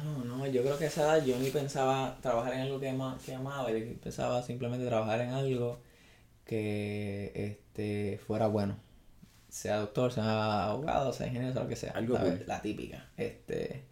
No, 0.04 0.22
no, 0.22 0.46
yo 0.48 0.60
creo 0.60 0.76
que 0.76 0.84
a 0.84 0.88
esa 0.88 1.16
edad 1.16 1.24
yo 1.24 1.38
ni 1.38 1.48
pensaba 1.48 2.18
trabajar 2.20 2.52
en 2.52 2.60
algo 2.60 2.78
que, 2.78 2.94
que 3.24 3.34
amaba, 3.34 3.70
yo 3.70 3.78
pensaba 4.02 4.42
simplemente 4.42 4.84
trabajar 4.84 5.22
en 5.22 5.30
algo 5.30 5.78
que 6.44 7.32
este, 7.34 8.18
fuera 8.18 8.46
bueno. 8.46 8.76
Sea 9.48 9.78
doctor, 9.78 10.12
sea 10.12 10.70
abogado, 10.70 11.12
sea 11.12 11.26
ingeniero, 11.28 11.52
sea 11.54 11.62
lo 11.62 11.68
que 11.68 11.76
sea. 11.76 11.92
Algo 11.92 12.18
La 12.46 12.60
típica. 12.60 13.08
Este, 13.16 13.84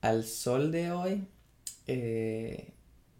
al 0.00 0.24
sol 0.24 0.70
de 0.72 0.92
hoy, 0.92 1.26
eh, 1.86 2.72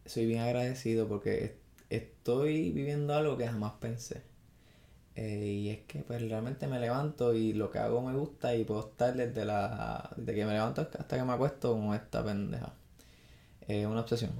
soy 0.06 0.26
bien 0.26 0.40
agradecido 0.40 1.08
porque 1.08 1.58
estoy 1.90 2.70
viviendo 2.70 3.14
algo 3.14 3.36
que 3.36 3.46
jamás 3.46 3.72
pensé. 3.80 4.22
Eh, 5.14 5.44
y 5.46 5.68
es 5.70 5.80
que 5.80 6.00
pues 6.00 6.22
realmente 6.22 6.66
me 6.66 6.80
levanto 6.80 7.34
y 7.34 7.52
lo 7.52 7.70
que 7.70 7.78
hago 7.78 8.00
me 8.00 8.14
gusta 8.14 8.54
y 8.54 8.64
puedo 8.64 8.80
estar 8.80 9.14
desde 9.14 9.44
la 9.44 10.10
desde 10.16 10.34
que 10.34 10.46
me 10.46 10.52
levanto 10.54 10.80
hasta 10.80 11.16
que 11.18 11.22
me 11.22 11.32
acuesto 11.32 11.72
con 11.72 11.94
esta 11.94 12.24
pendeja. 12.24 12.74
Es 13.68 13.86
una 13.86 14.00
obsesión 14.00 14.32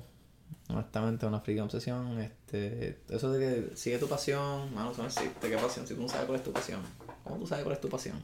honestamente 0.72 1.26
una 1.26 1.40
friga 1.40 1.64
obsesión. 1.64 2.18
Este, 2.20 2.98
eso 3.08 3.32
de 3.32 3.40
que 3.70 3.76
sigue 3.76 3.98
tu 3.98 4.08
pasión, 4.08 4.74
mano, 4.74 4.92
eso 4.92 5.02
no 5.02 5.08
existe. 5.08 5.48
¿Qué 5.48 5.56
pasión? 5.56 5.86
Si 5.86 5.94
tú 5.94 6.02
no 6.02 6.08
sabes 6.08 6.26
cuál 6.26 6.38
es 6.38 6.44
tu 6.44 6.52
pasión, 6.52 6.80
¿cómo 7.24 7.38
tú 7.38 7.46
sabes 7.46 7.64
cuál 7.64 7.74
es 7.74 7.80
tu 7.80 7.88
pasión? 7.88 8.22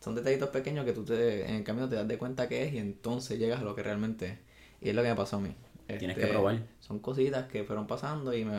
Son 0.00 0.14
detallitos 0.14 0.50
pequeños 0.50 0.84
que 0.84 0.92
tú 0.92 1.04
te, 1.04 1.48
en 1.48 1.56
el 1.56 1.64
camino 1.64 1.88
te 1.88 1.96
das 1.96 2.06
de 2.06 2.18
cuenta 2.18 2.48
que 2.48 2.64
es 2.64 2.74
y 2.74 2.78
entonces 2.78 3.38
llegas 3.38 3.60
a 3.60 3.64
lo 3.64 3.74
que 3.74 3.82
realmente 3.82 4.26
es. 4.26 4.38
Y 4.80 4.88
es 4.90 4.94
lo 4.94 5.02
que 5.02 5.08
me 5.08 5.16
pasó 5.16 5.36
a 5.36 5.40
mí. 5.40 5.54
Tienes 5.86 6.16
que 6.16 6.22
este, 6.22 6.32
probar. 6.32 6.62
Son 6.80 6.98
cositas 6.98 7.48
que 7.48 7.64
fueron 7.64 7.86
pasando 7.86 8.34
y 8.34 8.44
me, 8.44 8.56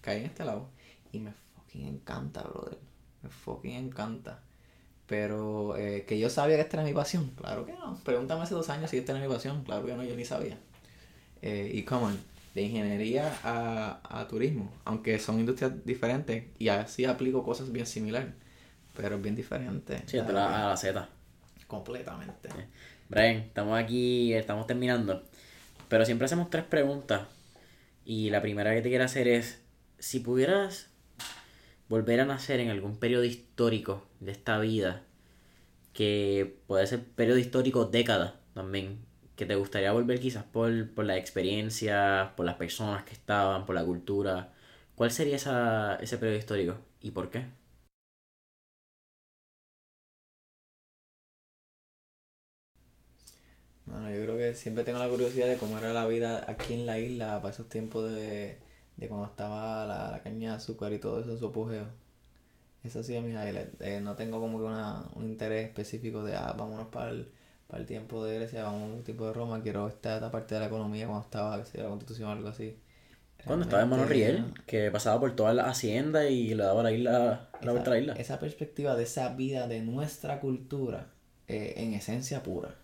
caí 0.00 0.20
en 0.20 0.26
este 0.26 0.44
lado. 0.44 0.68
Y 1.12 1.20
me 1.20 1.32
fucking 1.32 1.86
encanta, 1.86 2.42
brother. 2.42 2.78
Me 3.22 3.30
fucking 3.30 3.72
encanta. 3.72 4.42
Pero 5.06 5.76
eh, 5.76 6.04
que 6.06 6.18
yo 6.18 6.28
sabía 6.28 6.56
que 6.56 6.62
esta 6.62 6.76
era 6.76 6.84
mi 6.86 6.92
pasión. 6.92 7.30
Claro 7.36 7.64
que 7.64 7.72
no. 7.72 7.98
Pregúntame 8.04 8.42
hace 8.42 8.54
dos 8.54 8.68
años 8.68 8.90
si 8.90 8.98
esta 8.98 9.12
era 9.12 9.26
mi 9.26 9.32
pasión. 9.32 9.64
Claro 9.64 9.86
que 9.86 9.94
no, 9.94 10.04
yo 10.04 10.14
ni 10.14 10.24
sabía. 10.24 10.58
Eh, 11.40 11.70
y 11.72 11.82
como 11.84 12.10
de 12.58 12.64
ingeniería 12.64 13.32
a, 13.44 14.00
a, 14.02 14.26
turismo, 14.26 14.72
aunque 14.84 15.18
son 15.18 15.38
industrias 15.38 15.72
diferentes 15.84 16.44
y 16.58 16.68
así 16.68 17.04
aplico 17.04 17.44
cosas 17.44 17.70
bien 17.70 17.86
similares, 17.86 18.34
pero 18.96 19.16
es 19.16 19.22
bien 19.22 19.36
diferente. 19.36 20.02
Sí, 20.06 20.18
a 20.18 20.24
la, 20.24 20.76
Z. 20.76 21.08
Completamente. 21.66 22.48
Brian, 23.08 23.36
estamos 23.36 23.78
aquí, 23.78 24.34
estamos 24.34 24.66
terminando, 24.66 25.22
pero 25.88 26.04
siempre 26.04 26.26
hacemos 26.26 26.50
tres 26.50 26.64
preguntas 26.64 27.22
y 28.04 28.30
la 28.30 28.42
primera 28.42 28.74
que 28.74 28.82
te 28.82 28.88
quiero 28.88 29.04
hacer 29.04 29.28
es, 29.28 29.62
si 29.98 30.20
pudieras 30.20 30.90
volver 31.88 32.20
a 32.20 32.26
nacer 32.26 32.60
en 32.60 32.70
algún 32.70 32.96
periodo 32.96 33.24
histórico 33.24 34.06
de 34.20 34.32
esta 34.32 34.58
vida, 34.58 35.02
que 35.92 36.56
puede 36.66 36.86
ser 36.86 37.04
periodo 37.04 37.38
histórico 37.38 37.84
década 37.84 38.40
también, 38.54 38.98
que 39.38 39.46
te 39.46 39.54
gustaría 39.56 39.92
volver 39.92 40.20
quizás 40.20 40.44
por, 40.44 40.90
por 40.94 41.04
la 41.06 41.16
experiencia, 41.16 42.32
por 42.36 42.44
las 42.46 42.56
personas 42.56 43.04
que 43.04 43.12
estaban, 43.14 43.66
por 43.66 43.76
la 43.76 43.84
cultura. 43.84 44.52
¿Cuál 44.96 45.12
sería 45.12 45.36
esa, 45.36 45.96
ese 45.96 46.18
periodo 46.18 46.38
histórico 46.38 46.78
y 47.00 47.12
por 47.12 47.30
qué? 47.30 47.46
Bueno, 53.86 54.10
yo 54.10 54.22
creo 54.22 54.36
que 54.36 54.54
siempre 54.54 54.84
tengo 54.84 54.98
la 54.98 55.08
curiosidad 55.08 55.46
de 55.48 55.56
cómo 55.56 55.78
era 55.78 55.92
la 55.92 56.06
vida 56.06 56.44
aquí 56.48 56.74
en 56.74 56.86
la 56.86 56.98
isla 56.98 57.40
para 57.40 57.52
esos 57.54 57.68
tiempos 57.68 58.10
de, 58.12 58.58
de 58.96 59.08
cuando 59.08 59.26
estaba 59.26 59.86
la, 59.86 60.10
la, 60.10 60.22
caña 60.22 60.50
de 60.50 60.56
azúcar 60.56 60.92
y 60.92 60.98
todo 60.98 61.20
eso, 61.20 61.36
su 61.38 61.46
apogeo. 61.46 61.86
Eso 62.84 63.02
sí 63.02 63.14
es 63.16 63.22
mi 63.22 63.30
highlight. 63.32 63.80
Eh, 63.80 64.00
no 64.00 64.16
tengo 64.16 64.40
como 64.40 64.58
que 64.58 64.64
una, 64.64 65.04
un 65.14 65.26
interés 65.28 65.66
específico 65.68 66.22
de, 66.24 66.36
ah, 66.36 66.54
vámonos 66.56 66.88
para 66.88 67.10
el 67.10 67.28
para 67.68 67.82
el 67.82 67.86
tiempo 67.86 68.24
de 68.24 68.36
Grecia, 68.36 68.68
un 68.70 69.04
tiempo 69.04 69.26
de 69.26 69.34
Roma, 69.34 69.62
quiero 69.62 69.86
esta, 69.88 70.30
parte 70.32 70.54
de 70.54 70.60
la 70.60 70.66
economía 70.66 71.06
cuando 71.06 71.24
estaba, 71.24 71.62
que 71.62 71.78
la 71.78 71.88
constitución 71.88 72.30
o 72.30 72.32
algo 72.32 72.48
así. 72.48 72.76
Cuando 73.44 73.64
estaba 73.66 73.82
en 73.82 73.88
Monorriel, 73.90 74.54
que 74.66 74.90
pasaba 74.90 75.20
por 75.20 75.36
toda 75.36 75.54
la 75.54 75.68
hacienda 75.68 76.28
y 76.28 76.54
le 76.54 76.64
daba 76.64 76.82
la 76.82 76.92
isla, 76.92 77.50
la 77.60 77.70
a 77.70 77.74
la 77.74 77.98
isla. 77.98 78.14
Esa 78.14 78.40
perspectiva 78.40 78.96
de 78.96 79.04
esa 79.04 79.34
vida 79.34 79.68
de 79.68 79.80
nuestra 79.80 80.40
cultura, 80.40 81.12
eh, 81.46 81.74
en 81.76 81.92
esencia 81.92 82.42
pura. 82.42 82.74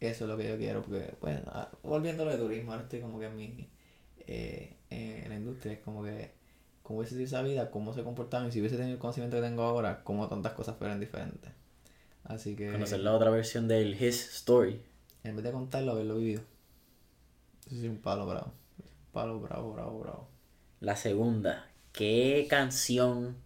Eso 0.00 0.24
es 0.24 0.30
lo 0.30 0.36
que 0.36 0.48
yo 0.48 0.58
quiero, 0.58 0.82
porque, 0.82 1.14
pues, 1.20 1.40
volviendo 1.82 2.26
de 2.26 2.36
turismo, 2.36 2.72
ahora 2.72 2.82
estoy 2.82 3.00
como 3.00 3.20
que 3.20 3.26
en 3.26 3.36
mi, 3.36 3.70
eh, 4.26 4.76
en 4.90 5.28
la 5.28 5.36
industria, 5.36 5.74
es 5.74 5.78
como 5.78 6.02
que, 6.02 6.32
cómo 6.82 6.98
hubiese 6.98 7.14
sido 7.14 7.26
esa 7.26 7.42
vida, 7.42 7.70
cómo 7.70 7.94
se 7.94 8.02
comportaba, 8.02 8.46
y 8.48 8.52
si 8.52 8.58
hubiese 8.58 8.76
tenido 8.76 8.94
el 8.94 9.00
conocimiento 9.00 9.36
que 9.36 9.42
tengo 9.42 9.62
ahora, 9.62 10.02
cómo 10.02 10.28
tantas 10.28 10.52
cosas 10.52 10.76
fueran 10.76 10.98
diferentes. 10.98 11.52
Así 12.24 12.56
que. 12.56 12.72
Conocer 12.72 13.00
la 13.00 13.12
otra 13.12 13.30
versión 13.30 13.68
del 13.68 14.00
His 14.02 14.34
Story. 14.36 14.80
En 15.22 15.36
vez 15.36 15.44
de 15.44 15.52
contarlo, 15.52 15.92
haberlo 15.92 16.16
vivido. 16.16 16.42
Eso 17.66 17.80
sí, 17.80 17.88
un 17.88 17.98
palo 17.98 18.26
bravo. 18.26 18.52
Un 18.78 19.12
palo 19.12 19.40
bravo, 19.40 19.72
bravo, 19.72 20.00
bravo. 20.00 20.28
La 20.80 20.96
segunda. 20.96 21.70
¿Qué 21.92 22.46
canción 22.50 23.36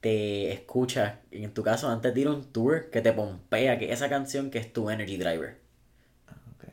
te 0.00 0.52
escuchas, 0.52 1.18
en 1.30 1.52
tu 1.52 1.62
caso, 1.62 1.88
antes 1.88 2.14
de 2.14 2.20
ir 2.20 2.26
a 2.28 2.32
un 2.32 2.44
tour, 2.44 2.90
que 2.90 3.00
te 3.00 3.12
pompea, 3.12 3.78
que 3.78 3.92
esa 3.92 4.08
canción 4.08 4.50
que 4.50 4.58
es 4.58 4.72
tu 4.72 4.90
energy 4.90 5.16
driver? 5.16 5.58
Ok. 6.28 6.68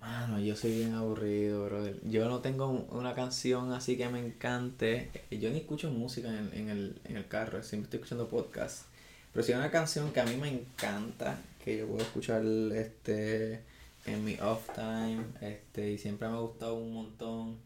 Mano, 0.00 0.40
yo 0.40 0.56
soy 0.56 0.72
bien 0.78 0.94
aburrido, 0.94 1.66
brother. 1.66 2.00
Yo 2.04 2.28
no 2.28 2.40
tengo 2.40 2.68
una 2.90 3.14
canción 3.14 3.72
así 3.72 3.96
que 3.96 4.08
me 4.08 4.18
encante. 4.18 5.10
Yo 5.30 5.50
ni 5.50 5.58
escucho 5.58 5.90
música 5.90 6.28
en, 6.28 6.50
en, 6.52 6.68
el, 6.68 7.00
en 7.04 7.16
el 7.16 7.28
carro, 7.28 7.62
siempre 7.62 7.86
estoy 7.86 7.98
escuchando 7.98 8.28
podcasts. 8.28 8.86
Pero 9.32 9.44
si 9.44 9.52
hay 9.52 9.58
una 9.58 9.70
canción 9.70 10.12
que 10.12 10.20
a 10.20 10.24
mí 10.24 10.36
me 10.36 10.48
encanta, 10.48 11.38
que 11.64 11.78
yo 11.78 11.86
puedo 11.86 12.02
escuchar 12.02 12.42
este 12.74 13.62
en 14.06 14.24
mi 14.24 14.34
off 14.40 14.68
time, 14.74 15.24
este, 15.40 15.92
y 15.92 15.98
siempre 15.98 16.28
me 16.28 16.34
ha 16.34 16.40
gustado 16.40 16.74
un 16.74 16.92
montón, 16.92 17.58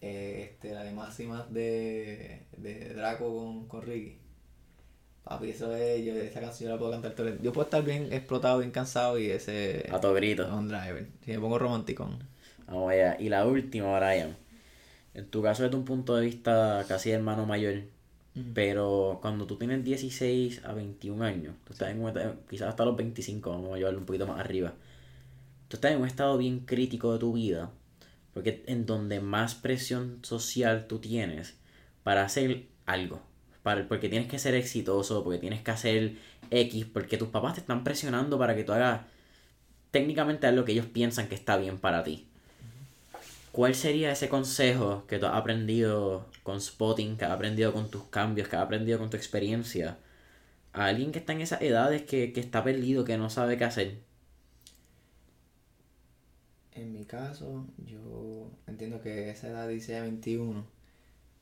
eh, 0.00 0.50
este, 0.50 0.74
la 0.74 0.82
de 0.82 0.92
más 0.92 1.16
de, 1.16 2.42
de 2.56 2.94
Draco 2.94 3.34
con, 3.34 3.68
con 3.68 3.82
Ricky. 3.82 4.18
Papi, 5.24 5.50
eso 5.50 5.74
es, 5.76 6.04
yo, 6.04 6.14
esa 6.14 6.40
canción 6.40 6.68
yo 6.68 6.74
la 6.74 6.78
puedo 6.78 6.92
cantar 6.92 7.12
todo 7.12 7.28
el 7.28 7.40
Yo 7.42 7.52
puedo 7.52 7.66
estar 7.66 7.84
bien 7.84 8.10
explotado, 8.12 8.60
bien 8.60 8.70
cansado 8.70 9.18
y 9.18 9.30
ese... 9.30 9.86
A 9.92 10.00
todo 10.00 10.14
grito. 10.14 10.48
On 10.54 10.68
driver. 10.68 11.06
Si 11.22 11.32
me 11.32 11.38
pongo 11.38 11.58
romántico. 11.58 12.08
Vamos 12.66 12.90
allá. 12.92 13.16
Y 13.20 13.28
la 13.28 13.44
última, 13.44 13.98
Brian. 13.98 14.36
En 15.12 15.28
tu 15.28 15.42
caso, 15.42 15.64
desde 15.64 15.76
un 15.76 15.84
punto 15.84 16.16
de 16.16 16.24
vista 16.24 16.84
casi 16.88 17.10
hermano 17.10 17.44
mayor, 17.44 17.82
pero 18.54 19.18
cuando 19.20 19.46
tú 19.46 19.56
tienes 19.56 19.84
16 19.84 20.64
a 20.64 20.72
21 20.72 21.24
años, 21.24 21.54
tú 21.64 21.72
estás 21.72 21.90
en 21.90 22.02
un, 22.02 22.12
quizás 22.48 22.68
hasta 22.68 22.84
los 22.84 22.96
25, 22.96 23.50
vamos 23.50 23.74
a 23.74 23.76
llevarlo 23.78 23.98
un 23.98 24.06
poquito 24.06 24.26
más 24.26 24.40
arriba, 24.40 24.74
tú 25.68 25.76
estás 25.76 25.92
en 25.92 26.00
un 26.00 26.06
estado 26.06 26.38
bien 26.38 26.60
crítico 26.60 27.12
de 27.12 27.18
tu 27.18 27.32
vida, 27.32 27.70
porque 28.34 28.64
en 28.66 28.86
donde 28.86 29.20
más 29.20 29.54
presión 29.54 30.18
social 30.22 30.86
tú 30.86 30.98
tienes 30.98 31.56
para 32.02 32.24
hacer 32.24 32.66
algo, 32.86 33.20
para, 33.62 33.88
porque 33.88 34.08
tienes 34.08 34.28
que 34.28 34.38
ser 34.38 34.54
exitoso, 34.54 35.24
porque 35.24 35.38
tienes 35.38 35.62
que 35.62 35.70
hacer 35.70 36.16
X, 36.50 36.86
porque 36.86 37.18
tus 37.18 37.28
papás 37.28 37.54
te 37.54 37.60
están 37.60 37.84
presionando 37.84 38.38
para 38.38 38.54
que 38.54 38.64
tú 38.64 38.72
hagas 38.72 39.02
técnicamente 39.90 40.50
lo 40.52 40.64
que 40.64 40.72
ellos 40.72 40.86
piensan 40.86 41.28
que 41.28 41.34
está 41.34 41.56
bien 41.56 41.78
para 41.78 42.04
ti. 42.04 42.27
¿Cuál 43.58 43.74
sería 43.74 44.12
ese 44.12 44.28
consejo 44.28 45.04
que 45.08 45.18
tú 45.18 45.26
has 45.26 45.34
aprendido 45.34 46.26
con 46.44 46.60
spotting, 46.60 47.16
que 47.16 47.24
has 47.24 47.32
aprendido 47.32 47.72
con 47.72 47.90
tus 47.90 48.04
cambios, 48.04 48.46
que 48.46 48.54
has 48.54 48.62
aprendido 48.62 49.00
con 49.00 49.10
tu 49.10 49.16
experiencia? 49.16 49.98
A 50.72 50.84
alguien 50.84 51.10
que 51.10 51.18
está 51.18 51.32
en 51.32 51.40
esas 51.40 51.60
edades 51.60 52.02
que, 52.02 52.32
que 52.32 52.38
está 52.38 52.62
perdido, 52.62 53.04
que 53.04 53.18
no 53.18 53.30
sabe 53.30 53.58
qué 53.58 53.64
hacer. 53.64 53.98
En 56.70 56.92
mi 56.92 57.04
caso, 57.04 57.66
yo 57.84 58.48
entiendo 58.68 59.02
que 59.02 59.28
esa 59.30 59.48
edad 59.48 59.66
dice 59.66 60.00
21. 60.02 60.64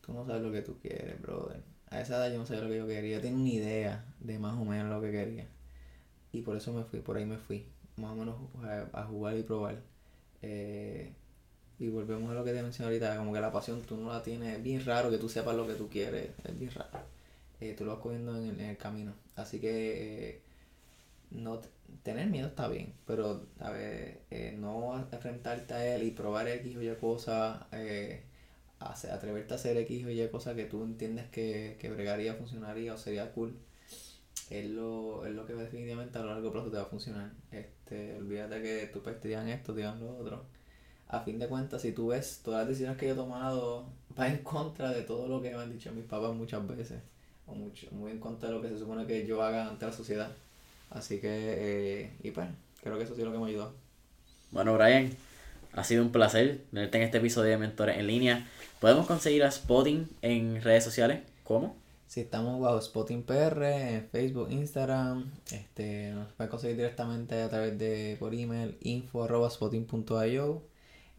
Tú 0.00 0.12
no 0.14 0.24
sabes 0.24 0.40
lo 0.40 0.50
que 0.50 0.62
tú 0.62 0.78
quieres, 0.80 1.20
brother. 1.20 1.60
A 1.90 2.00
esa 2.00 2.16
edad 2.16 2.32
yo 2.32 2.38
no 2.38 2.46
sabía 2.46 2.62
lo 2.62 2.70
que 2.70 2.78
yo 2.78 2.86
quería. 2.86 3.16
Yo 3.16 3.20
tenía 3.20 3.38
una 3.38 3.50
idea 3.50 4.04
de 4.20 4.38
más 4.38 4.58
o 4.58 4.64
menos 4.64 4.88
lo 4.88 5.02
que 5.02 5.12
quería. 5.12 5.48
Y 6.32 6.40
por 6.40 6.56
eso 6.56 6.72
me 6.72 6.84
fui, 6.84 7.00
por 7.00 7.18
ahí 7.18 7.26
me 7.26 7.36
fui. 7.36 7.66
Más 7.96 8.12
o 8.12 8.14
menos 8.14 8.36
a, 8.94 9.04
jugar 9.04 9.36
y 9.36 9.42
probar. 9.42 9.82
Eh, 10.40 11.12
y 11.78 11.88
volvemos 11.88 12.30
a 12.30 12.34
lo 12.34 12.44
que 12.44 12.52
te 12.52 12.62
mencioné 12.62 12.86
ahorita, 12.86 13.16
como 13.16 13.32
que 13.32 13.40
la 13.40 13.52
pasión 13.52 13.82
tú 13.82 13.96
no 13.96 14.12
la 14.12 14.22
tienes, 14.22 14.56
es 14.56 14.62
bien 14.62 14.84
raro 14.84 15.10
que 15.10 15.18
tú 15.18 15.28
sepas 15.28 15.54
lo 15.54 15.66
que 15.66 15.74
tú 15.74 15.88
quieres, 15.88 16.30
es 16.44 16.58
bien 16.58 16.70
raro. 16.72 16.98
Eh, 17.60 17.74
tú 17.76 17.84
lo 17.84 17.92
vas 17.92 18.00
cogiendo 18.00 18.36
en 18.36 18.60
el, 18.60 18.76
camino. 18.76 19.14
Así 19.34 19.60
que 19.60 20.30
eh, 20.30 20.40
no 21.30 21.60
tener 22.02 22.28
miedo 22.28 22.48
está 22.48 22.68
bien, 22.68 22.94
pero 23.06 23.46
a 23.60 23.70
ver, 23.70 24.20
eh, 24.30 24.54
no 24.58 24.98
enfrentarte 25.12 25.74
a 25.74 25.96
él 25.96 26.04
y 26.04 26.10
probar 26.12 26.48
X 26.48 26.76
o 26.76 26.82
Y 26.82 26.94
cosas, 26.96 27.62
atreverte 28.80 29.54
a 29.54 29.56
hacer 29.56 29.76
X 29.78 30.04
o 30.06 30.10
Y 30.10 30.28
cosas 30.28 30.54
que 30.54 30.64
tú 30.64 30.82
entiendes 30.84 31.26
que, 31.30 31.76
que 31.80 31.90
bregaría, 31.90 32.34
funcionaría 32.34 32.94
o 32.94 32.98
sería 32.98 33.32
cool, 33.32 33.56
es 34.50 34.66
lo, 34.70 35.26
es 35.26 35.34
lo 35.34 35.46
que 35.46 35.54
definitivamente 35.54 36.18
a 36.18 36.22
lo 36.22 36.28
largo 36.32 36.52
plazo 36.52 36.70
te 36.70 36.76
va 36.76 36.84
a 36.84 36.86
funcionar. 36.86 37.32
Este, 37.50 38.14
olvídate 38.16 38.62
que 38.62 38.86
tú 38.92 39.02
pues, 39.02 39.20
te 39.20 39.32
esto, 39.52 39.72
te 39.72 39.78
digan 39.80 40.00
lo 40.00 40.16
otro 40.18 40.55
a 41.08 41.20
fin 41.20 41.38
de 41.38 41.46
cuentas, 41.46 41.82
si 41.82 41.92
tú 41.92 42.08
ves 42.08 42.40
todas 42.44 42.60
las 42.60 42.68
decisiones 42.68 42.98
que 42.98 43.06
yo 43.06 43.12
he 43.12 43.16
tomado, 43.16 43.86
va 44.18 44.28
en 44.28 44.38
contra 44.38 44.90
de 44.90 45.02
todo 45.02 45.28
lo 45.28 45.40
que 45.40 45.50
me 45.50 45.62
han 45.62 45.72
dicho 45.72 45.92
mis 45.92 46.04
papás 46.04 46.34
muchas 46.34 46.66
veces, 46.66 46.98
o 47.46 47.54
mucho, 47.54 47.86
muy 47.92 48.10
en 48.10 48.18
contra 48.18 48.48
de 48.48 48.54
lo 48.54 48.62
que 48.62 48.68
se 48.68 48.78
supone 48.78 49.06
que 49.06 49.26
yo 49.26 49.42
haga 49.42 49.68
ante 49.68 49.86
la 49.86 49.92
sociedad. 49.92 50.30
Así 50.90 51.20
que, 51.20 51.28
eh, 51.30 52.12
y 52.22 52.30
pues, 52.30 52.48
creo 52.82 52.98
que 52.98 53.04
eso 53.04 53.14
sí 53.14 53.20
es 53.20 53.26
lo 53.26 53.32
que 53.32 53.38
me 53.38 53.46
ayudó. 53.46 53.72
Bueno, 54.50 54.74
Brian, 54.74 55.10
ha 55.72 55.84
sido 55.84 56.02
un 56.02 56.10
placer 56.10 56.64
tenerte 56.70 56.98
en 56.98 57.04
este 57.04 57.18
episodio 57.18 57.50
de 57.50 57.58
Mentores 57.58 57.98
en 57.98 58.06
línea. 58.06 58.48
¿Podemos 58.80 59.06
conseguir 59.06 59.44
a 59.44 59.50
Spotting 59.50 60.08
en 60.22 60.62
redes 60.62 60.84
sociales? 60.84 61.20
¿Cómo? 61.44 61.76
Si 62.06 62.20
estamos 62.20 62.60
bajo 62.60 62.80
Spotting 62.80 63.24
PR 63.24 63.64
en 63.64 64.08
Facebook, 64.08 64.50
Instagram, 64.50 65.30
este, 65.50 66.12
nos 66.12 66.32
puede 66.32 66.48
conseguir 66.50 66.76
directamente 66.76 67.42
a 67.42 67.48
través 67.48 67.78
de 67.78 68.16
por 68.18 68.32
email 68.34 68.76
info.spotting.io 68.80 70.62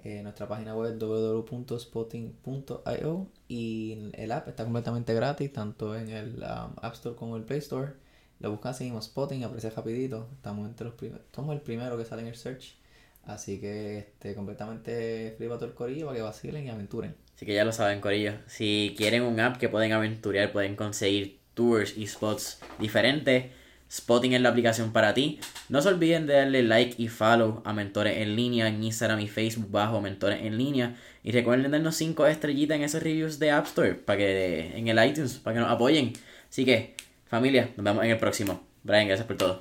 eh, 0.03 0.21
nuestra 0.23 0.47
página 0.47 0.75
web 0.75 0.97
www.spotting.io 0.99 3.27
y 3.47 4.11
el 4.13 4.31
app 4.31 4.47
está 4.47 4.63
completamente 4.63 5.13
gratis, 5.13 5.51
tanto 5.51 5.97
en 5.97 6.09
el 6.09 6.35
um, 6.35 6.73
App 6.81 6.93
Store 6.93 7.15
como 7.15 7.35
el 7.35 7.43
Play 7.43 7.59
Store. 7.59 7.93
Lo 8.39 8.51
buscan, 8.51 8.75
seguimos 8.75 9.05
Spotting, 9.05 9.43
aparece 9.43 9.71
rapidito. 9.71 10.29
Estamos 10.33 10.67
entre 10.67 10.85
los 10.85 10.93
primeros, 10.93 11.25
somos 11.35 11.55
el 11.55 11.61
primero 11.61 11.97
que 11.97 12.05
sale 12.05 12.21
en 12.21 12.27
el 12.27 12.35
search. 12.35 12.75
Así 13.23 13.59
que 13.59 13.97
este, 13.97 14.35
completamente 14.35 15.33
free 15.37 15.47
para 15.47 15.59
todo 15.59 15.69
el 15.69 15.75
corillo 15.75 16.05
para 16.05 16.17
que 16.17 16.23
vacilen 16.23 16.65
y 16.65 16.69
aventuren. 16.69 17.15
Así 17.35 17.45
que 17.45 17.53
ya 17.53 17.65
lo 17.65 17.71
saben, 17.71 17.99
corillo. 17.99 18.33
Si 18.47 18.93
quieren 18.97 19.23
un 19.23 19.39
app 19.39 19.57
que 19.57 19.67
pueden 19.67 19.91
aventurar, 19.91 20.51
pueden 20.51 20.75
conseguir 20.75 21.39
tours 21.53 21.97
y 21.97 22.07
spots 22.07 22.59
diferentes 22.79 23.47
Spotting 23.91 24.33
es 24.33 24.41
la 24.41 24.49
aplicación 24.49 24.91
para 24.91 25.13
ti. 25.13 25.39
No 25.69 25.81
se 25.81 25.89
olviden 25.89 26.27
de 26.27 26.33
darle 26.33 26.63
like 26.63 27.01
y 27.01 27.07
follow 27.07 27.61
a 27.65 27.73
Mentores 27.73 28.17
en 28.17 28.35
línea 28.35 28.67
en 28.67 28.83
Instagram 28.83 29.19
y 29.19 29.27
Facebook 29.27 29.71
bajo 29.71 30.01
Mentores 30.01 30.41
en 30.43 30.57
línea. 30.57 30.95
Y 31.23 31.31
recuerden 31.31 31.71
darnos 31.71 31.95
5 31.95 32.27
estrellitas 32.27 32.75
en 32.75 32.83
esos 32.83 33.01
reviews 33.01 33.39
de 33.39 33.51
App 33.51 33.67
Store 33.67 33.95
para 33.95 34.17
que 34.17 34.77
en 34.77 34.87
el 34.87 35.05
iTunes 35.05 35.35
para 35.35 35.55
que 35.55 35.61
nos 35.61 35.71
apoyen. 35.71 36.13
Así 36.49 36.65
que, 36.65 36.95
familia, 37.27 37.71
nos 37.77 37.83
vemos 37.83 38.03
en 38.03 38.11
el 38.11 38.17
próximo. 38.17 38.65
Brian, 38.83 39.07
gracias 39.07 39.27
por 39.27 39.37
todo. 39.37 39.57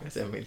gracias 0.00 0.28
mil. 0.30 0.46